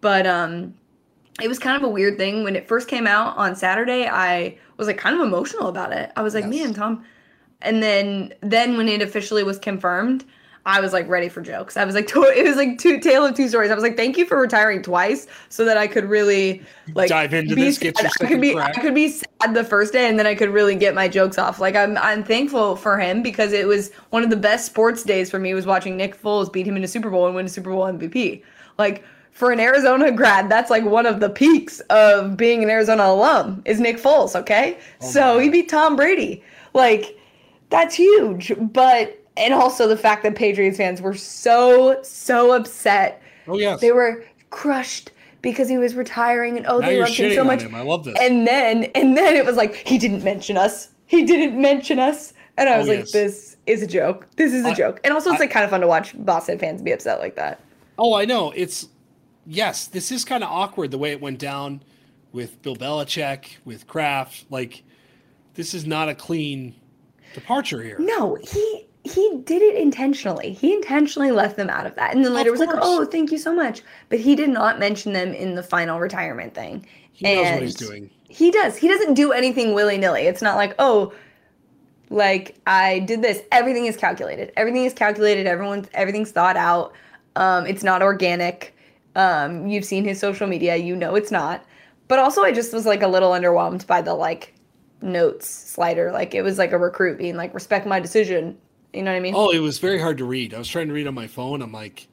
But 0.00 0.26
um 0.26 0.74
it 1.40 1.46
was 1.46 1.60
kind 1.60 1.76
of 1.76 1.84
a 1.84 1.88
weird 1.88 2.18
thing 2.18 2.42
when 2.42 2.56
it 2.56 2.66
first 2.66 2.88
came 2.88 3.06
out 3.06 3.36
on 3.36 3.54
Saturday. 3.54 4.08
I 4.08 4.58
was 4.78 4.88
like 4.88 4.98
kind 4.98 5.14
of 5.14 5.22
emotional 5.24 5.68
about 5.68 5.92
it. 5.92 6.10
I 6.16 6.22
was 6.22 6.34
like, 6.34 6.46
Yes. 6.50 6.64
"Man, 6.64 6.74
Tom." 6.74 7.04
And 7.60 7.80
then 7.80 8.34
then 8.40 8.76
when 8.76 8.88
it 8.88 9.00
officially 9.00 9.44
was 9.44 9.60
confirmed, 9.60 10.24
I 10.64 10.80
was 10.80 10.92
like 10.92 11.08
ready 11.08 11.28
for 11.28 11.40
jokes. 11.40 11.76
I 11.76 11.84
was 11.84 11.94
like, 11.94 12.06
to- 12.08 12.22
it 12.22 12.44
was 12.44 12.56
like 12.56 12.78
two 12.78 13.00
tale 13.00 13.24
of 13.26 13.34
two 13.34 13.48
stories. 13.48 13.70
I 13.70 13.74
was 13.74 13.82
like, 13.82 13.96
"Thank 13.96 14.16
you 14.16 14.26
for 14.26 14.38
retiring 14.38 14.82
twice, 14.82 15.26
so 15.48 15.64
that 15.64 15.76
I 15.76 15.86
could 15.86 16.04
really 16.04 16.62
like 16.94 17.08
Dive 17.08 17.34
into 17.34 17.54
be 17.54 17.62
this, 17.62 17.78
get. 17.78 17.96
I 17.98 18.26
could 18.26 18.40
be 18.40 18.52
crack. 18.54 18.78
I 18.78 18.80
could 18.80 18.94
be 18.94 19.08
sad 19.08 19.54
the 19.54 19.64
first 19.64 19.92
day, 19.92 20.08
and 20.08 20.18
then 20.18 20.26
I 20.26 20.34
could 20.34 20.50
really 20.50 20.74
get 20.76 20.94
my 20.94 21.08
jokes 21.08 21.38
off. 21.38 21.60
Like 21.60 21.74
I'm 21.74 21.98
I'm 21.98 22.22
thankful 22.22 22.76
for 22.76 22.98
him 22.98 23.22
because 23.22 23.52
it 23.52 23.66
was 23.66 23.92
one 24.10 24.22
of 24.22 24.30
the 24.30 24.36
best 24.36 24.66
sports 24.66 25.02
days 25.02 25.30
for 25.30 25.38
me 25.38 25.54
was 25.54 25.66
watching 25.66 25.96
Nick 25.96 26.20
Foles 26.20 26.52
beat 26.52 26.66
him 26.66 26.76
in 26.76 26.84
a 26.84 26.88
Super 26.88 27.10
Bowl 27.10 27.26
and 27.26 27.34
win 27.34 27.46
a 27.46 27.48
Super 27.48 27.70
Bowl 27.70 27.84
MVP. 27.84 28.42
Like 28.78 29.04
for 29.32 29.50
an 29.50 29.58
Arizona 29.58 30.12
grad, 30.12 30.48
that's 30.48 30.70
like 30.70 30.84
one 30.84 31.06
of 31.06 31.20
the 31.20 31.30
peaks 31.30 31.80
of 31.90 32.36
being 32.36 32.62
an 32.62 32.70
Arizona 32.70 33.04
alum 33.04 33.62
is 33.64 33.80
Nick 33.80 33.96
Foles, 33.96 34.36
okay? 34.36 34.78
Oh 35.00 35.08
so 35.10 35.36
my 35.36 35.42
he 35.42 35.48
beat 35.48 35.68
Tom 35.68 35.96
Brady. 35.96 36.44
Like 36.74 37.18
that's 37.70 37.94
huge. 37.94 38.52
But 38.58 39.21
and 39.36 39.54
also 39.54 39.88
the 39.88 39.96
fact 39.96 40.22
that 40.24 40.34
Patriots 40.34 40.76
fans 40.76 41.00
were 41.00 41.14
so 41.14 42.00
so 42.02 42.52
upset. 42.52 43.22
Oh 43.46 43.58
yes. 43.58 43.80
They 43.80 43.92
were 43.92 44.24
crushed 44.50 45.10
because 45.40 45.68
he 45.68 45.78
was 45.78 45.94
retiring 45.94 46.56
and 46.56 46.66
oh 46.66 46.78
now 46.78 46.86
they 46.86 47.00
loved 47.00 47.12
him 47.14 47.34
so 47.34 47.44
much. 47.44 47.62
him. 47.62 47.74
I 47.74 47.82
love 47.82 48.04
this. 48.04 48.16
And 48.20 48.46
then 48.46 48.84
and 48.94 49.16
then 49.16 49.34
it 49.36 49.44
was 49.44 49.56
like 49.56 49.76
he 49.86 49.98
didn't 49.98 50.22
mention 50.22 50.56
us. 50.56 50.88
He 51.06 51.24
didn't 51.24 51.60
mention 51.60 51.98
us. 51.98 52.32
And 52.58 52.68
I 52.68 52.74
Oh, 52.74 52.78
was 52.80 52.88
like, 52.88 52.98
yes. 53.00 53.12
this 53.12 53.56
is 53.66 53.82
a 53.82 53.86
joke. 53.86 54.26
This 54.36 54.52
is 54.52 54.64
a 54.64 54.68
I- 54.68 54.74
joke. 54.74 55.00
And 55.04 55.12
also 55.14 55.30
it's 55.30 55.40
I- 55.40 55.44
like 55.44 55.50
kind 55.50 55.64
of 55.64 55.70
fun 55.70 55.80
to 55.80 55.86
watch 55.86 56.14
Boston 56.24 56.58
fans 56.58 56.82
be 56.82 56.92
upset 56.92 57.18
like 57.18 57.34
that. 57.36 57.60
Oh, 57.98 58.14
I 58.14 58.24
know. 58.26 58.50
It's 58.54 58.88
yes, 59.46 59.86
this 59.86 60.12
is 60.12 60.24
kind 60.24 60.44
of 60.44 60.50
awkward 60.50 60.90
the 60.90 60.98
way 60.98 61.12
it 61.12 61.20
went 61.20 61.38
down 61.38 61.82
with 62.32 62.60
Bill 62.62 62.76
Belichick, 62.76 63.56
with 63.64 63.86
Kraft. 63.86 64.46
Like, 64.50 64.82
this 65.54 65.74
is 65.74 65.84
not 65.86 66.08
a 66.08 66.14
clean 66.14 66.74
departure 67.34 67.82
here. 67.82 67.96
No, 67.98 68.36
he 68.36 68.86
he 69.04 69.40
did 69.44 69.62
it 69.62 69.74
intentionally. 69.76 70.52
He 70.52 70.72
intentionally 70.72 71.32
left 71.32 71.56
them 71.56 71.68
out 71.68 71.86
of 71.86 71.94
that. 71.96 72.14
And 72.14 72.24
then 72.24 72.34
later 72.34 72.52
was 72.52 72.60
like, 72.60 72.70
"Oh, 72.72 73.04
thank 73.04 73.32
you 73.32 73.38
so 73.38 73.52
much." 73.52 73.82
But 74.08 74.20
he 74.20 74.36
did 74.36 74.50
not 74.50 74.78
mention 74.78 75.12
them 75.12 75.32
in 75.32 75.54
the 75.54 75.62
final 75.62 75.98
retirement 75.98 76.54
thing. 76.54 76.86
He 77.12 77.34
knows 77.34 77.52
what 77.52 77.62
he's 77.62 77.74
doing. 77.74 78.10
He 78.28 78.50
does. 78.50 78.76
He 78.76 78.88
doesn't 78.88 79.14
do 79.14 79.32
anything 79.32 79.74
willy-nilly. 79.74 80.22
It's 80.22 80.42
not 80.42 80.56
like, 80.56 80.74
"Oh, 80.78 81.12
like 82.10 82.54
I 82.66 83.00
did 83.00 83.22
this." 83.22 83.42
Everything 83.50 83.86
is 83.86 83.96
calculated. 83.96 84.52
Everything 84.56 84.84
is 84.84 84.94
calculated. 84.94 85.46
Everyone's 85.46 85.88
everything's 85.94 86.30
thought 86.30 86.56
out. 86.56 86.92
Um 87.34 87.66
it's 87.66 87.82
not 87.82 88.02
organic. 88.02 88.76
Um 89.16 89.66
you've 89.66 89.84
seen 89.84 90.04
his 90.04 90.20
social 90.20 90.46
media, 90.46 90.76
you 90.76 90.94
know 90.94 91.16
it's 91.16 91.32
not. 91.32 91.64
But 92.06 92.20
also 92.20 92.42
I 92.42 92.52
just 92.52 92.72
was 92.72 92.86
like 92.86 93.02
a 93.02 93.08
little 93.08 93.32
underwhelmed 93.32 93.86
by 93.86 94.00
the 94.00 94.14
like 94.14 94.54
notes 95.00 95.48
slider. 95.48 96.12
Like 96.12 96.34
it 96.34 96.42
was 96.42 96.56
like 96.58 96.72
a 96.72 96.78
recruit 96.78 97.18
being 97.18 97.36
like, 97.36 97.52
respect 97.52 97.86
my 97.86 97.98
decision. 97.98 98.56
You 98.92 99.02
know 99.02 99.10
what 99.10 99.16
I 99.16 99.20
mean? 99.20 99.34
Oh, 99.34 99.50
it 99.50 99.58
was 99.60 99.78
very 99.78 99.98
hard 99.98 100.18
to 100.18 100.24
read. 100.24 100.52
I 100.54 100.58
was 100.58 100.68
trying 100.68 100.88
to 100.88 100.94
read 100.94 101.06
on 101.06 101.14
my 101.14 101.26
phone. 101.26 101.62
I'm 101.62 101.72
like, 101.72 102.08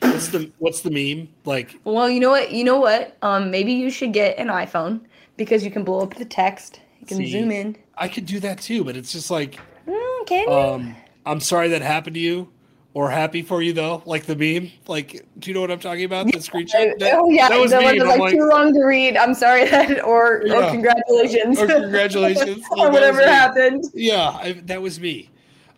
what's 0.00 0.28
the 0.28 0.50
what's 0.58 0.80
the 0.80 0.90
meme? 0.90 1.28
Like, 1.44 1.78
Well, 1.84 2.08
you 2.08 2.20
know 2.20 2.30
what? 2.30 2.52
You 2.52 2.64
know 2.64 2.80
what? 2.80 3.16
Um, 3.22 3.50
maybe 3.50 3.72
you 3.72 3.90
should 3.90 4.12
get 4.12 4.38
an 4.38 4.48
iPhone 4.48 5.00
because 5.36 5.64
you 5.64 5.70
can 5.70 5.84
blow 5.84 6.00
up 6.00 6.14
the 6.14 6.24
text. 6.24 6.80
You 7.00 7.06
can 7.06 7.16
See, 7.18 7.30
zoom 7.30 7.50
in. 7.50 7.76
I 7.96 8.08
could 8.08 8.26
do 8.26 8.40
that 8.40 8.60
too, 8.60 8.84
but 8.84 8.96
it's 8.96 9.12
just 9.12 9.30
like, 9.30 9.58
Mm, 9.86 10.26
can 10.26 10.48
you? 10.48 10.54
um, 10.54 10.96
I'm 11.26 11.40
sorry 11.40 11.68
that 11.68 11.82
happened 11.82 12.14
to 12.14 12.20
you, 12.20 12.48
or 12.94 13.10
happy 13.10 13.42
for 13.42 13.60
you 13.60 13.72
though. 13.74 14.02
Like 14.06 14.24
the 14.24 14.36
meme. 14.36 14.70
Like, 14.86 15.26
do 15.38 15.50
you 15.50 15.54
know 15.54 15.60
what 15.60 15.70
I'm 15.70 15.80
talking 15.80 16.04
about? 16.04 16.26
The 16.26 16.38
screenshot. 16.38 16.98
That- 16.98 17.14
oh 17.20 17.28
yeah, 17.28 17.50
that 17.50 17.60
was 17.60 17.72
the 17.72 17.82
one 17.82 17.98
that's 17.98 18.10
I'm 18.10 18.18
like, 18.18 18.34
too 18.34 18.46
long 18.48 18.72
to 18.72 18.84
read. 18.84 19.18
I'm 19.18 19.34
sorry 19.34 19.68
that, 19.68 20.02
or 20.02 20.44
or 20.50 20.70
congratulations, 20.70 21.60
Or 21.60 21.66
congratulations. 21.66 22.62
Like, 22.70 22.78
or 22.80 22.90
whatever 22.90 23.20
happened. 23.22 23.84
Yeah, 23.92 24.30
I, 24.30 24.52
that 24.64 24.80
was 24.80 24.98
me. 24.98 25.28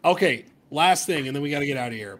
Okay, 0.05 0.45
last 0.71 1.07
thing, 1.07 1.27
and 1.27 1.35
then 1.35 1.43
we 1.43 1.51
got 1.51 1.61
to 1.61 1.67
get 1.67 1.77
out 1.77 1.89
of 1.89 1.95
here. 1.95 2.19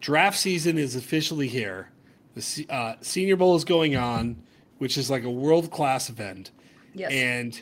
Draft 0.00 0.38
season 0.38 0.78
is 0.78 0.94
officially 0.94 1.48
here. 1.48 1.90
The 2.34 2.66
uh, 2.70 2.94
Senior 3.00 3.36
Bowl 3.36 3.56
is 3.56 3.64
going 3.64 3.96
on, 3.96 4.36
which 4.78 4.96
is 4.96 5.10
like 5.10 5.24
a 5.24 5.30
world 5.30 5.70
class 5.72 6.08
event. 6.08 6.52
Yes. 6.94 7.10
And 7.10 7.60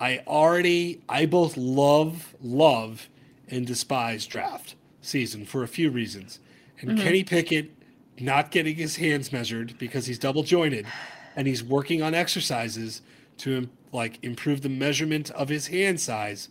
I 0.00 0.22
already, 0.26 1.00
I 1.08 1.26
both 1.26 1.56
love, 1.56 2.34
love, 2.42 3.08
and 3.48 3.66
despise 3.66 4.26
draft 4.26 4.74
season 5.00 5.44
for 5.44 5.62
a 5.62 5.68
few 5.68 5.90
reasons. 5.90 6.40
And 6.80 6.98
Kenny 6.98 7.24
Pickett 7.24 7.70
not 8.18 8.50
getting 8.50 8.76
his 8.76 8.96
hands 8.96 9.32
measured 9.32 9.76
because 9.78 10.06
he's 10.06 10.18
double 10.18 10.42
jointed, 10.42 10.86
and 11.36 11.46
he's 11.46 11.62
working 11.62 12.02
on 12.02 12.14
exercises 12.14 13.02
to 13.38 13.68
like 13.92 14.18
improve 14.22 14.62
the 14.62 14.68
measurement 14.68 15.30
of 15.32 15.48
his 15.48 15.68
hand 15.68 16.00
size 16.00 16.48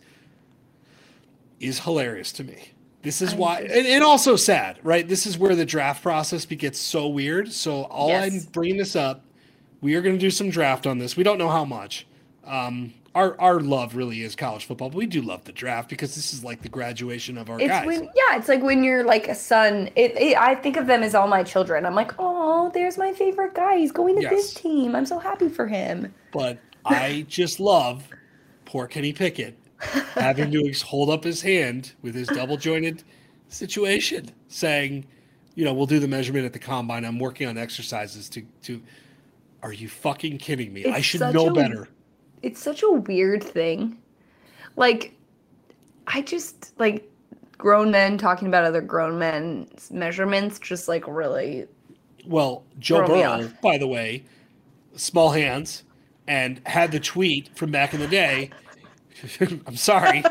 is 1.60 1.80
hilarious 1.80 2.32
to 2.32 2.44
me. 2.44 2.72
This 3.02 3.22
is 3.22 3.32
I 3.32 3.36
why, 3.36 3.60
and, 3.60 3.86
and 3.86 4.04
also 4.04 4.36
sad, 4.36 4.78
right? 4.82 5.06
This 5.06 5.26
is 5.26 5.38
where 5.38 5.54
the 5.54 5.64
draft 5.64 6.02
process 6.02 6.44
gets 6.44 6.78
so 6.78 7.06
weird. 7.08 7.50
So 7.52 7.84
all 7.84 8.08
Yes. 8.08 8.32
I'm 8.32 8.52
bringing 8.52 8.76
this 8.76 8.94
up, 8.96 9.22
we 9.80 9.94
are 9.94 10.02
going 10.02 10.14
to 10.16 10.20
do 10.20 10.30
some 10.30 10.50
draft 10.50 10.86
on 10.86 10.98
this. 10.98 11.16
We 11.16 11.24
don't 11.24 11.38
know 11.38 11.48
how 11.48 11.64
much. 11.64 12.06
Um, 12.44 12.92
our 13.14 13.40
our 13.40 13.58
love 13.60 13.96
really 13.96 14.22
is 14.22 14.36
college 14.36 14.66
football, 14.66 14.90
but 14.90 14.96
we 14.98 15.06
do 15.06 15.20
love 15.22 15.44
the 15.44 15.52
draft 15.52 15.88
because 15.88 16.14
this 16.14 16.32
is 16.32 16.44
like 16.44 16.62
the 16.62 16.68
graduation 16.68 17.38
of 17.38 17.50
our 17.50 17.58
It's 17.58 17.68
guys. 17.68 17.86
when 17.86 18.04
yeah, 18.04 18.36
it's 18.36 18.48
like 18.48 18.62
when 18.62 18.84
you're 18.84 19.02
like 19.04 19.28
a 19.28 19.34
son. 19.34 19.88
It, 19.96 20.16
it 20.16 20.36
I 20.36 20.54
think 20.54 20.76
of 20.76 20.86
them 20.86 21.02
as 21.02 21.14
all 21.14 21.26
my 21.26 21.42
children. 21.42 21.86
I'm 21.86 21.94
like, 21.94 22.12
oh, 22.18 22.70
there's 22.72 22.98
my 22.98 23.12
favorite 23.12 23.54
guy. 23.54 23.78
He's 23.78 23.92
going 23.92 24.20
to 24.20 24.28
this 24.28 24.54
team. 24.54 24.94
I'm 24.94 25.06
so 25.06 25.18
happy 25.18 25.48
for 25.48 25.66
him. 25.66 26.14
but 26.32 26.58
I 26.84 27.24
just 27.28 27.58
love 27.60 28.04
poor 28.64 28.86
Kenny 28.86 29.12
Pickett 29.12 29.56
having 30.14 30.50
to 30.50 30.72
hold 30.84 31.10
up 31.10 31.24
his 31.24 31.42
hand 31.42 31.92
with 32.02 32.14
his 32.14 32.28
double 32.28 32.56
jointed 32.56 33.02
situation, 33.48 34.30
saying, 34.48 35.06
you 35.54 35.64
know, 35.64 35.74
we'll 35.74 35.86
do 35.86 35.98
the 35.98 36.08
measurement 36.08 36.44
at 36.44 36.52
the 36.52 36.58
combine. 36.58 37.04
I'm 37.04 37.18
working 37.18 37.46
on 37.48 37.58
exercises 37.58 38.28
to 38.30 38.42
to 38.62 38.80
are 39.62 39.72
you 39.72 39.88
fucking 39.88 40.38
kidding 40.38 40.72
me? 40.72 40.82
It's 40.82 40.96
I 40.96 41.00
should 41.00 41.20
know 41.34 41.48
a- 41.48 41.54
better. 41.54 41.88
It's 42.42 42.62
such 42.62 42.82
a 42.82 42.90
weird 42.90 43.44
thing. 43.44 43.98
Like, 44.76 45.14
I 46.06 46.22
just 46.22 46.72
like 46.78 47.10
grown 47.58 47.90
men 47.90 48.16
talking 48.16 48.48
about 48.48 48.64
other 48.64 48.80
grown 48.80 49.18
men's 49.18 49.90
measurements, 49.90 50.58
just 50.58 50.88
like 50.88 51.06
really. 51.06 51.66
Well, 52.26 52.64
Joe 52.78 53.06
Burrow, 53.06 53.50
by 53.62 53.76
the 53.78 53.86
way, 53.86 54.24
small 54.94 55.30
hands, 55.30 55.84
and 56.26 56.60
had 56.64 56.92
the 56.92 57.00
tweet 57.00 57.56
from 57.56 57.70
back 57.70 57.92
in 57.92 58.00
the 58.00 58.08
day. 58.08 58.50
I'm 59.66 59.76
sorry, 59.76 60.22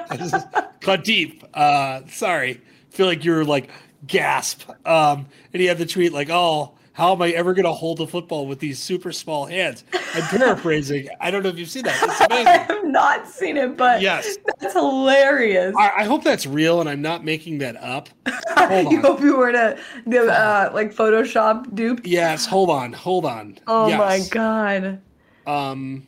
cut 0.81 1.03
deep. 1.03 1.43
Uh, 1.53 2.01
sorry, 2.09 2.61
feel 2.89 3.05
like 3.07 3.23
you're 3.23 3.45
like 3.45 3.69
gasp. 4.07 4.69
Um, 4.85 5.27
and 5.53 5.61
he 5.61 5.67
had 5.67 5.77
the 5.77 5.85
tweet 5.85 6.13
like, 6.13 6.29
"Oh, 6.29 6.73
how 6.93 7.13
am 7.13 7.21
I 7.21 7.29
ever 7.31 7.53
going 7.53 7.65
to 7.65 7.71
hold 7.71 8.01
a 8.01 8.07
football 8.07 8.47
with 8.47 8.59
these 8.59 8.79
super 8.79 9.11
small 9.11 9.45
hands?" 9.45 9.83
I'm 10.15 10.23
paraphrasing. 10.23 11.07
I 11.19 11.29
don't 11.31 11.43
know 11.43 11.49
if 11.49 11.57
you've 11.57 11.69
seen 11.69 11.83
that. 11.83 12.01
It's 12.01 12.21
I 12.31 12.49
have 12.63 12.85
not 12.85 13.27
seen 13.27 13.57
it, 13.57 13.77
but 13.77 14.01
Yes. 14.01 14.37
that's 14.59 14.73
hilarious. 14.73 15.75
I, 15.77 15.91
I 15.97 16.03
hope 16.05 16.23
that's 16.23 16.45
real, 16.45 16.79
and 16.81 16.89
I'm 16.89 17.01
not 17.01 17.23
making 17.23 17.59
that 17.59 17.75
up. 17.77 18.09
Hold 18.57 18.91
you 18.91 19.01
hope 19.01 19.21
you 19.21 19.37
were 19.37 19.51
to 19.51 19.77
the 20.07 20.31
uh, 20.31 20.71
like 20.73 20.93
Photoshop 20.93 21.73
dupe. 21.75 22.01
Yes, 22.05 22.45
hold 22.45 22.69
on, 22.69 22.93
hold 22.93 23.25
on. 23.25 23.57
Oh 23.67 23.95
my 23.97 24.19
god. 24.31 24.99
Um, 25.47 26.05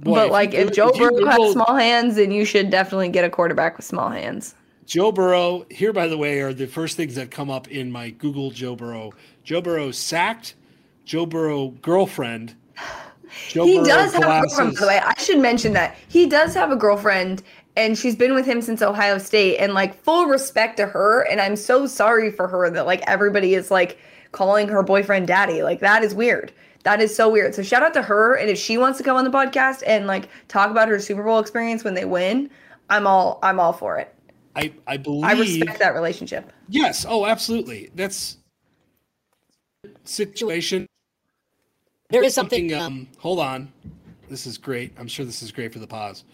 boy, 0.00 0.14
but 0.14 0.30
like, 0.30 0.54
if 0.54 0.72
Joe 0.72 0.92
you 0.94 1.10
Burrow 1.10 1.26
has 1.26 1.52
small 1.52 1.74
hands, 1.74 2.16
then 2.16 2.30
you 2.30 2.44
should 2.44 2.70
definitely 2.70 3.08
get 3.08 3.24
a 3.24 3.30
quarterback 3.30 3.76
with 3.76 3.86
small 3.86 4.10
hands. 4.10 4.54
Joe 4.86 5.12
Burrow, 5.12 5.64
here 5.70 5.92
by 5.92 6.08
the 6.08 6.18
way, 6.18 6.40
are 6.40 6.52
the 6.52 6.66
first 6.66 6.96
things 6.96 7.14
that 7.14 7.30
come 7.30 7.50
up 7.50 7.68
in 7.68 7.90
my 7.90 8.10
Google 8.10 8.50
Joe 8.50 8.76
Burrow. 8.76 9.12
Joe 9.42 9.60
Burrow 9.60 9.90
sacked, 9.90 10.54
Joe 11.04 11.26
Burrow 11.26 11.68
girlfriend. 11.68 12.54
Joe 13.48 13.64
he 13.64 13.76
Burrow 13.76 13.86
does 13.86 14.12
have 14.12 14.22
a 14.22 14.40
girlfriend, 14.40 14.74
by 14.74 14.80
the 14.80 14.86
way. 14.86 15.00
I 15.02 15.14
should 15.18 15.40
mention 15.40 15.72
that 15.72 15.96
he 16.08 16.26
does 16.26 16.54
have 16.54 16.70
a 16.70 16.76
girlfriend, 16.76 17.42
and 17.76 17.96
she's 17.96 18.14
been 18.14 18.34
with 18.34 18.46
him 18.46 18.60
since 18.60 18.82
Ohio 18.82 19.18
State. 19.18 19.58
And 19.58 19.74
like, 19.74 20.00
full 20.02 20.26
respect 20.26 20.76
to 20.76 20.86
her. 20.86 21.22
And 21.22 21.40
I'm 21.40 21.56
so 21.56 21.86
sorry 21.86 22.30
for 22.30 22.46
her 22.46 22.70
that 22.70 22.86
like 22.86 23.02
everybody 23.06 23.54
is 23.54 23.70
like 23.70 23.98
calling 24.32 24.68
her 24.68 24.82
boyfriend 24.82 25.26
daddy. 25.26 25.62
Like 25.62 25.80
that 25.80 26.04
is 26.04 26.14
weird. 26.14 26.52
That 26.84 27.00
is 27.00 27.14
so 27.14 27.28
weird. 27.28 27.54
So 27.54 27.62
shout 27.62 27.82
out 27.82 27.94
to 27.94 28.02
her. 28.02 28.34
And 28.36 28.48
if 28.48 28.58
she 28.58 28.78
wants 28.78 28.98
to 28.98 29.04
come 29.04 29.16
on 29.16 29.24
the 29.24 29.30
podcast 29.30 29.82
and 29.86 30.06
like 30.06 30.28
talk 30.48 30.70
about 30.70 30.88
her 30.88 30.98
Super 30.98 31.22
Bowl 31.22 31.38
experience 31.38 31.82
when 31.82 31.94
they 31.94 32.04
win, 32.04 32.50
I'm 32.88 33.06
all 33.06 33.38
I'm 33.42 33.58
all 33.58 33.72
for 33.72 33.98
it. 33.98 34.14
I, 34.56 34.72
I 34.86 34.98
believe. 34.98 35.24
I 35.24 35.32
respect 35.32 35.78
that 35.80 35.94
relationship. 35.94 36.52
Yes. 36.68 37.04
Oh, 37.08 37.26
absolutely. 37.26 37.90
That's 37.94 38.36
situation. 40.04 40.86
There 42.10 42.22
is 42.22 42.34
something. 42.34 42.72
Um, 42.72 43.08
hold 43.18 43.40
on. 43.40 43.72
This 44.28 44.46
is 44.46 44.58
great. 44.58 44.92
I'm 44.98 45.08
sure 45.08 45.24
this 45.24 45.42
is 45.42 45.50
great 45.50 45.72
for 45.72 45.78
the 45.78 45.86
pause. 45.86 46.24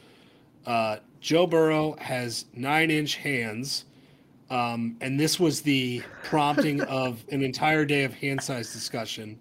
Uh, 0.66 0.96
Joe 1.20 1.46
Burrow 1.46 1.96
has 1.98 2.46
nine 2.54 2.90
inch 2.90 3.16
hands. 3.16 3.84
Um, 4.50 4.96
and 5.00 5.18
this 5.18 5.38
was 5.38 5.62
the 5.62 6.02
prompting 6.24 6.80
of 6.82 7.24
an 7.30 7.42
entire 7.42 7.84
day 7.84 8.04
of 8.04 8.12
hand 8.14 8.42
size 8.42 8.72
discussion, 8.72 9.38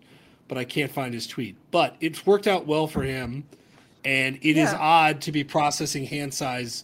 but 0.49 0.57
I 0.57 0.65
can't 0.65 0.91
find 0.91 1.13
his 1.13 1.25
tweet. 1.25 1.55
But 1.71 1.95
it's 2.01 2.25
worked 2.25 2.47
out 2.47 2.67
well 2.67 2.87
for 2.87 3.03
him. 3.03 3.45
And 4.03 4.37
it 4.41 4.57
is 4.57 4.71
Yeah. 4.71 4.77
odd 4.79 5.21
to 5.21 5.31
be 5.31 5.43
processing 5.45 6.05
hand 6.05 6.33
size. 6.33 6.83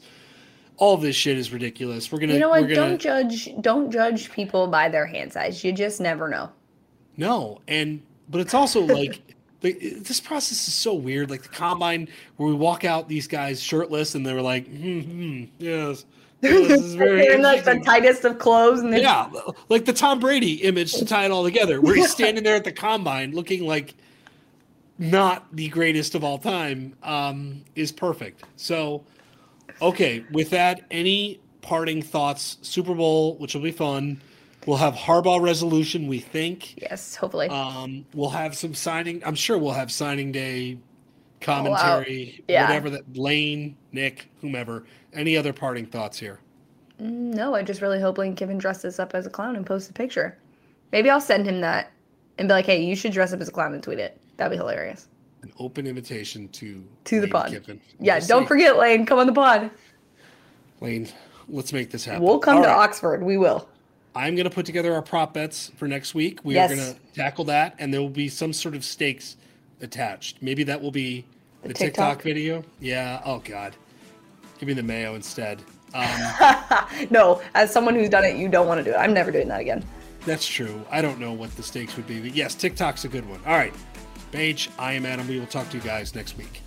All 0.77 0.95
this 0.97 1.15
shit 1.15 1.37
is 1.37 1.51
ridiculous. 1.51 2.11
We're 2.11 2.19
gonna. 2.19 2.33
You 2.33 2.39
know 2.39 2.49
what? 2.49 2.61
gonna, 2.61 2.75
Don't 2.75 3.01
judge 3.01 3.49
don't 3.61 3.91
judge 3.91 4.31
people 4.31 4.67
by 4.67 4.87
their 4.89 5.05
hand 5.05 5.33
size. 5.33 5.63
You 5.63 5.71
just 5.71 5.99
never 5.99 6.27
know. 6.29 6.49
No, 7.17 7.61
and 7.67 8.01
but 8.29 8.41
it's 8.41 8.53
also 8.53 8.81
like 8.85 9.21
the, 9.61 9.71
this 9.73 10.19
process 10.19 10.67
is 10.67 10.73
so 10.73 10.93
weird. 10.93 11.29
Like 11.29 11.43
the 11.43 11.49
combine, 11.49 12.09
where 12.35 12.49
we 12.49 12.53
walk 12.53 12.83
out 12.83 13.07
these 13.07 13.27
guys 13.27 13.63
shirtless, 13.63 14.13
and 14.15 14.25
they 14.25 14.33
were 14.33 14.41
like, 14.41 14.67
hmm, 14.67 14.99
hmm, 14.99 15.43
"Yes, 15.57 15.99
is 15.99 16.05
very 16.41 16.67
They're 16.67 17.33
in 17.33 17.41
like 17.41 17.63
the 17.63 17.79
tightest 17.79 18.25
of 18.25 18.39
clothes, 18.39 18.79
and 18.81 18.95
yeah, 18.95 19.29
like 19.69 19.85
the 19.85 19.93
Tom 19.93 20.19
Brady 20.19 20.55
image 20.63 20.93
to 20.93 21.05
tie 21.05 21.25
it 21.25 21.31
all 21.31 21.43
together, 21.43 21.81
where 21.81 21.95
he's 21.95 22.11
standing 22.11 22.43
there 22.43 22.55
at 22.55 22.63
the 22.63 22.71
combine 22.71 23.31
looking 23.33 23.65
like 23.65 23.95
not 24.97 25.45
the 25.55 25.67
greatest 25.69 26.15
of 26.15 26.23
all 26.23 26.37
time, 26.37 26.93
um, 27.03 27.63
is 27.75 27.91
perfect. 27.91 28.43
So, 28.55 29.03
okay, 29.81 30.23
with 30.31 30.51
that, 30.51 30.83
any 30.89 31.39
parting 31.61 32.01
thoughts? 32.01 32.57
Super 32.61 32.93
Bowl, 32.93 33.35
which 33.35 33.53
will 33.55 33.61
be 33.61 33.71
fun. 33.71 34.21
We'll 34.65 34.77
have 34.77 34.95
Harbaugh 34.95 35.41
resolution, 35.41 36.07
we 36.07 36.19
think. 36.19 36.81
yes, 36.81 37.15
hopefully. 37.15 37.49
Um, 37.49 38.05
we'll 38.13 38.29
have 38.29 38.55
some 38.55 38.73
signing. 38.73 39.21
I'm 39.25 39.35
sure 39.35 39.57
we'll 39.57 39.73
have 39.73 39.91
signing 39.91 40.31
day 40.31 40.77
commentary, 41.41 42.43
Yeah. 42.47 42.67
whatever 42.67 42.89
that 42.91 43.17
Lane, 43.17 43.75
Nick, 43.91 44.29
whomever. 44.41 44.85
Any 45.15 45.37
other 45.37 45.53
parting 45.53 45.85
thoughts 45.85 46.19
here? 46.19 46.39
Mm, 47.01 47.33
no, 47.33 47.55
I 47.55 47.63
just 47.63 47.81
really 47.81 47.99
hope 47.99 48.17
Lane 48.17 48.35
Kiffin 48.35 48.57
dresses 48.57 48.99
up 48.99 49.13
as 49.15 49.25
a 49.25 49.29
clown 49.29 49.55
and 49.55 49.65
posts 49.65 49.89
a 49.89 49.93
picture. 49.93 50.37
Maybe 50.91 51.09
I'll 51.09 51.21
send 51.21 51.45
him 51.45 51.61
that 51.61 51.91
and 52.37 52.47
be 52.47 52.53
like, 52.53 52.65
"Hey, 52.65 52.83
you 52.83 52.95
should 52.95 53.11
dress 53.13 53.33
up 53.33 53.41
as 53.41 53.47
a 53.47 53.51
clown 53.51 53.73
and 53.73 53.81
tweet 53.81 53.99
it." 53.99 54.19
That'd 54.37 54.51
be 54.51 54.57
hilarious. 54.57 55.07
An 55.41 55.51
open 55.59 55.87
invitation 55.87 56.47
to 56.49 56.83
To 57.05 57.15
the 57.15 57.21
Lane 57.23 57.31
pod. 57.31 57.49
Kiffin. 57.51 57.81
Yeah, 57.99 58.17
We'll 58.19 58.27
don't 58.27 58.43
see. 58.43 58.47
forget, 58.47 58.77
Lane. 58.77 59.05
Come 59.05 59.19
on 59.19 59.27
the 59.27 59.33
pod. 59.33 59.71
Lane. 60.81 61.07
Let's 61.47 61.71
make 61.73 61.91
this 61.91 62.05
happen. 62.05 62.23
We'll 62.23 62.39
come 62.39 62.57
All 62.57 62.63
to 62.63 62.69
right. 62.69 62.77
Oxford. 62.77 63.23
We 63.23 63.37
will. 63.37 63.67
I'm 64.15 64.35
going 64.35 64.45
to 64.45 64.53
put 64.53 64.65
together 64.65 64.93
our 64.93 65.01
prop 65.01 65.33
bets 65.33 65.71
for 65.75 65.87
next 65.87 66.15
week. 66.15 66.39
We 66.43 66.55
Yes. 66.55 66.71
are 66.71 66.75
going 66.75 66.93
to 66.95 66.99
tackle 67.13 67.45
that, 67.45 67.75
and 67.77 67.93
there 67.93 68.01
will 68.01 68.09
be 68.09 68.29
some 68.29 68.53
sort 68.53 68.73
of 68.73 68.83
stakes 68.83 69.35
attached. 69.81 70.41
Maybe 70.41 70.63
that 70.63 70.81
will 70.81 70.91
be 70.91 71.25
the, 71.63 71.69
TikTok. 71.73 71.85
TikTok? 72.17 72.21
video. 72.23 72.63
Yeah. 72.79 73.21
Oh 73.25 73.39
God. 73.39 73.75
Give 74.59 74.67
me 74.67 74.73
the 74.73 74.83
mayo 74.83 75.15
instead. 75.15 75.61
Um, 75.93 76.07
No, 77.09 77.41
as 77.53 77.71
someone 77.71 77.95
who's 77.95 78.09
done 78.09 78.23
it, 78.25 78.35
you 78.37 78.47
don't 78.49 78.67
want 78.67 78.79
to 78.79 78.83
do 78.83 78.91
it. 78.91 78.97
I'm 78.97 79.13
never 79.13 79.31
doing 79.31 79.47
that 79.49 79.61
again. 79.61 79.83
That's 80.25 80.45
true. 80.47 80.83
I 80.89 81.01
don't 81.01 81.19
know 81.19 81.33
what 81.33 81.55
the 81.55 81.63
stakes 81.63 81.95
would 81.97 82.07
be, 82.07 82.19
but 82.19 82.33
yes, 82.35 82.55
TikTok's 82.55 83.05
a 83.05 83.07
good 83.07 83.27
one. 83.29 83.39
All 83.45 83.53
right. 83.53 83.73
Paige, 84.31 84.69
I 84.79 84.93
am 84.93 85.05
Adam. 85.05 85.27
We 85.27 85.39
will 85.39 85.45
talk 85.47 85.69
to 85.69 85.77
you 85.77 85.83
guys 85.83 86.15
next 86.15 86.37
week. 86.37 86.61